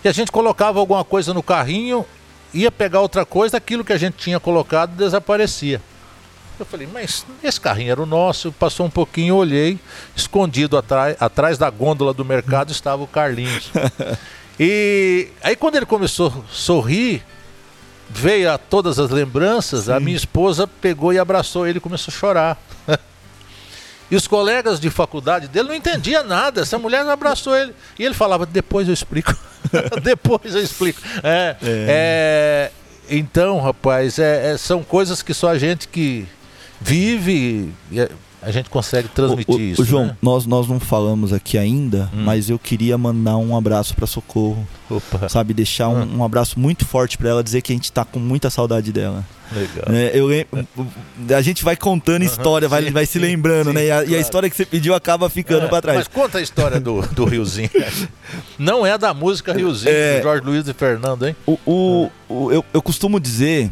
[0.05, 2.05] E a gente colocava alguma coisa no carrinho,
[2.53, 5.80] ia pegar outra coisa, aquilo que a gente tinha colocado desaparecia.
[6.59, 8.53] Eu falei, mas esse carrinho era o nosso.
[8.53, 9.78] Passou um pouquinho, olhei,
[10.14, 13.70] escondido atrás, atrás da gôndola do mercado estava o Carlinhos.
[14.61, 17.22] e aí quando ele começou a sorrir,
[18.12, 22.16] veio a todas as lembranças, a minha esposa pegou e abraçou ele e começou a
[22.16, 22.58] chorar.
[24.11, 26.62] E os colegas de faculdade dele não entendiam nada.
[26.62, 27.72] Essa mulher abraçou ele.
[27.96, 29.32] E ele falava, depois eu explico.
[30.02, 31.00] depois eu explico.
[31.22, 32.70] É, é,
[33.08, 36.26] então, rapaz, é- é- são coisas que só a gente que
[36.80, 37.72] vive,
[38.43, 39.84] a, gente consegue transmitir O- o- isso.
[39.84, 40.16] João, né?
[40.22, 42.22] nós, nós não falamos aqui ainda, Hum.
[42.24, 45.53] mas eu queria mandar um abraço pra Socorro, Opa, sabe?
[45.55, 46.16] Deixar um, Hum.
[46.18, 49.24] um abraço muito forte pra ela, dizer que a gente tá com muita saudade dela.
[49.53, 49.84] legal.
[49.88, 50.28] É, eu
[51.36, 53.86] a gente vai contando história, vai, sim, vai se sim, lembrando, sim, né?
[53.86, 54.20] E a, e a claro.
[54.22, 55.99] história que você pediu acaba ficando É, pra trás.
[55.99, 57.68] Mas conta a história do, do Riozinho.
[58.59, 60.18] Não é da música Riozinho, É.
[60.18, 61.34] do Jorge Luiz e Fernando, hein?
[61.47, 63.70] O, o- o- eu, eu costumo dizer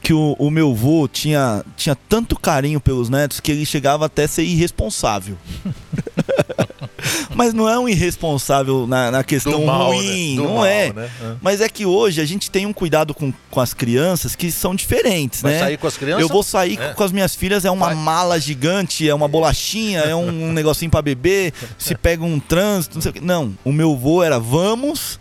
[0.00, 4.24] que o, o meu vô tinha, tinha tanto carinho pelos netos que ele chegava até
[4.24, 5.36] a ser irresponsável.
[7.34, 10.42] Mas não é um irresponsável na, na questão mal, ruim, né?
[10.42, 10.92] Não mal, é.
[10.92, 11.10] né?
[11.20, 11.34] É.
[11.40, 14.74] Mas é que hoje a gente tem um cuidado com, com as crianças que são
[14.74, 15.58] diferentes, Vai né?
[15.58, 16.22] sair com as crianças?
[16.22, 16.94] Eu vou sair É.
[16.94, 17.94] com as minhas filhas, é uma Vai.
[17.94, 22.94] mala gigante, é uma bolachinha, é um, um negocinho pra beber, se pega um trânsito,
[22.94, 23.20] não sei o quê.
[23.22, 25.20] Não, o meu vô era vamos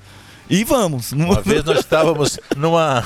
[0.49, 1.11] e vamos.
[1.11, 3.03] Uma vez nós estávamos numa,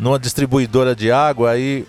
[0.00, 1.86] numa distribuidora de água aí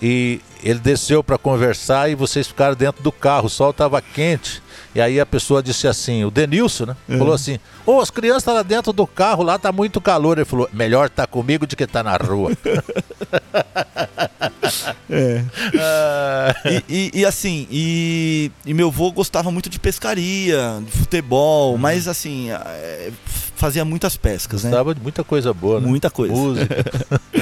[0.00, 4.60] e ele desceu para conversar e vocês ficaram dentro do carro, o sol estava quente.
[4.94, 6.96] E aí a pessoa disse assim, o Denilson, né?
[7.08, 7.16] É.
[7.16, 10.38] Falou assim: Ô, as crianças estão lá dentro do carro, lá tá muito calor.
[10.38, 12.50] Ele falou: melhor tá comigo do que tá na rua.
[15.10, 15.42] É.
[15.78, 16.54] Ah,
[16.88, 22.08] E, e- e assim, e, e meu avô gostava muito de pescaria, de futebol, mas
[22.08, 23.10] assim, é,
[23.56, 24.70] fazia muitas pescas, né?
[24.70, 25.86] Gostava de muita coisa boa, né?
[25.86, 26.32] Muita coisa.
[26.34, 26.76] Música.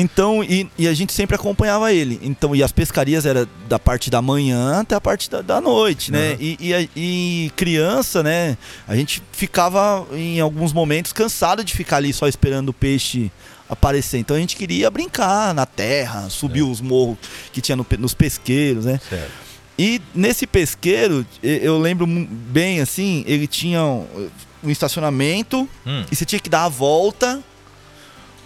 [0.00, 2.20] Então, e, e a gente sempre acompanhava ele.
[2.22, 6.12] Então, e as pescarias era da parte da manhã até a parte da, da noite,
[6.12, 6.32] né?
[6.32, 6.36] Uhum.
[6.60, 8.56] E, e criança, né?
[8.86, 13.32] A gente ficava em alguns momentos cansado de ficar ali só esperando o peixe
[13.68, 14.18] aparecer.
[14.18, 17.18] Então a gente queria brincar na terra, subir os morros
[17.52, 19.00] que tinha no nos pesqueiros, né?
[19.08, 19.30] Certo.
[19.78, 24.28] E nesse pesqueiro, e- eu lembro bem assim, ele tinha um,
[24.64, 26.04] um estacionamento Hum.
[26.10, 27.42] e você tinha que dar a volta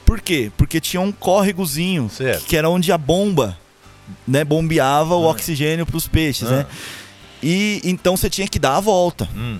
[0.04, 0.50] Por quê?
[0.58, 2.44] Porque tinha um córregozinho, Certo.
[2.44, 3.56] que era onde a bomba,
[4.28, 5.30] né, bombeava o Ah.
[5.30, 6.56] oxigênio pros peixes, Ah.
[6.56, 6.66] né?
[7.42, 9.26] E então você tinha que dar a volta.
[9.34, 9.58] Hum,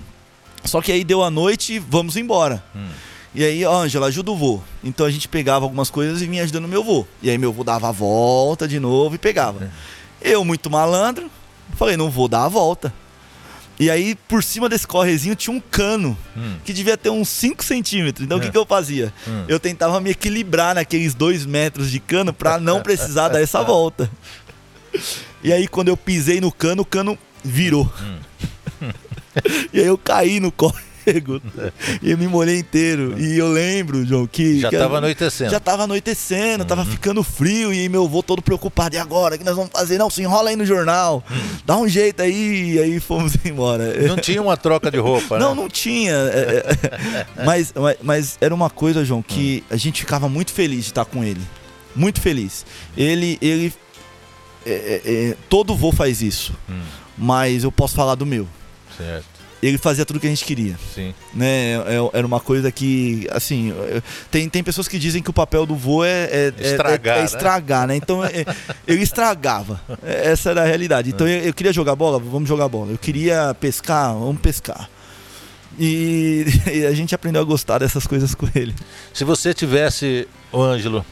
[0.63, 2.63] Só que aí deu a noite, vamos embora.
[2.75, 2.87] hum.
[3.35, 4.61] E aí, ó, Ângela, ajuda o vô.
[4.83, 7.05] Então a gente pegava algumas coisas e vinha ajudando meu vô.
[7.21, 9.71] E aí meu vô dava a volta de novo e pegava.
[10.21, 11.29] Eu, muito malandro,
[11.75, 12.93] falei, não vou dar a volta.
[13.79, 16.57] E aí, por cima desse correzinho tinha um cano Hum.
[16.63, 18.23] que devia ter uns 5 centímetros.
[18.23, 18.45] Então o É.
[18.45, 19.11] que, que eu fazia?
[19.27, 19.45] Hum.
[19.47, 24.09] Eu tentava me equilibrar naqueles 2 metros de cano pra não precisar dar essa volta.
[25.43, 27.91] E aí, quando eu pisei no cano, o cano virou.
[29.73, 30.51] e aí eu caí no
[32.01, 33.19] e eu me molhei inteiro.
[33.19, 34.59] E eu lembro, João, que.
[34.59, 35.51] Já que tava anoitecendo.
[35.51, 38.95] Já tava anoitecendo, tava ficando frio e meu avô todo preocupado.
[38.95, 39.35] E agora?
[39.35, 39.97] O que nós vamos fazer?
[39.97, 41.23] Não, se enrola aí no jornal.
[41.65, 42.73] Dá um jeito aí.
[42.73, 43.93] E aí fomos embora.
[44.07, 45.61] Não tinha uma troca de roupa, Não, né?
[45.61, 46.13] não tinha.
[46.13, 50.85] é, é, mas, mas, mas era uma coisa, João, que a gente ficava muito feliz
[50.85, 51.41] de estar com ele.
[51.95, 52.65] Muito feliz.
[52.97, 53.37] Ele.
[53.41, 53.73] ele
[54.65, 56.53] é, é, é, todo vô faz isso.
[56.69, 56.81] Hum.
[57.17, 58.47] Mas eu posso falar do meu.
[58.97, 59.25] Certo,
[59.65, 60.77] Ele fazia tudo que a gente queria.
[60.93, 61.13] sim.
[61.33, 61.73] Né?
[61.75, 65.65] É- Era uma coisa que, assim, é, tem, tem pessoas que dizem que o papel
[65.65, 67.25] do vô é, é- é- Estragar, é- é né?
[67.25, 67.95] estragar, né?
[67.95, 68.45] Então é-
[68.87, 69.79] ele estragava.
[70.03, 71.09] É, Essa era a realidade.
[71.09, 72.91] Então eu, eu queria jogar bola, vamos jogar bola.
[72.91, 74.89] Eu queria pescar, vamos pescar.
[75.79, 78.73] E, e a gente aprendeu a gostar dessas coisas com ele.
[79.13, 81.05] Se você tivesse, ô Ângelo,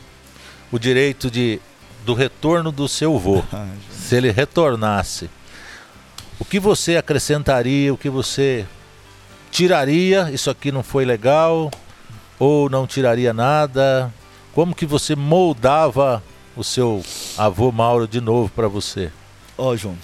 [0.71, 1.59] o direito de
[2.05, 3.43] do retorno do seu vô,
[3.91, 5.29] se ele retornasse,
[6.41, 8.65] o que você acrescentaria, o que você
[9.51, 10.31] tiraria?
[10.33, 11.69] Isso aqui não foi legal
[12.39, 14.11] ou não tiraria nada?
[14.51, 16.21] Como que você moldava
[16.55, 17.03] o seu
[17.37, 19.11] avô Mauro de novo para você?
[19.55, 19.95] Ó, João.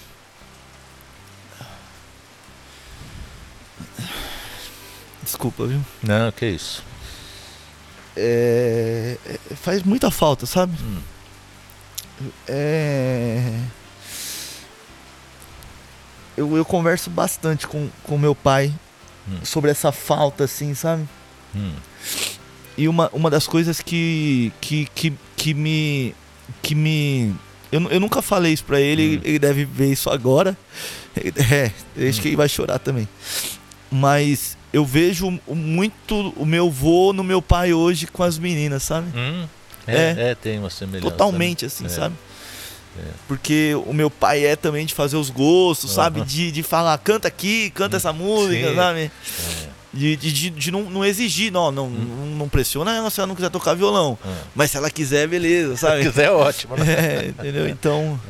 [5.20, 5.80] Desculpa, viu?
[6.04, 6.84] Não, que isso.
[8.16, 10.72] É, é, faz muita falta, sabe?
[10.80, 11.00] Hum.
[12.46, 13.58] É,
[16.38, 18.72] eu, eu converso bastante com, com meu pai
[19.28, 19.38] Hum.
[19.44, 21.06] sobre essa falta, assim, sabe?
[21.54, 21.72] Hum,
[22.78, 26.14] E uma, uma das coisas que, que, que, que me.
[26.62, 27.34] que me.
[27.70, 29.20] Eu, eu nunca falei isso pra ele, Hum.
[29.24, 30.56] ele deve ver isso agora.
[31.50, 33.08] É, acho que ele vai chorar também.
[33.90, 39.08] Mas eu vejo muito o meu vô no meu pai hoje com as meninas, sabe?
[39.18, 39.44] hum,
[39.86, 40.30] é, É.
[40.30, 41.10] é, tem uma semelhança.
[41.10, 41.66] Totalmente né?
[41.66, 41.88] assim, É.
[41.88, 42.14] sabe?
[43.26, 46.20] Porque o meu pai é também de fazer os gostos, sabe?
[46.20, 46.26] Aham.
[46.26, 48.74] De, de falar, canta aqui, canta essa música, Sim.
[48.76, 49.10] sabe?
[49.64, 49.78] É.
[49.90, 53.34] De, de, de, não, não exigir, não, não, não, não pressiona ela se ela não
[53.34, 54.18] quiser tocar violão.
[54.24, 54.34] Hum.
[54.54, 56.02] Mas se ela quiser, beleza, Se sabe?
[56.02, 56.76] quiser, é ótimo.
[56.76, 56.84] Né?
[56.98, 57.66] É, entendeu?
[57.68, 58.20] Então,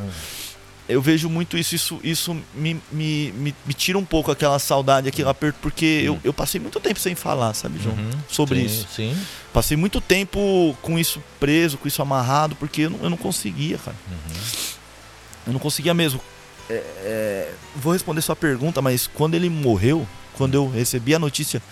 [0.88, 5.08] eu vejo muito isso, isso, isso me, me, me, me tira um pouco aquela saudade,
[5.08, 7.94] aquele aperto, porque eu, eu passei muito tempo sem falar, sabe, João?
[7.94, 8.88] Uhum, Sobre sim, isso.
[8.94, 9.16] Sim.
[9.52, 13.76] Passei muito tempo com isso preso, com isso amarrado, porque eu não, eu não conseguia,
[13.76, 13.96] cara.
[14.10, 14.40] Uhum.
[15.48, 16.20] Eu não conseguia mesmo.
[16.70, 21.62] É, é, vou responder sua pergunta, mas quando ele morreu, quando eu recebi a notícia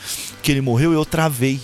[0.43, 1.61] que ele morreu, eu travei.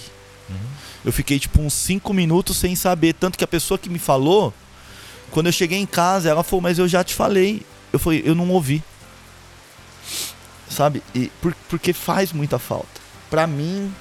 [0.48, 0.56] Uhum.
[1.04, 3.12] Eu fiquei tipo uns 5 minutos sem saber.
[3.14, 4.54] Tanto que a pessoa que me falou,
[5.32, 7.62] quando eu cheguei em casa, ela falou, mas eu já te falei.
[7.92, 8.82] Eu falei, eu não ouvi.
[10.70, 11.02] Sabe?
[11.14, 13.00] E por- porque faz muita falta.
[13.28, 13.92] Pra mim,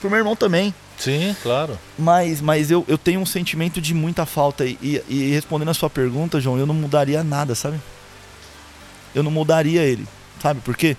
[0.00, 0.74] pro meu irmão também.
[0.98, 1.78] Sim, claro.
[1.98, 4.64] Mas, mas eu, eu tenho um sentimento de muita falta.
[4.64, 7.80] E, e- e respondendo a sua pergunta, João, eu não mudaria nada, sabe?
[9.14, 10.06] Eu não mudaria ele.
[10.42, 10.96] Sabe por quê?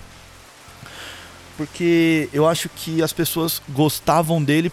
[1.56, 4.70] Porque eu acho que as pessoas gostavam dele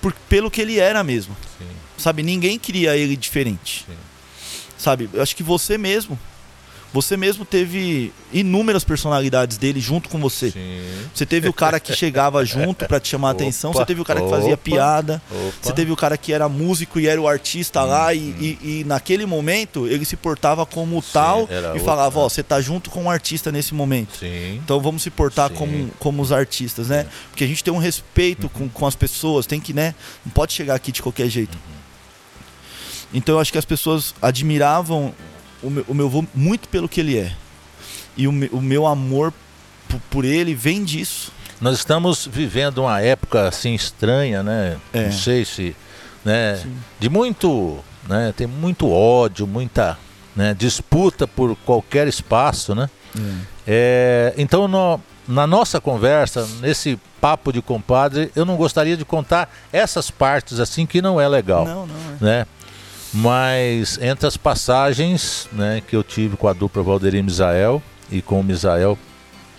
[0.00, 1.36] por, pelo que ele era mesmo.
[1.58, 1.66] Sim,
[1.98, 2.22] Sabe?
[2.22, 3.84] Ninguém queria ele diferente.
[3.88, 3.96] sim.
[4.78, 5.10] Sabe?
[5.12, 6.18] Eu acho que você mesmo.
[6.92, 10.50] Você mesmo teve inúmeras personalidades dele junto com você.
[10.50, 10.80] Sim.
[11.14, 13.72] Você teve o cara que chegava junto pra te chamar a Opa, atenção.
[13.72, 14.62] Você teve o cara que fazia opa.
[14.64, 15.22] piada.
[15.30, 15.52] Opa.
[15.62, 18.34] Você teve o cara que era músico e era o artista lá, e, Uhum.
[18.40, 22.18] e- e naquele momento ele se portava como tal era e falava?
[22.18, 24.16] Ó, você tá junto com o artista nesse momento.
[24.18, 24.56] Sim.
[24.64, 25.54] Então vamos se portar Sim.
[25.54, 27.06] como, como os artistas, né?
[27.30, 29.94] Porque a gente tem um respeito com, com as pessoas, tem que, né?
[30.26, 31.56] Não pode chegar aqui de qualquer jeito.
[33.14, 35.14] Então eu acho que as pessoas admiravam
[35.62, 37.32] o meu, o meu avô muito pelo que ele é.
[38.16, 39.32] E o, o meu amor
[40.10, 41.32] por, ele vem disso.
[41.60, 44.76] Nós estamos vivendo uma época assim estranha, né?
[44.92, 45.04] É.
[45.04, 45.76] Não sei se,
[46.24, 46.56] né?
[46.62, 46.74] Sim.
[46.98, 47.78] De muito,
[48.08, 48.32] né?
[48.36, 49.98] Tem muito ódio, muita,
[50.34, 50.54] né?
[50.58, 52.88] Disputa por qualquer espaço, né?
[53.66, 59.52] É, então, no- na nossa conversa, nesse papo de compadre, eu não gostaria de contar
[59.72, 62.24] essas partes assim que não é legal, Não, não, é.
[62.24, 62.46] né?
[63.12, 68.40] Mas entre as passagens, né, que eu tive com a dupla Valdeir Misael e com
[68.40, 68.96] o Misael,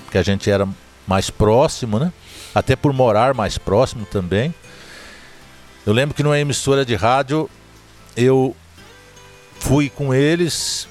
[0.09, 0.67] que a gente era
[1.05, 2.13] mais próximo, né?
[2.55, 4.53] Até por morar mais próximo também.
[5.85, 7.49] Eu lembro que numa emissora de rádio
[8.15, 8.55] eu
[9.59, 10.87] fui com eles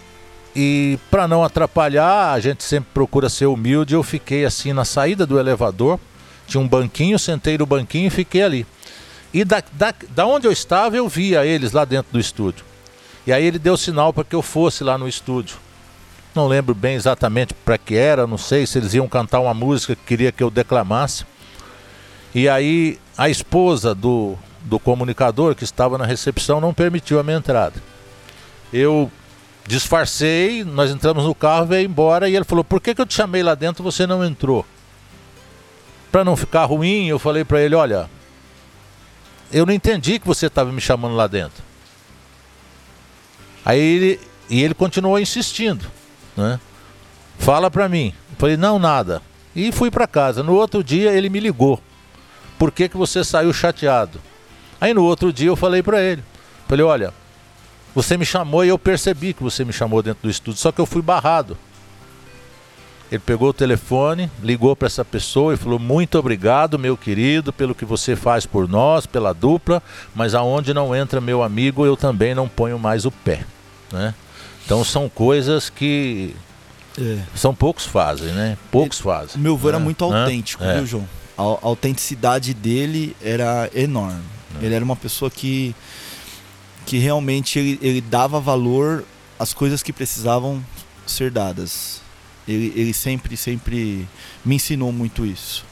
[0.55, 3.95] e para não atrapalhar, a gente sempre procura ser humilde.
[3.95, 5.99] Eu fiquei assim na saída do elevador,
[6.47, 8.67] tinha um banquinho, sentei no banquinho e fiquei ali.
[9.33, 12.65] E da, da, da onde eu estava, eu via eles lá dentro do estúdio.
[13.27, 15.57] E aí ele deu sinal para que eu fosse lá no estúdio.
[16.35, 19.95] Não lembro bem exatamente para que era, não sei se eles iam cantar uma música
[19.95, 21.25] que queria que eu declamasse.
[22.35, 27.39] E aí a esposa do, do comunicador que estava na recepção não permitiu a minha
[27.39, 27.75] entrada.
[28.73, 29.11] Eu
[29.67, 33.15] disfarcei, nós entramos no carro, veio embora e ele falou: "Por que, que eu te
[33.15, 34.65] chamei lá dentro, você não entrou?"
[36.11, 38.09] Para não ficar ruim, eu falei para ele: "Olha,
[39.53, 41.63] eu não entendi que você estava me chamando lá dentro."
[43.65, 45.87] Aí ele e ele continuou insistindo,
[46.37, 46.59] né?
[47.39, 48.15] Fala para mim.
[48.39, 49.23] Falei: "Não, nada."
[49.55, 50.43] E fui para casa.
[50.43, 51.83] No outro dia ele me ligou.
[52.59, 54.21] Por que que você saiu chateado?
[54.81, 56.23] Aí no outro dia eu falei para ele.
[56.69, 57.13] Falei: "Olha,
[57.95, 60.81] você me chamou e eu percebi que você me chamou dentro do estúdio, só que
[60.81, 61.59] eu fui barrado.
[63.11, 67.75] Ele pegou o telefone, ligou para essa pessoa e falou: Muito obrigado, meu querido, pelo
[67.75, 69.83] que você faz por nós, pela dupla,
[70.15, 73.45] mas aonde não entra meu amigo, eu também não ponho mais o pé.
[73.93, 74.15] Né?
[74.65, 76.37] Então são coisas que
[76.97, 77.19] é.
[77.35, 78.57] são poucos fazem, né?
[78.71, 79.41] Poucos fazem.
[79.41, 79.69] Meu né?
[79.69, 80.77] era muito autêntico, é.
[80.77, 81.09] viu, João?
[81.37, 84.23] A, a, autenticidade dele era enorme.
[84.61, 84.65] É.
[84.65, 85.75] Ele era uma pessoa que
[86.87, 89.05] que realmente ele, ele dava valor
[89.39, 90.65] às coisas que precisavam
[91.07, 92.01] ser dadas.
[92.47, 94.09] Ele, ele sempre, sempre
[94.45, 95.65] me ensinou muito isso.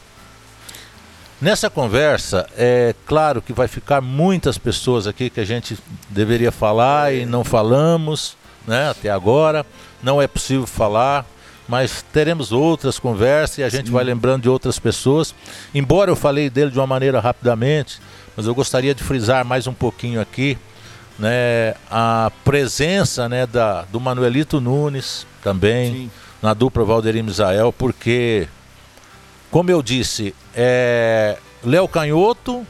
[1.40, 5.78] Nessa conversa, é claro que vai ficar muitas pessoas aqui que a gente
[6.10, 8.36] deveria falar e não falamos,
[8.66, 9.64] né, até agora.
[10.02, 11.24] Não é possível falar,
[11.68, 13.92] mas teremos outras conversas e a gente Sim.
[13.92, 15.32] vai lembrando de outras pessoas.
[15.72, 18.00] Embora eu falei dele de uma maneira rapidamente,
[18.36, 20.58] mas eu gostaria de frisar mais um pouquinho aqui
[21.18, 26.10] né, a presença né, da, do Manuelito Nunes também Sim.
[26.42, 28.48] Na dupla Valderim Misael, porque,
[29.50, 32.66] como eu disse, é, Léo Canhoto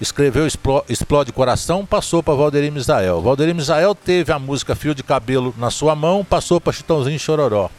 [0.00, 0.46] escreveu
[0.88, 3.20] Explode Coração, passou para Valderim Misael.
[3.22, 7.70] Valderim Misael teve a música Fio de Cabelo na sua mão, passou para Chitãozinho Chororó.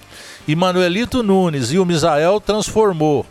[0.47, 3.25] E Manuelito Nunes e o Misael transformou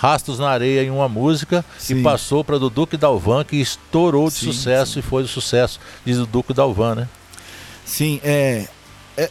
[0.00, 1.98] Rastros na Areia em uma música Sim.
[1.98, 5.00] e passou para do Duque Dalvan, que estourou de sim, sucesso sim.
[5.00, 7.08] e foi o sucesso de Duque Dalvan, né?
[7.84, 8.66] Sim, é.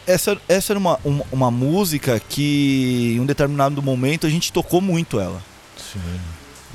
[0.05, 4.81] Essa, essa era uma, uma, uma, música que em um determinado momento a gente tocou
[4.81, 5.41] muito ela.
[5.77, 5.99] Sim.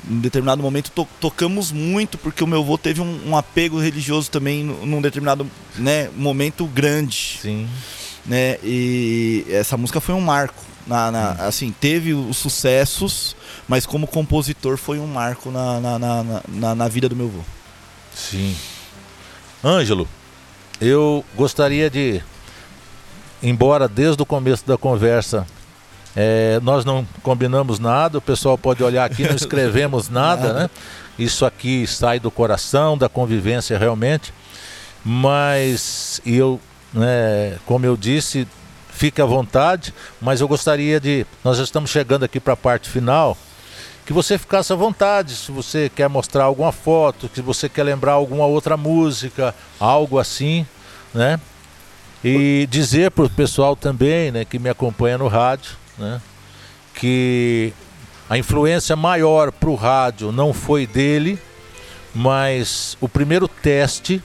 [0.09, 3.79] Em um determinado momento to, tocamos muito, porque o meu avô teve um, um apego
[3.79, 7.39] religioso também num determinado né, momento grande.
[7.41, 7.69] Sim.
[8.25, 10.63] Né, e essa música foi um marco.
[10.87, 13.35] Na, na assim, teve os sucessos,
[13.67, 17.41] mas como compositor foi um marco na, na, na, na, na vida do meu avô.
[18.13, 18.55] Sim.
[19.63, 20.07] Ângelo,
[20.79, 22.21] eu gostaria de,
[23.45, 25.45] embora desde o começo da conversa
[26.15, 30.69] é, nós não combinamos nada, o pessoal pode olhar aqui, não escrevemos nada, né?
[31.19, 34.33] Isso aqui sai do coração, da convivência realmente.
[35.03, 36.59] Mas eu,
[36.93, 38.47] né, como eu disse,
[38.89, 41.25] fique à vontade, mas eu gostaria de.
[41.43, 43.37] Nós já estamos chegando aqui para a parte final.
[44.05, 48.13] Que você ficasse à vontade, se você quer mostrar alguma foto, se você quer lembrar
[48.13, 50.65] alguma outra música, algo assim,
[51.13, 51.39] né?
[52.27, 56.19] E dizer para o pessoal também, né, que me acompanha no rádio, né,
[56.95, 57.71] que
[58.29, 61.37] a influência maior para o rádio não foi dele,
[62.13, 64.21] mas o primeiro teste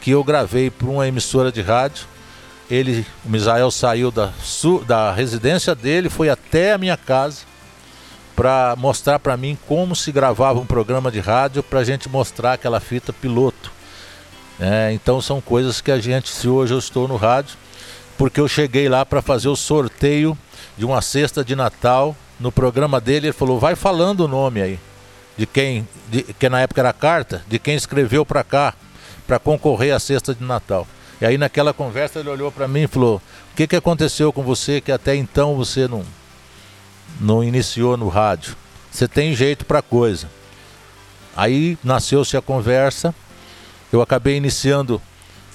[0.00, 2.06] que eu gravei para uma emissora de rádio
[2.70, 4.32] ele, o Misael saiu da,
[4.86, 7.40] da residência dele, foi até a minha casa
[8.34, 12.54] para mostrar para mim como se gravava um programa de rádio para a gente mostrar
[12.54, 13.70] aquela fita piloto.
[14.64, 17.56] É, então são coisas que a gente, se hoje eu estou no rádio,
[18.16, 20.38] porque eu cheguei lá para fazer o sorteio
[20.78, 24.78] de uma cesta de Natal no programa dele, ele falou: vai falando o nome aí
[25.36, 28.72] de quem, de, que na época era carta, de quem escreveu para cá
[29.26, 30.86] para concorrer à cesta de Natal.
[31.20, 34.44] E aí naquela conversa ele olhou para mim e falou: "O que que aconteceu com
[34.44, 36.04] você que até então você não
[37.20, 38.54] não iniciou no rádio?
[38.92, 40.30] Você tem jeito para coisa".
[41.36, 43.12] Aí nasceu-se a conversa.
[43.92, 45.00] Eu acabei iniciando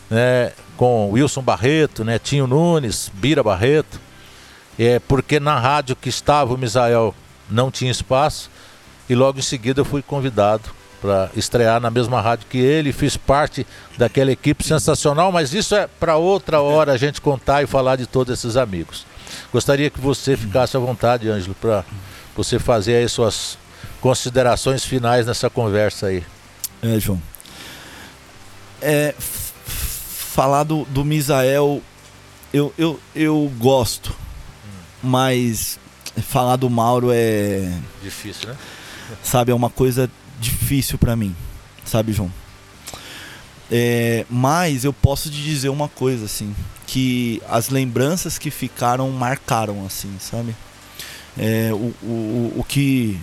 [0.10, 4.00] né, com Wilson Barreto, Netinho Nunes, Bira Barreto,
[4.78, 7.16] é, porque na rádio que estava o Misael
[7.50, 8.50] não tinha espaço
[9.10, 10.70] e logo em seguida eu fui convidado
[11.02, 13.66] para estrear na mesma rádio que ele, fiz parte
[13.98, 18.06] daquela equipe sensacional, mas isso é para outra hora a gente contar e falar de
[18.06, 19.06] todos esses amigos.
[19.52, 21.84] Gostaria que você ficasse à vontade, Ângelo, para
[22.36, 23.58] você fazer aí suas
[24.02, 26.24] considerações finais nessa conversa aí.
[26.82, 27.22] É, João.
[28.82, 31.82] É, falar do, do Misael,
[32.54, 34.80] eu, eu, eu gosto, hum.
[35.04, 35.80] mas
[36.22, 37.72] falar do Mauro é.
[38.02, 38.58] Difícil, né?
[39.24, 40.10] Sabe, é uma coisa
[40.40, 41.36] difícil para mim,
[41.86, 42.32] sabe, João?
[43.72, 46.56] É, mas eu posso te dizer uma coisa, assim,
[46.86, 50.56] que as lembranças que ficaram marcaram, assim, sabe?
[51.38, 53.20] É, o, o, o, que,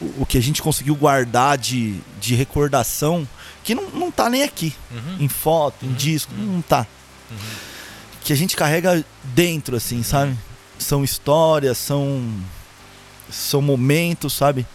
[0.00, 3.26] o, que a gente conseguiu guardar de, de recordação,
[3.64, 5.16] que não, não tá nem aqui, uhum.
[5.20, 5.90] em foto, uhum.
[5.90, 6.54] em disco, uhum.
[6.54, 6.86] não tá.
[7.30, 7.36] Uhum.
[8.22, 10.36] Que a gente carrega dentro, assim, sabe?
[10.78, 12.22] São histórias, são,
[13.30, 14.66] são momentos, sabe?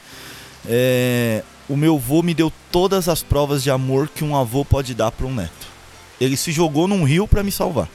[0.65, 4.93] É, o meu avô me deu todas as provas de amor que um avô pode
[4.93, 5.67] dar para um neto.
[6.19, 7.87] Ele se jogou num rio para me salvar.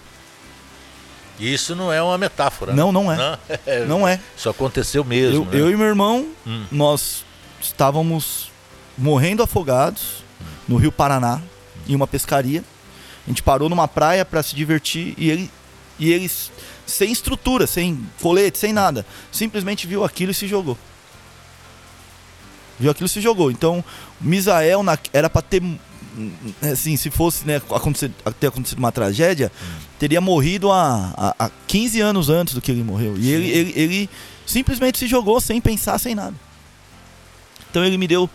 [1.38, 2.72] Isso não é uma metáfora.
[2.72, 3.16] Não, não é.
[3.16, 3.84] Não, é.
[3.86, 4.20] não é.
[4.36, 5.44] Isso aconteceu mesmo.
[5.44, 5.60] Eu, né?
[5.60, 6.64] eu e meu irmão, hum.
[6.70, 7.24] nós
[7.60, 8.50] estávamos
[8.96, 10.44] morrendo afogados hum.
[10.68, 11.40] no Rio Paraná,
[11.88, 12.64] em uma pescaria.
[13.26, 15.50] A gente parou numa praia para se divertir e ele
[16.00, 16.52] e eles
[16.86, 20.78] sem estrutura, sem colete, sem nada, simplesmente viu aquilo e se jogou
[22.78, 23.50] viu aquilo se jogou.
[23.50, 23.84] Então,
[24.20, 25.62] Misael na, era para ter
[26.62, 29.66] assim, se fosse né, acontecer, ter acontecido uma tragédia, hum.
[29.98, 33.16] teria morrido há, há, há 15 anos antes do que ele morreu.
[33.16, 34.10] E ele, ele, ele,
[34.46, 36.34] simplesmente se jogou sem pensar, sem nada.
[37.70, 38.28] Então ele me deu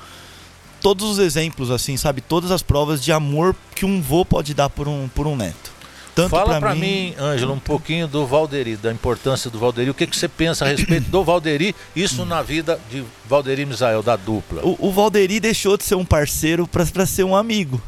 [0.81, 2.22] todos os exemplos, assim, sabe?
[2.22, 5.72] Todas as provas de amor que um vô pode dar por um, por um neto.
[6.15, 9.90] Tanto Fala para mim, Ângelo, um pouquinho do Valderi, da importância do Valderi.
[9.90, 14.03] O que, que você pensa a respeito do Valderi, isso na vida de Valderi Misael,
[14.03, 14.61] da dupla?
[14.64, 17.81] O, o Valderi deixou de ser um parceiro para ser um amigo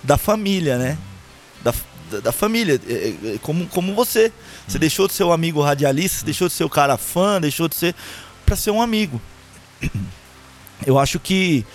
[0.00, 0.96] da família, né?
[1.60, 1.74] Da,
[2.08, 4.32] da, da, família, é, é, é, como, como você.
[4.68, 4.80] Você hum.
[4.80, 6.26] deixou de ser um amigo radialista, hum.
[6.26, 7.96] deixou de ser o cara fã, deixou de ser.
[8.44, 9.20] para ser um amigo.
[10.86, 11.66] Eu acho que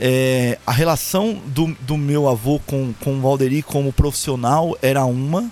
[0.00, 5.50] é, a relação do, do meu avô com, com o Valderi como profissional era uma,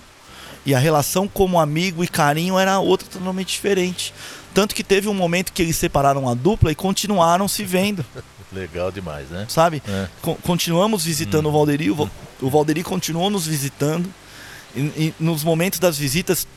[0.65, 4.13] e a relação como amigo e carinho era outra totalmente diferente.
[4.53, 8.05] Tanto que teve um momento que eles separaram a dupla e continuaram se vendo.
[8.53, 9.47] Legal demais, né?
[9.49, 9.81] Sabe?
[9.87, 10.07] É.
[10.43, 11.49] continuamos visitando hum.
[11.49, 14.07] o Valderi, o, Valderi continuou nos visitando.
[14.75, 16.47] E, e, nos momentos das visitas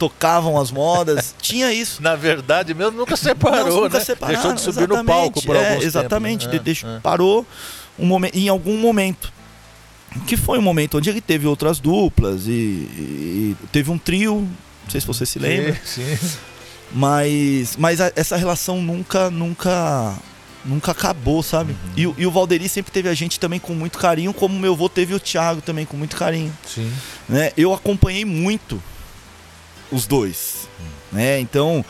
[0.00, 2.02] tocavam as modas, tinha isso.
[2.02, 4.04] Na verdade, mesmo nunca separou, Não, nunca né?
[4.04, 6.62] Separaram, Deixou de subir no palco por é, Exatamente, tempo, né?
[6.64, 7.00] deixou, é.
[7.00, 7.46] parou
[7.98, 9.30] um momento, em algum momento.
[10.26, 14.40] Que foi um momento onde ele teve outras duplas e, e teve um trio,
[14.82, 15.78] não sei se você se lembra.
[15.84, 16.36] Sim, sim.
[16.92, 20.16] Mas, mas a, essa relação nunca, nunca,
[20.64, 21.76] nunca acabou, sabe?
[21.96, 22.14] Uhum.
[22.16, 24.88] E, e, o Valderi sempre teve a gente também com muito carinho, como meu avô
[24.88, 26.52] teve o Thiago também com muito carinho.
[26.66, 26.92] Sim.
[27.28, 27.52] Né?
[27.56, 28.82] Eu acompanhei muito
[29.90, 30.68] os dois.
[30.80, 30.84] Hum.
[31.12, 31.40] Né?
[31.40, 31.84] Então,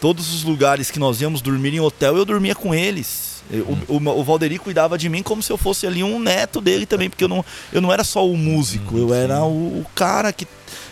[0.00, 3.42] todos os lugares que nós íamos dormir em hotel, eu dormia com eles.
[3.52, 3.78] hum.
[3.88, 6.86] o, o, o, Valderi cuidava de mim como se eu fosse ali um neto dele
[6.86, 9.86] também, porque eu não, eu não era só o músico, hum, eu era o, o,
[9.94, 10.46] cara que.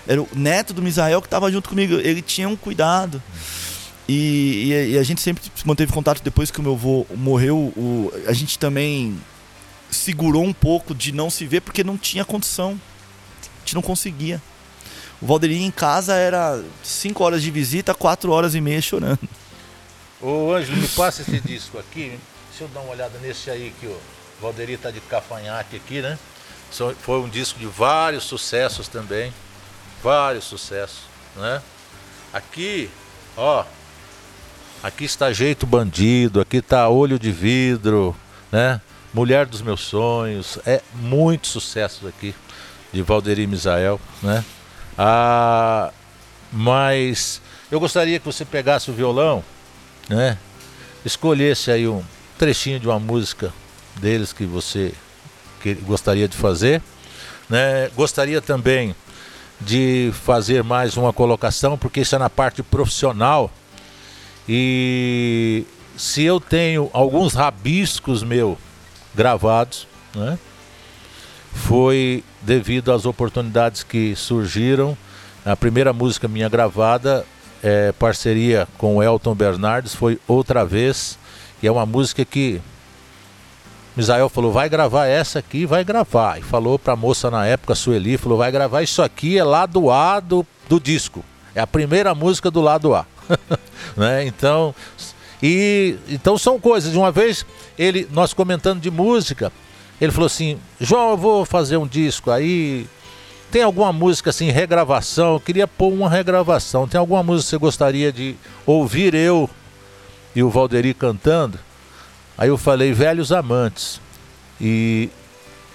[0.06, 1.94] Era o neto do Misael que estava junto comigo.
[1.94, 3.22] Ele tinha um cuidado.
[4.06, 7.56] E, e, e, a gente sempre manteve contato depois que o meu avô morreu.
[7.56, 9.18] O, a gente também
[9.90, 12.78] segurou um pouco de não se ver porque não tinha condição.
[13.42, 14.42] A gente não conseguia.
[15.22, 19.18] O Valderi em casa era 5 horas de visita, 4 horas e meia chorando.
[20.20, 22.18] Ô Ângelo, me passa esse disco aqui.
[22.50, 23.98] Deixa eu dar uma olhada nesse aí que o
[24.40, 26.18] Valderi tá de cafanhaque aqui, né?
[27.00, 29.32] Foi um disco de vários sucessos também.
[30.02, 31.02] Vários sucessos,
[31.36, 31.62] né?
[32.32, 32.90] Aqui,
[33.36, 33.64] ó.
[34.82, 38.14] Aqui está Jeito Bandido, aqui está Olho de Vidro,
[38.52, 38.80] né?
[39.14, 40.58] Mulher dos Meus Sonhos.
[40.66, 42.34] É muito sucesso aqui
[42.92, 44.44] de Valderi Misael, né?
[44.96, 45.90] Ah,
[46.52, 47.40] mas
[47.70, 49.42] eu gostaria que você pegasse o violão,
[50.08, 50.38] né?
[51.04, 52.02] Escolhesse aí um
[52.38, 53.52] trechinho de uma música
[53.96, 54.92] deles que você
[55.60, 56.82] que gostaria de fazer,
[57.48, 57.88] né?
[57.96, 58.94] Gostaria também
[59.60, 63.50] de fazer mais uma colocação, porque isso é na parte profissional.
[64.48, 65.64] E
[65.96, 68.58] se eu tenho alguns rabiscos meu
[69.14, 70.38] gravados, né?
[71.54, 74.96] Foi devido às oportunidades que surgiram.
[75.44, 77.24] A primeira música minha gravada,
[77.62, 81.18] é, parceria com Elton Bernardes, foi Outra Vez,
[81.60, 82.60] que é uma música que
[83.96, 86.38] Misael falou, vai gravar essa aqui, vai gravar.
[86.38, 89.90] E falou para a moça na época, Sueli, falou, vai gravar isso aqui, é lado
[89.90, 91.24] A do, do disco.
[91.54, 93.06] É a primeira música do lado A.
[93.96, 94.26] né?
[94.26, 94.74] Então,
[95.40, 96.90] e então são coisas.
[96.90, 97.46] De uma vez,
[97.78, 99.52] ele, nós comentando de música,
[100.00, 102.86] ele falou assim: João, eu vou fazer um disco aí.
[103.50, 105.34] Tem alguma música assim, regravação?
[105.34, 106.88] Eu queria pôr uma regravação.
[106.88, 108.34] Tem alguma música que você gostaria de
[108.66, 109.48] ouvir eu
[110.34, 111.58] e o Valderi cantando?
[112.36, 114.00] Aí eu falei Velhos Amantes.
[114.60, 115.08] E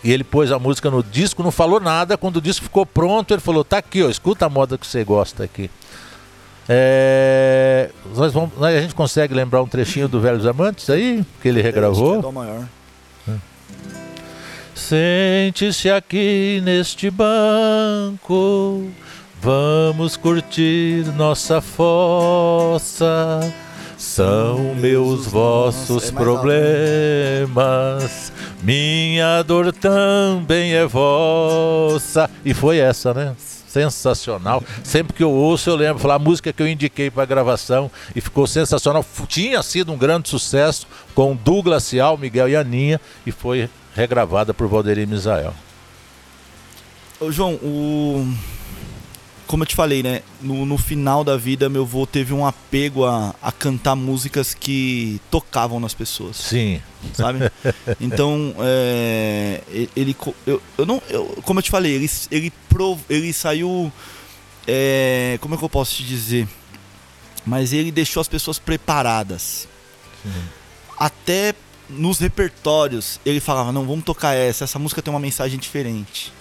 [0.03, 2.17] E ele pôs a música no disco, não falou nada.
[2.17, 5.03] Quando o disco ficou pronto, ele falou: tá aqui, ó, escuta a moda que você
[5.03, 5.69] gosta aqui.
[6.67, 11.61] É, nós vamos, a gente consegue lembrar um trechinho do Velhos Amantes aí, que ele
[11.61, 12.21] regravou?
[12.23, 12.69] É, é maior.
[14.79, 18.89] Sente-se aqui neste banco,
[19.39, 23.53] vamos curtir nossa fossa.
[23.97, 27.51] São meus vossos é problemas,
[28.63, 32.29] minha dor também é vossa.
[32.43, 33.35] E foi essa, né?
[33.67, 34.63] sensacional.
[34.83, 38.21] Sempre que eu ouço, eu lembro falar a música que eu indiquei para gravação e
[38.21, 39.05] ficou sensacional.
[39.27, 43.69] Tinha sido um grande sucesso com Douglas Cial, Miguel e Aninha e foi
[43.99, 45.53] regravada por Valdemir Misael.
[47.19, 48.25] Ô, João, o
[49.45, 50.21] como eu te falei, né?
[50.39, 55.19] No, no, final da vida, meu avô teve um apego a, a cantar músicas que
[55.31, 56.37] tocavam nas pessoas.
[56.37, 56.79] Sim.
[57.13, 57.51] Sabe?
[57.99, 59.61] Então, é,
[59.95, 60.15] ele.
[60.45, 63.91] Eu, eu não, eu, como eu te falei, ele, ele, prov, ele saiu.
[64.67, 66.47] É, como é que eu posso te dizer?
[67.43, 69.67] Mas ele deixou as pessoas preparadas.
[70.21, 70.43] Sim.
[70.95, 71.55] Até
[71.89, 76.31] nos repertórios, ele falava: não, vamos tocar essa, essa música tem uma mensagem diferente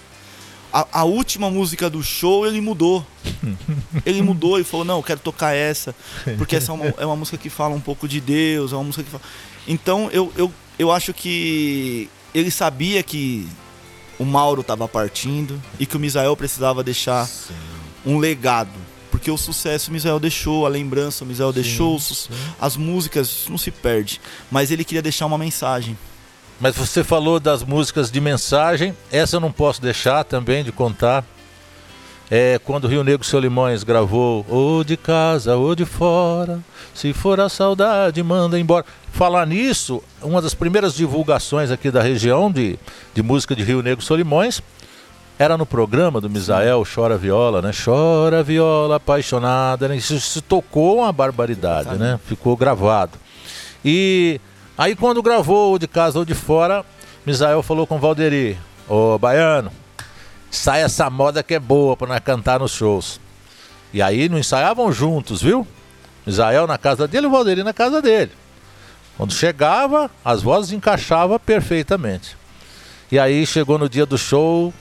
[0.71, 3.05] a, a, última música do show ele mudou.
[4.05, 5.95] ele mudou e falou: Não, eu quero tocar essa,
[6.37, 8.83] porque essa é uma, é uma, música que fala um pouco de Deus, é uma
[8.83, 9.23] música que fala.
[9.67, 13.47] Então eu, eu, eu acho que ele sabia que
[14.19, 17.53] o Mauro estava partindo e que o Misael precisava deixar sim.
[18.05, 18.88] um legado.
[19.19, 22.29] Porque o sucesso o Misael deixou, a lembrança o Misael deixou, sim.
[22.59, 24.21] as músicas não se perde.
[24.49, 25.97] Mas ele queria deixar uma mensagem.
[26.57, 31.25] Mas você falou das músicas de mensagem, essa eu não posso deixar também de contar.
[32.31, 36.61] É quando o Rio Negro Solimões gravou ou de casa ou de fora,
[36.93, 38.85] se for a saudade, manda embora.
[39.11, 42.79] Falar nisso, uma das primeiras divulgações aqui da região de,
[43.13, 44.61] de música de Rio Negro Solimões
[45.39, 47.71] era no programa do Misael, Chora Viola, né?
[47.73, 49.95] Chora Viola apaixonada, né?
[49.95, 52.19] Isso se tocou uma barbaridade, né?
[52.25, 53.17] Ficou gravado.
[53.83, 54.39] E
[54.79, 56.85] Aí quando gravou de casa ou de fora,
[57.25, 58.57] Misael falou com o Valderi,
[58.87, 59.69] ô Baiano,
[60.49, 63.19] sai essa moda que é boa para nós cantar nos shows.
[63.91, 65.67] E aí não ensaiavam juntos, viu?
[66.25, 68.31] Misael na casa dele e o Valderi na casa dele.
[69.17, 72.37] Quando chegava, as vozes encaixavam perfeitamente.
[73.11, 74.73] E aí chegou no dia do show,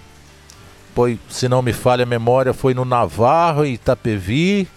[1.29, 4.69] se não me falha a memória, foi no Navarro, em Itapevi.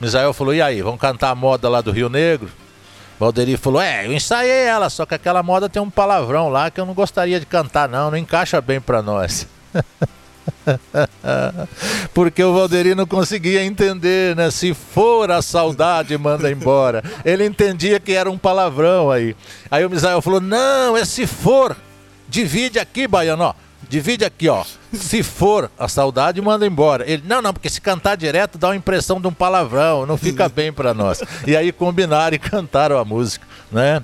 [0.00, 2.48] Misael falou: e aí, vamos cantar a moda lá do Rio Negro?
[3.18, 6.80] Valderi falou: É, eu ensaiei ela, só que aquela moda tem um palavrão lá que
[6.80, 9.46] eu não gostaria de cantar, não, não encaixa bem pra nós.
[12.14, 14.50] Porque o Valderi não conseguia entender, né?
[14.50, 17.02] Se for a saudade, manda embora.
[17.24, 19.36] Ele entendia que era um palavrão aí.
[19.70, 21.76] Aí o Misael falou: Não, é se for.
[22.28, 23.54] Divide aqui, baiano, ó.
[23.88, 24.64] Divide aqui, ó.
[24.92, 27.10] Se for a saudade, manda embora.
[27.10, 30.48] Ele, não, não, porque se cantar direto dá uma impressão de um palavrão, não fica
[30.50, 31.22] bem para nós.
[31.46, 34.02] E aí combinaram e cantaram a música, né?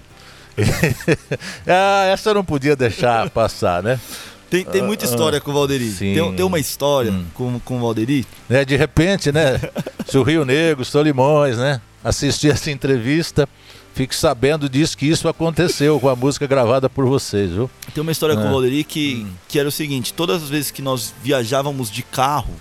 [1.67, 4.01] ah, essa eu não podia deixar passar, né?
[4.49, 5.91] Tem, tem muita história com o Valderi.
[5.91, 7.25] Tem, tem uma história hum.
[7.35, 8.25] com, com o Valderi.
[8.49, 9.61] É, de repente, né?
[10.07, 11.81] Se o Rio Negro, Solimões, né?
[12.05, 13.49] Assistir essa entrevista
[13.95, 17.71] fique sabendo disso, que isso aconteceu com a música gravada por vocês, viu?
[17.95, 18.37] Tem uma história é.
[18.37, 19.33] com o Valderi que, hum.
[19.49, 22.55] que era o seguinte: todas as vezes que nós viajávamos de carro,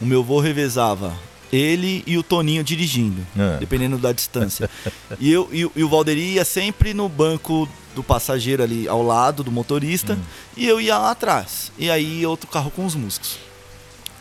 [0.00, 1.12] o meu avô revezava
[1.52, 3.58] ele e o Toninho dirigindo, é.
[3.58, 4.70] dependendo da distância.
[5.18, 9.42] e, eu, e, e, o Valderi ia sempre no banco do passageiro ali ao lado
[9.42, 10.22] do motorista hum.
[10.56, 11.72] e eu ia lá atrás.
[11.76, 13.36] E aí outro carro com os músicos.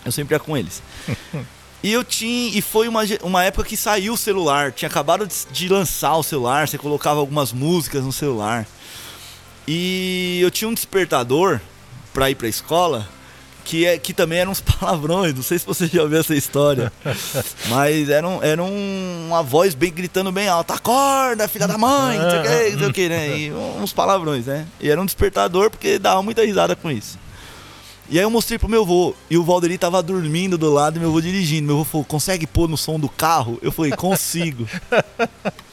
[0.03, 0.81] Eu sempre ia com eles.
[1.81, 2.57] E eu tinha.
[2.57, 4.71] E foi uma, uma época que saiu o celular.
[4.71, 6.67] Tinha acabado de, de lançar o celular.
[6.67, 8.65] Você colocava algumas músicas no celular.
[9.67, 11.59] E eu tinha um despertador
[12.13, 13.07] pra ir pra escola.
[13.63, 16.91] Que, é, que também eram uns palavrões, não sei se você já ouviu essa história.
[17.69, 22.17] mas era, um, era um, uma voz bem gritando bem alta: acorda, filha da mãe,
[22.17, 23.37] não sei o que, não sei o que, né?
[23.37, 24.65] E uns palavrões, né?
[24.79, 27.19] E era um despertador porque dava muita risada com isso.
[28.11, 29.13] E aí eu mostrei pro meu avô.
[29.29, 31.67] E o Valderi tava dormindo do lado e meu avô dirigindo.
[31.67, 33.59] Meu avô falou, consegue pôr no som do carro?
[33.61, 34.67] Eu falei, consigo.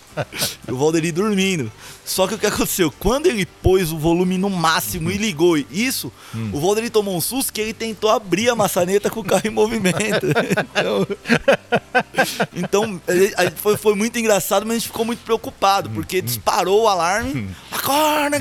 [0.67, 1.71] e o Valderi dormindo.
[2.05, 2.93] Só que o que aconteceu?
[3.01, 6.51] Quando ele pôs o volume no máximo e ligou isso, hum.
[6.53, 9.51] o Valderi tomou um susto que ele tentou abrir a maçaneta com o carro em
[9.51, 10.27] movimento.
[12.55, 13.01] então, então
[13.57, 18.41] foi, foi, muito engraçado, mas a gente ficou muito preocupado, porque disparou o alarme, acorda,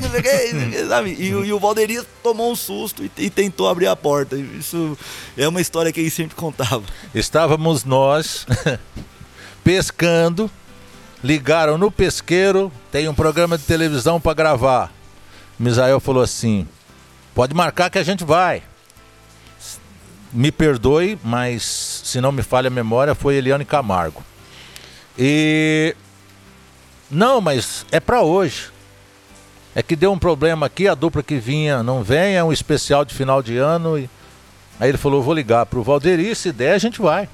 [0.88, 1.16] sabe?
[1.18, 4.36] E, e o Valderi tomou um susto e, e tentou abrir a porta.
[4.36, 4.96] Isso
[5.36, 6.84] é uma história que ele sempre contava.
[7.12, 8.46] Estávamos nós
[9.64, 10.48] pescando
[11.22, 14.92] ligaram no pesqueiro, tem um programa de televisão para gravar.
[15.58, 16.66] Misael falou assim:
[17.34, 18.62] Pode marcar que a gente vai.
[20.32, 21.62] Me perdoe, mas
[22.04, 24.22] se não me falha a memória, foi Eliane Camargo.
[25.18, 25.94] E.
[27.10, 28.70] Não, mas é para hoje.
[29.74, 33.04] É que deu um problema aqui, a dupla que vinha não vem, é um especial
[33.04, 33.98] de final de ano.
[33.98, 34.08] E...
[34.80, 37.28] Aí ele falou: vou ligar pro Valderi, se der a gente vai.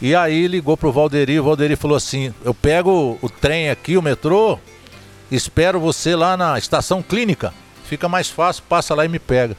[0.00, 4.02] E aí ligou pro Valderi, o Valderi falou assim: eu pego o trem aqui, o
[4.02, 4.58] metrô,
[5.30, 7.52] espero você lá na estação clínica.
[7.84, 9.56] Fica mais fácil, passa lá e me pega.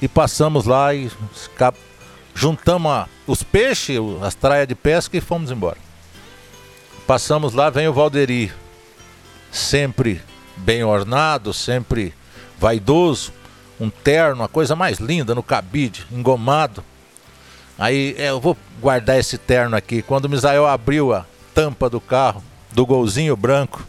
[0.00, 1.10] E passamos lá e
[2.34, 5.78] juntamos os peixes, as traias de pesca e fomos embora.
[7.06, 8.52] Passamos lá, vem o Valderi,
[9.50, 10.22] sempre
[10.56, 12.14] bem ornado, sempre
[12.58, 13.32] vaidoso,
[13.80, 16.84] um terno, a coisa mais linda no cabide, engomado.
[17.78, 20.02] Aí é, eu vou guardar esse terno aqui.
[20.02, 21.24] Quando o Misael abriu a
[21.54, 22.42] tampa do carro,
[22.72, 23.86] do golzinho branco,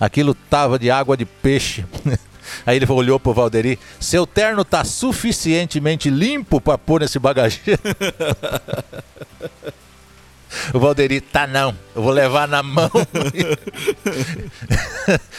[0.00, 1.84] aquilo tava de água de peixe.
[2.64, 7.80] Aí ele olhou pro Valderi: Seu terno tá suficientemente limpo para pôr nesse bagageiro?
[10.72, 12.90] O Valderi, tá não, eu vou levar na mão.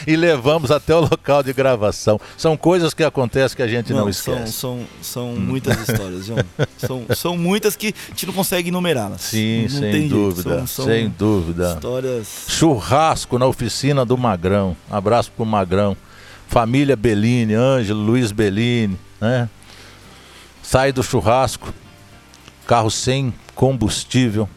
[0.05, 2.19] e levamos até o local de gravação.
[2.37, 4.53] São coisas que acontecem que a gente não, não esquece.
[4.53, 6.39] São, são, são muitas histórias, João.
[6.77, 9.21] São, são muitas que a gente não consegue enumerá-las.
[9.21, 10.57] Sim, não sem dúvida.
[10.59, 11.73] São, são sem dúvida.
[11.73, 12.45] Histórias.
[12.47, 14.75] Churrasco na oficina do Magrão.
[14.89, 15.97] Abraço pro Magrão.
[16.47, 19.47] Família Bellini, Ângelo, Luiz Bellini, né?
[20.63, 21.71] Sai do churrasco,
[22.65, 24.49] carro sem combustível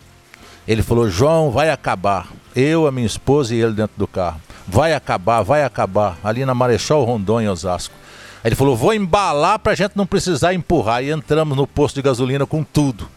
[0.66, 2.28] ele falou: João, vai acabar.
[2.54, 4.40] Eu, a minha esposa e ele dentro do carro.
[4.66, 6.18] Vai acabar, vai acabar.
[6.22, 7.94] Ali na Marechal Rondon, em Osasco.
[8.42, 11.02] Aí ele falou: vou embalar para a gente não precisar empurrar.
[11.02, 13.08] E entramos no posto de gasolina com tudo.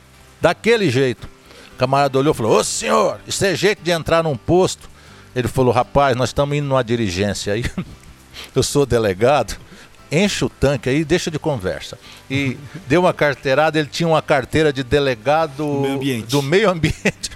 [0.42, 1.28] Daquele jeito.
[1.74, 4.90] O camarada olhou e falou: Ô senhor, isso é jeito de entrar num posto.
[5.36, 7.66] Ele falou: rapaz, nós estamos indo numa diligência aí.
[8.56, 9.58] eu sou delegado
[10.12, 11.98] enche o tanque aí deixa de conversa.
[12.30, 12.58] E
[12.88, 15.66] deu uma carteirada, ele tinha uma carteira de delegado
[16.00, 17.32] meio do meio ambiente.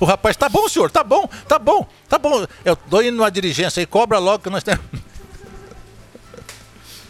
[0.00, 2.46] O rapaz, tá bom, senhor, tá bom, tá bom, tá bom.
[2.64, 4.84] Eu tô indo numa diligência aí, cobra logo que nós temos.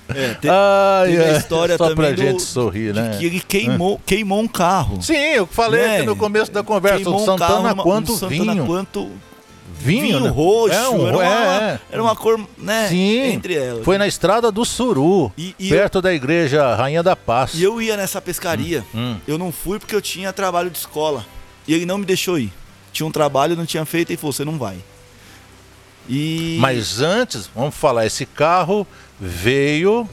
[0.09, 3.17] É, tem, Ai, tem a história só também pra do, gente sorrir, né?
[3.19, 5.03] Que ele queimou, queimou um carro.
[5.03, 5.97] Sim, eu falei né?
[5.97, 6.99] aqui no começo da conversa.
[6.99, 8.45] Queimou o Santana um quanto um vinho.
[8.45, 9.11] Santana quanto
[9.79, 10.29] vinho, vinho né?
[10.29, 11.81] roxo, é um, era, uma, é.
[11.91, 13.85] era uma cor, né, Sim, entre elas.
[13.85, 17.53] Foi na estrada do Suru, e, e perto eu, da igreja Rainha da Paz.
[17.55, 18.85] E eu ia nessa pescaria.
[18.95, 19.17] Hum, hum.
[19.27, 21.25] Eu não fui porque eu tinha trabalho de escola.
[21.69, 22.53] E ele não me deixou ir.
[22.93, 24.77] Tinha um trabalho, não tinha feito e falou: "Você não vai".
[26.09, 28.87] E Mas antes, vamos falar, esse carro
[29.21, 30.09] veio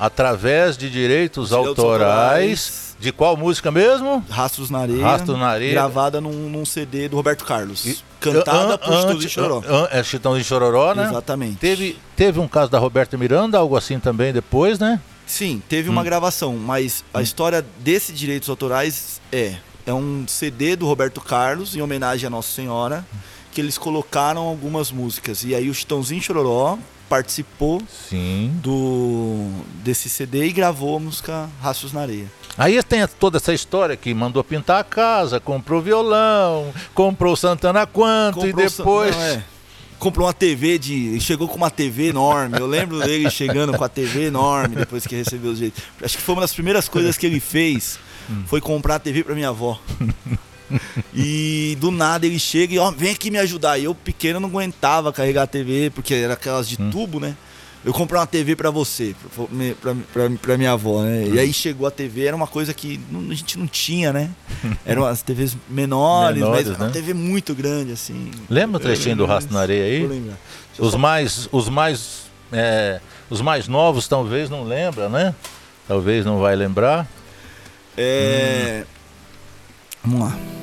[0.00, 4.24] através de direitos, autorais, de qual música mesmo?
[4.30, 5.04] Rastros na Areia.
[5.04, 5.72] Rastros na Areia.
[5.72, 7.84] Gravada num, num CD do Roberto Carlos.
[7.84, 9.88] E, cantada por Chitãozinho Chororó.
[9.90, 11.04] É Chitãozinho Chororó, né?
[11.04, 11.56] Exatamente.
[11.56, 14.98] Teve, teve um caso da Roberta Miranda, algo assim também depois, né?
[15.26, 15.92] Sim, teve hum.
[15.92, 17.22] uma gravação, mas a hum.
[17.22, 19.56] história desses direitos autorais é
[19.86, 23.04] é um CD do Roberto Carlos em homenagem à Nossa Senhora,
[23.50, 25.42] que eles colocaram algumas músicas.
[25.42, 26.78] E aí o Chitãozinho Chororó
[27.10, 28.52] participou Sim.
[28.62, 29.50] do
[29.82, 32.30] desse CD e gravou a música Rastros na Areia.
[32.56, 38.40] Aí tem toda essa história que mandou pintar a casa, comprou violão, comprou Santana Quanto
[38.40, 39.16] comprou e depois.
[39.16, 39.44] Não, é.
[39.98, 41.20] Comprou uma TV de.
[41.20, 42.58] Chegou com uma TV enorme.
[42.58, 45.82] Eu lembro dele chegando com a TV enorme depois que recebeu os direitos.
[46.02, 47.98] Acho que foi uma das primeiras coisas que ele fez.
[48.30, 48.44] Hum.
[48.46, 49.78] Foi comprar a TV para minha avó.
[51.14, 53.78] e do nada ele chega e ó, vem aqui me ajudar.
[53.78, 56.90] E eu pequeno não aguentava carregar a TV, porque era aquelas de hum.
[56.90, 57.36] tubo, né?
[57.84, 59.14] eu comprei uma TV para você,
[59.80, 61.26] pra, pra, pra, minha avó, né?
[61.28, 64.30] E aí chegou a TV, era uma coisa que a gente não tinha, né?
[64.84, 66.84] Eram as TVs menores, menores mas né?
[66.84, 68.30] uma TV muito grande, assim.
[68.50, 70.32] Lembra o trechinho do Rastro na Areia aí?
[70.78, 75.34] Os mais, os mais, é, os mais novos talvez não lembram, né?
[75.88, 77.08] Talvez não vai lembrar.
[77.96, 78.84] É...
[78.84, 78.86] Hum.
[80.04, 80.59] Vamos lá.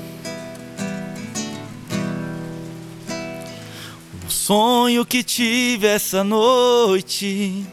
[4.47, 7.67] Sonho que tive essa noite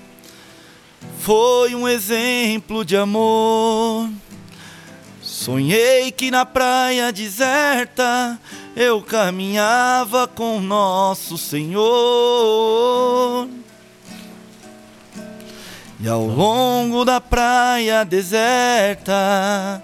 [1.20, 4.10] foi um exemplo de amor.
[5.22, 8.36] Sonhei que na praia deserta
[8.74, 11.78] eu caminhava com nosso Senhor.
[16.00, 19.80] E ao longo da praia deserta,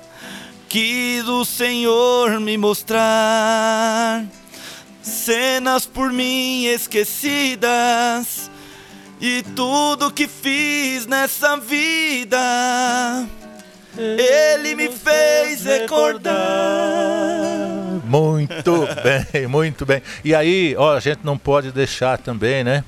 [0.69, 4.27] quis o Senhor me mostrar
[5.03, 8.51] cenas por mim esquecidas
[9.21, 13.27] e tudo que fiz nessa vida.
[13.97, 16.37] Ele me fez recordar.
[18.05, 18.89] Muito
[19.33, 20.03] bem, muito bem.
[20.25, 22.85] E aí, ó, a gente não pode deixar também, né?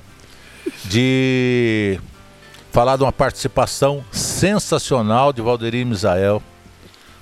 [0.85, 1.99] de
[2.71, 6.41] falar de uma participação sensacional de Valderi Misael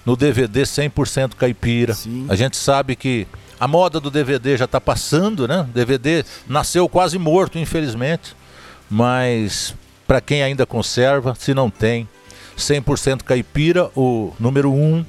[0.06, 1.94] no DVD 100% caipira.
[1.94, 2.26] Sim.
[2.30, 3.28] A gente sabe que
[3.62, 5.62] a moda do DVD já está passando, né?
[5.62, 8.36] O DVD nasceu quase morto, infelizmente.
[8.90, 9.76] Mas
[10.08, 12.10] para quem ainda conserva, se não tem,
[12.58, 15.06] 100% caipira, o número 1 um,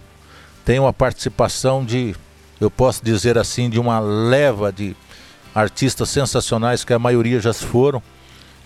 [0.67, 2.15] tem uma participação de,
[2.61, 4.95] eu posso dizer assim, de uma leva de
[5.55, 8.03] artistas sensacionais que a maioria já se foram.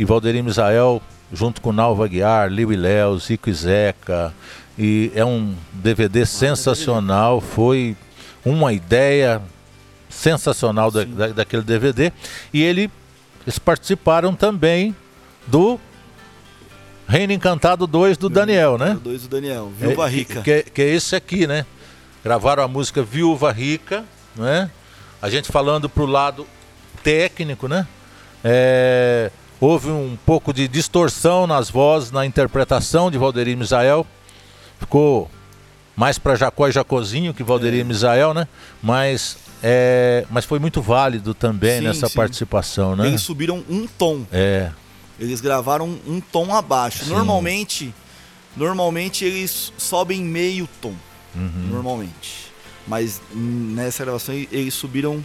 [0.01, 1.01] E Valderi Misael,
[1.33, 4.35] junto com Nalva Guiar, Liu e Léo, Zico e Zeca.
[4.77, 7.97] E é um DVD sensacional, foi
[8.45, 9.41] uma ideia
[10.16, 12.12] sensacional da, da, daquele DVD.
[12.52, 12.90] E ele,
[13.44, 14.97] eles participaram também
[15.47, 15.78] do
[17.06, 18.98] Reino Encantado 2 do Daniel, né?
[19.02, 20.43] 2 do Daniel, Viúva é, Rica.
[20.43, 21.64] Que, que, é esse aqui, né?
[22.24, 24.70] Gravaram a música Viúva Rica, né?
[25.20, 26.47] A gente falando pro lado
[27.02, 27.86] técnico, né?
[28.43, 29.30] É,
[29.60, 34.06] houve um pouco de distorção nas vozes, na interpretação de Valderir Misael.
[34.80, 35.30] Ficou
[35.97, 37.85] mais para Jacó e Jacozinho que Valderir é.
[37.85, 38.47] Misael, né?
[38.82, 42.14] Mas, é, mas foi muito válido também sim, nessa sim.
[42.14, 43.06] participação, né?
[43.06, 44.24] Eles subiram um tom.
[44.31, 44.70] É.
[45.18, 47.06] Eles gravaram um tom abaixo.
[47.06, 47.10] Sim.
[47.10, 47.94] Normalmente,
[48.55, 50.94] normalmente eles sobem meio tom.
[51.35, 51.68] Uhum.
[51.70, 52.52] Normalmente.
[52.86, 55.24] Mas nessa gravação eles subiram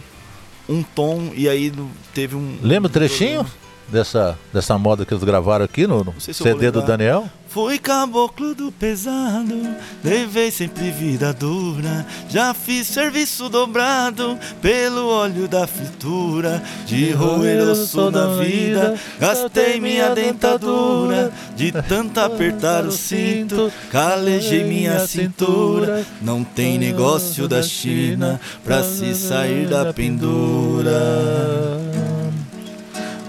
[0.68, 1.72] um tom e aí
[2.14, 2.58] teve um.
[2.62, 3.46] Lembra o trechinho?
[3.92, 7.28] Dessa, dessa moda que eles gravaram aqui no, no se CD do Daniel?
[7.46, 9.54] Fui caboclo do pesado,
[10.02, 12.06] levei sempre vida dura.
[12.30, 16.62] Já fiz serviço dobrado pelo óleo da fritura.
[16.86, 21.30] De roer eu sou da vida, gastei minha dentadura.
[21.54, 26.06] De tanto apertar o cinto, calejei minha cintura.
[26.22, 31.02] Não tem negócio da China pra se sair da pendura.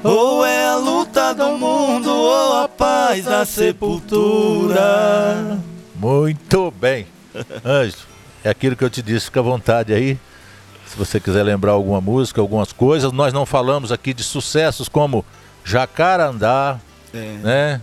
[0.01, 0.52] Ou é
[1.23, 4.81] a luta do mundo ou a paz da sepultura.
[5.95, 7.07] Muito bem.
[7.63, 7.95] Anjo,
[8.43, 10.19] é aquilo que eu te disse, fica à vontade aí.
[10.85, 13.11] Se você quiser lembrar alguma música, algumas coisas.
[13.11, 15.25] Nós não falamos aqui de sucessos como
[15.63, 16.79] Jacarandá,
[17.13, 17.37] é.
[17.41, 17.81] né?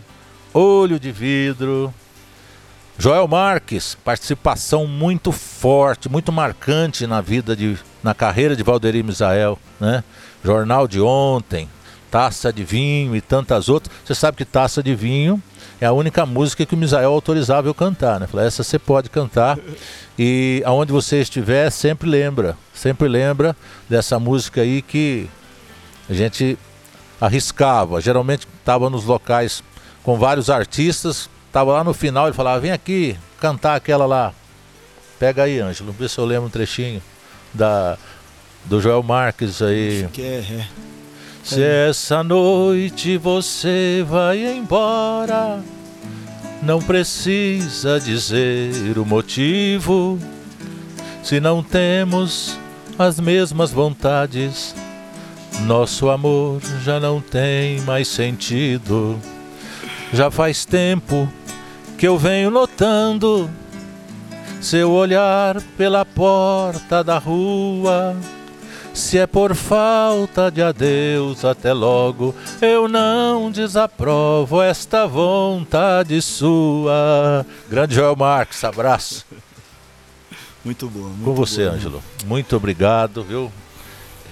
[0.53, 1.95] Olho de Vidro.
[2.99, 9.59] Joel Marques, participação muito forte, muito marcante na vida de, na carreira de Valderi Misael,
[9.81, 10.05] né?
[10.45, 11.67] Jornal de ontem,
[12.11, 13.95] Taça de Vinho e tantas outras.
[14.05, 15.41] Você sabe que Taça de Vinho
[15.81, 18.27] é a única música que o Misael autorizava eu cantar, né?
[18.27, 19.59] Falei, essa você pode cantar
[20.19, 23.57] e aonde você estiver, sempre lembra, sempre lembra
[23.89, 25.29] dessa música aí que
[26.09, 26.59] a gente
[27.21, 28.01] arriscava.
[28.01, 29.63] Geralmente estava nos locais
[30.03, 34.35] com vários artistas, estava lá no final ele falava, vem aqui cantar aquela lá.
[35.19, 37.03] Pega aí, Ângelo, vê se eu lembro um trechinho
[37.55, 37.97] da
[38.65, 40.05] do Joel Marques aí.
[40.05, 40.90] Acho que é, é.
[41.51, 45.61] Se essa noite você vai embora,
[46.63, 50.17] não precisa dizer o motivo.
[51.25, 52.57] Se não temos
[52.97, 54.77] as mesmas vontades,
[55.63, 59.19] nosso amor já não tem mais sentido.
[60.13, 61.29] Já faz tempo
[61.99, 63.51] que eu venho notando
[64.61, 68.15] seu olhar pela porta da rua
[68.93, 77.47] se é por falta de adeus, até logo, eu não desaprovo esta vontade sua.
[77.69, 79.25] Grande Joel Marques, abraço.
[80.65, 81.01] Muito bom.
[81.01, 82.03] Muito Com você, Ângelo.
[82.27, 83.51] Muito obrigado, viu?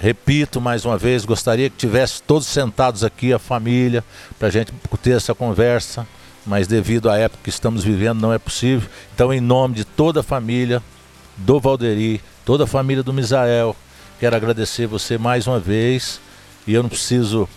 [0.00, 4.04] Repito mais uma vez, gostaria que tivesse todos sentados aqui, a família,
[4.38, 4.72] para a gente
[5.02, 6.06] ter essa conversa,
[6.46, 8.88] mas devido à época que estamos vivendo não é possível.
[9.14, 10.82] Então, em nome de toda a família
[11.36, 13.74] do Valderi, toda a família do Misael,
[14.18, 16.20] Quero agradecer você mais uma vez.
[16.66, 17.48] E eu não preciso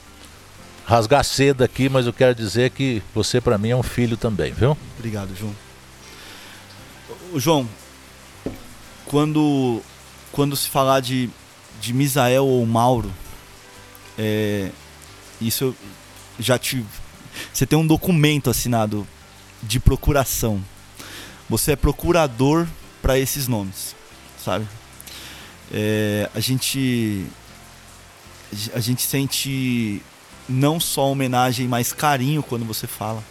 [0.86, 4.54] rasgar cedo aqui, mas eu quero dizer que você para mim é um filho também,
[4.54, 4.78] viu?
[4.98, 5.56] Obrigado, João.
[7.36, 7.70] João,
[9.06, 9.82] quando
[10.32, 11.30] quando se falar de
[11.82, 13.12] de Misael ou Mauro,
[14.18, 14.70] é,
[15.40, 15.76] isso eu
[16.40, 16.86] já te
[17.54, 19.08] você tem um documento assinado
[19.64, 20.62] de procuração.
[21.50, 22.68] Você é procurador
[23.02, 23.96] para esses nomes,
[24.44, 24.68] sabe?
[25.74, 27.26] É, a gente
[28.74, 30.02] a gente sente
[30.48, 33.24] não só homenagem, mas carinho quando você fala.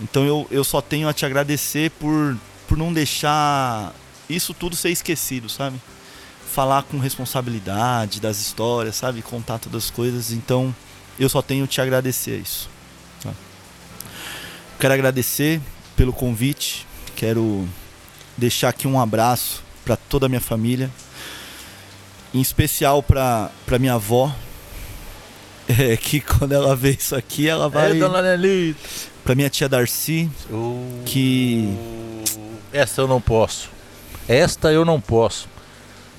[0.00, 3.94] Então eu, eu só tenho a te agradecer por, por não deixar
[4.28, 5.78] isso tudo ser esquecido, sabe?
[6.50, 9.20] Falar com responsabilidade das histórias, sabe?
[9.20, 10.32] Contar todas as coisas.
[10.32, 10.74] Então
[11.18, 12.70] eu só tenho te agradecer isso.
[14.80, 15.60] Quero agradecer
[15.94, 16.86] pelo convite.
[17.14, 17.68] Quero
[18.36, 20.90] deixar aqui um abraço para toda a minha família
[22.34, 24.34] em especial para minha avó,
[25.68, 27.92] é que quando ela vê isso aqui, ela vai.
[27.92, 28.22] É, dona.
[29.22, 31.72] Pra minha tia Darcy, Uh, que.
[32.72, 33.70] Essa eu não posso.
[34.28, 35.48] Esta eu não posso.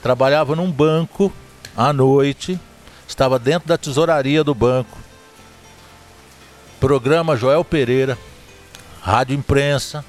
[0.02, 1.32] Trabalhava num banco
[1.76, 2.60] à noite,
[3.08, 4.98] estava dentro da tesouraria do banco.
[6.80, 8.18] Programa Joel Pereira,
[9.02, 10.06] Rádio Imprensa.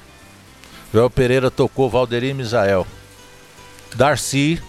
[0.93, 2.87] Joel Pereira tocou Valderi Misael.
[3.95, 4.61] Darcy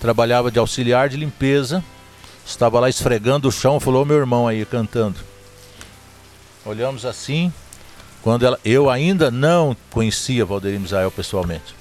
[0.00, 1.84] trabalhava de auxiliar de limpeza,
[2.44, 5.20] estava lá esfregando o chão, falou meu irmão aí cantando.
[6.64, 7.52] Olhamos assim,
[8.22, 11.74] quando ela, eu ainda não conhecia Valderi Misael pessoalmente.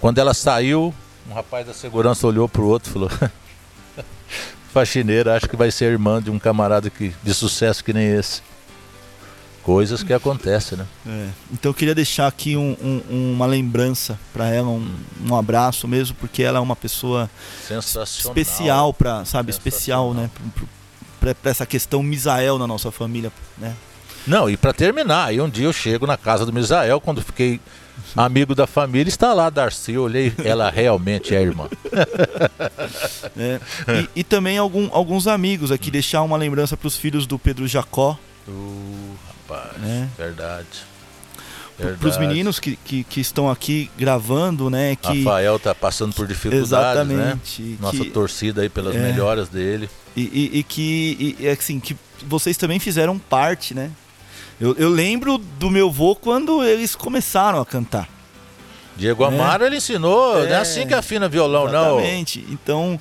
[0.00, 0.92] Quando ela saiu,
[1.30, 3.10] um rapaz da segurança olhou pro outro e falou:
[4.72, 8.42] Faxineira, acho que vai ser irmã de um camarada que, de sucesso que nem esse.
[9.62, 10.86] Coisas que acontecem, né?
[11.06, 14.88] É, então eu queria deixar aqui um- um- uma lembrança pra ela, um,
[15.28, 17.30] um abraço mesmo, porque ela é uma pessoa
[17.68, 18.32] Sensacional.
[18.36, 20.28] especial para, sabe, especial, né,
[21.20, 23.74] pra essa questão Misael na nossa família, né?
[24.26, 27.60] Não, e pra terminar, aí um dia eu chego na casa do Misael, quando fiquei
[28.16, 31.68] amigo da família, está lá Darcy, eu olhei, ela realmente é irmã.
[33.36, 33.60] né?
[34.14, 38.18] E, e também algum- alguns amigos aqui, deixar uma lembrança pros filhos do Pedro Jacó,
[38.48, 39.14] Uh,
[39.52, 40.08] rapaz, né?
[40.16, 40.66] verdade.
[41.76, 42.26] Pros verdade.
[42.26, 44.94] meninos que, que, que estão aqui gravando, né?
[44.94, 47.14] Que, Rafael tá passando por dificuldades, né?
[47.24, 47.78] exatamente.
[47.80, 48.98] Nossa que- torcida aí pelas É.
[48.98, 49.88] melhoras dele.
[50.14, 51.96] E, e- e que, e, assim, que
[52.26, 53.90] vocês também fizeram parte, né?
[54.60, 58.08] Eu, eu lembro do meu vô quando eles começaram a cantar.
[58.96, 60.56] Diego Amaro, ele ensinou, não é É.
[60.56, 61.98] assim que afina violão, não.
[61.98, 62.46] Exatamente.
[62.50, 63.00] Então,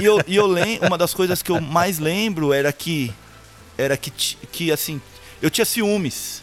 [0.00, 3.12] e, eu, e eu lembro, uma das coisas que eu mais lembro era que,
[3.76, 5.02] era que, que assim,
[5.40, 6.42] eu tinha ciúmes.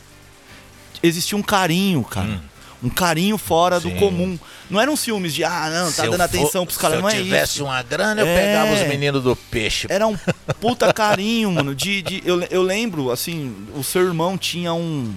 [1.01, 2.27] Existia um carinho, cara.
[2.27, 2.39] Hum.
[2.83, 3.95] Um carinho fora do Sim.
[3.97, 4.37] comum.
[4.69, 7.17] Não eram ciúmes de, ah, não, tá Se dando atenção pros caras, não é Se
[7.17, 7.65] eu tivesse isso.
[7.65, 8.35] uma grana, eu É.
[8.39, 9.87] pegava os meninos do peixe.
[9.89, 10.15] Era um
[10.59, 11.73] puta carinho, mano.
[11.73, 15.13] De, de, eu, eu lembro, assim, o seu irmão tinha um.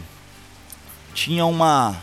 [1.12, 1.97] Tinha uma.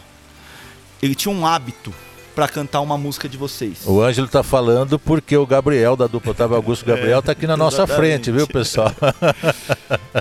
[1.01, 1.93] Ele tinha um hábito
[2.37, 3.79] pra cantar uma música de vocês.
[3.83, 7.57] O Ângelo tá falando porque o Gabriel da dupla Otávio Augusto Gabriel tá aqui na
[7.57, 8.93] nossa frente, viu, pessoal?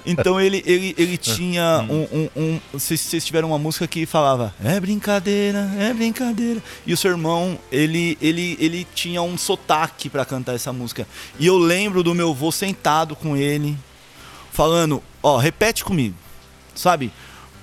[0.04, 2.02] Então ele, ele, ele tinha um.
[2.04, 6.62] um, um vocês, vocês tiveram uma música que falava É brincadeira, é brincadeira.
[6.86, 11.06] E o seu irmão, ele, ele, ele tinha um sotaque pra cantar essa música.
[11.38, 13.76] E eu lembro do meu avô sentado com ele,
[14.52, 16.14] falando: Ó, repete comigo,
[16.74, 17.10] sabe?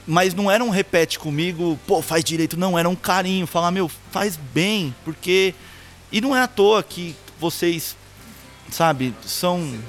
[0.05, 3.89] Mas não era um repete comigo, pô, faz direito, não, era um carinho, falar, meu,
[4.11, 5.53] faz bem, porque.
[6.11, 7.95] E não é à toa que vocês,
[8.69, 9.79] sabe, são.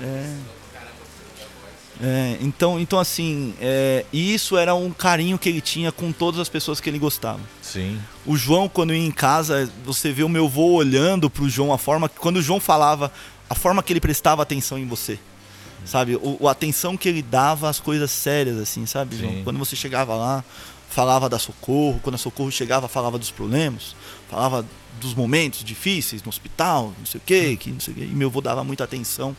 [0.00, 0.58] É.
[2.00, 6.38] É, então, então assim, é, e isso era um carinho que ele tinha com todas
[6.38, 7.40] as pessoas que ele gostava.
[7.60, 8.00] Sim.
[8.24, 11.78] O João, quando ia em casa, você vê o meu avô olhando pro João, a
[11.78, 13.12] forma quando o João falava,
[13.50, 15.18] a forma que ele prestava atenção em você.
[15.84, 16.16] Sabe?
[16.16, 19.42] O, a atenção que ele dava às coisas sérias, assim, sabe, João?
[19.44, 20.44] Quando você chegava lá,
[20.90, 23.94] falava da socorro, quando a socorro chegava, falava dos problemas,
[24.28, 24.64] falava
[25.00, 28.02] dos momentos difíceis no hospital, não sei o quê, que não sei o quê.
[28.04, 29.36] E meu avô dava muita atenção,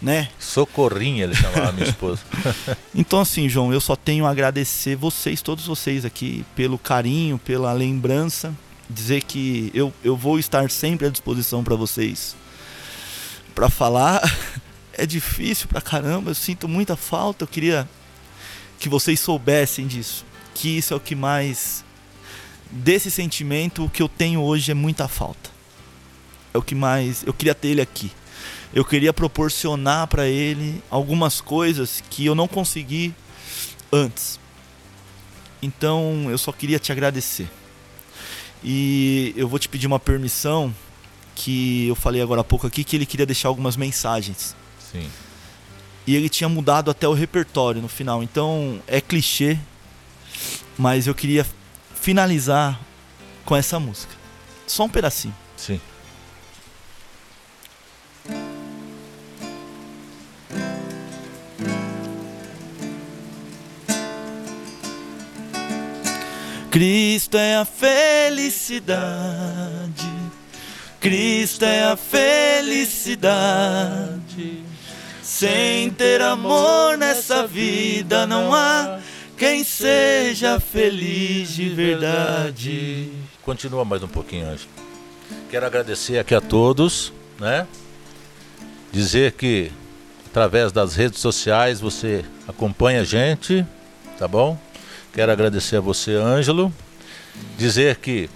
[0.00, 0.28] né?
[0.38, 2.20] Socorrinha, ele chamava a minha esposa.
[2.94, 7.72] Então, assim, João, eu só tenho a agradecer vocês, todos vocês aqui, pelo carinho, pela
[7.72, 8.54] lembrança.
[8.88, 12.36] Dizer que eu, eu vou estar sempre à disposição para vocês.
[13.54, 14.20] Para falar,
[14.92, 17.44] é difícil pra caramba, eu sinto muita falta.
[17.44, 17.88] Eu queria
[18.78, 20.24] que vocês soubessem disso.
[20.54, 21.84] Que isso é o que mais.
[22.70, 25.50] Desse sentimento, o que eu tenho hoje é muita falta.
[26.52, 27.22] É o que mais.
[27.24, 28.10] Eu queria ter ele aqui
[28.74, 33.14] eu queria proporcionar para ele algumas coisas que eu não consegui
[33.92, 34.40] antes.
[35.60, 37.48] Então eu só queria te agradecer.
[38.64, 40.74] E eu vou te pedir uma permissão
[41.34, 44.56] que eu falei agora há pouco aqui que ele queria deixar algumas mensagens.
[44.92, 45.10] Sim.
[46.06, 48.22] E ele tinha mudado até o repertório no final.
[48.22, 49.58] Então é clichê,
[50.76, 51.46] mas eu queria
[51.94, 52.78] finalizar
[53.44, 54.14] com essa música.
[54.66, 55.34] Só um pedacinho.
[55.56, 55.80] Sim.
[66.70, 68.82] Cristo é a felicidade.
[70.98, 73.02] Cristo é a felicidade.
[75.32, 79.00] Sem ter amor nessa vida não há
[79.38, 83.10] quem seja feliz de verdade.
[83.42, 84.68] Continua mais um pouquinho, Ângelo.
[85.48, 87.66] Quero agradecer aqui a todos, né?
[88.92, 89.72] Dizer que
[90.26, 93.66] através das redes sociais você acompanha a gente,
[94.18, 94.58] tá bom?
[95.14, 96.70] Quero agradecer a você, Ângelo.
[97.56, 98.28] Dizer que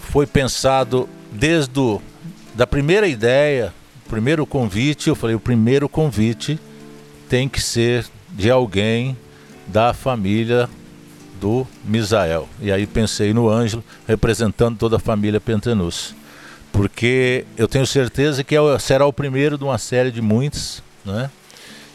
[0.00, 2.02] foi pensado desde o,
[2.52, 3.72] da primeira ideia
[4.08, 6.58] primeiro convite, eu falei, o primeiro convite
[7.28, 9.16] tem que ser de alguém
[9.66, 10.68] da família
[11.40, 12.48] do Misael.
[12.60, 16.14] E aí pensei no Ângelo, representando toda a família Pentanus.
[16.72, 21.30] Porque eu tenho certeza que é será o primeiro de uma série de muitos, né?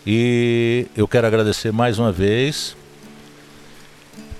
[0.05, 2.75] E eu quero agradecer mais uma vez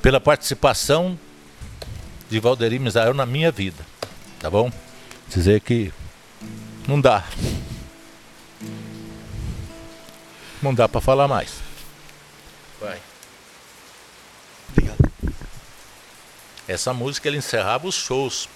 [0.02, 1.18] pela participação
[2.30, 3.86] de Valderir Misael na minha vida,
[4.40, 4.72] tá bom?
[5.30, 5.92] Dizer que
[6.88, 7.24] não dá.
[10.62, 11.56] Não dá para falar mais.
[12.80, 13.00] Vai.
[14.70, 15.12] Obrigado.
[16.68, 18.48] Essa música ele encerrava os shows.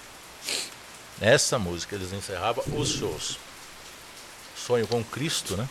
[1.20, 3.38] Essa música eles encerravam os shows.
[4.56, 5.68] Sonho com Cristo, né?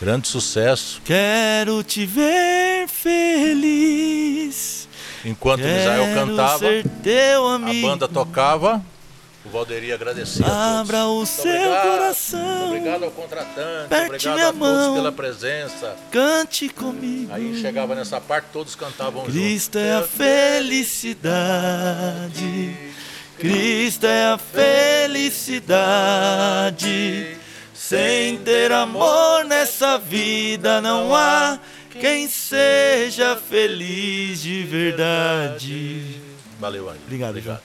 [0.00, 1.02] Grande sucesso.
[1.04, 4.88] Quero te ver feliz.
[5.24, 8.82] Enquanto Misael cantava, a banda tocava,
[9.44, 11.28] o Valderi agradecia a Abra o todos.
[11.30, 12.66] seu obrigado, coração.
[12.68, 14.94] Obrigado ao contratante, Aperte obrigado a todos mão.
[14.94, 15.96] pela presença.
[16.12, 17.32] Cante comigo.
[17.32, 19.90] Aí chegava nessa parte, todos cantavam Cristo juntos.
[19.90, 20.02] é a
[21.40, 22.76] felicidade.
[23.38, 24.38] Cristo é a
[25.70, 27.36] felicidade.
[27.74, 31.58] Sem ter amor nessa vida não há
[31.90, 36.20] quem seja feliz de verdade.
[36.60, 37.04] Valeu, Ângelo.
[37.06, 37.62] Obrigado, Obrigado.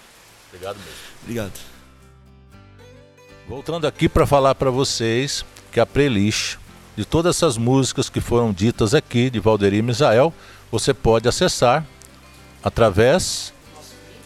[0.51, 1.14] Obrigado mesmo.
[1.25, 1.59] Obrigado.
[3.49, 6.57] Voltando aqui para falar para vocês que a playlist
[6.95, 10.31] de todas essas músicas que foram ditas aqui de Valderi Misael,
[10.71, 11.83] você pode acessar
[12.63, 13.51] através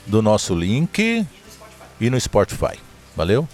[0.06, 1.26] do nosso link
[2.02, 2.78] e no Spotify.
[3.16, 3.48] Valeu?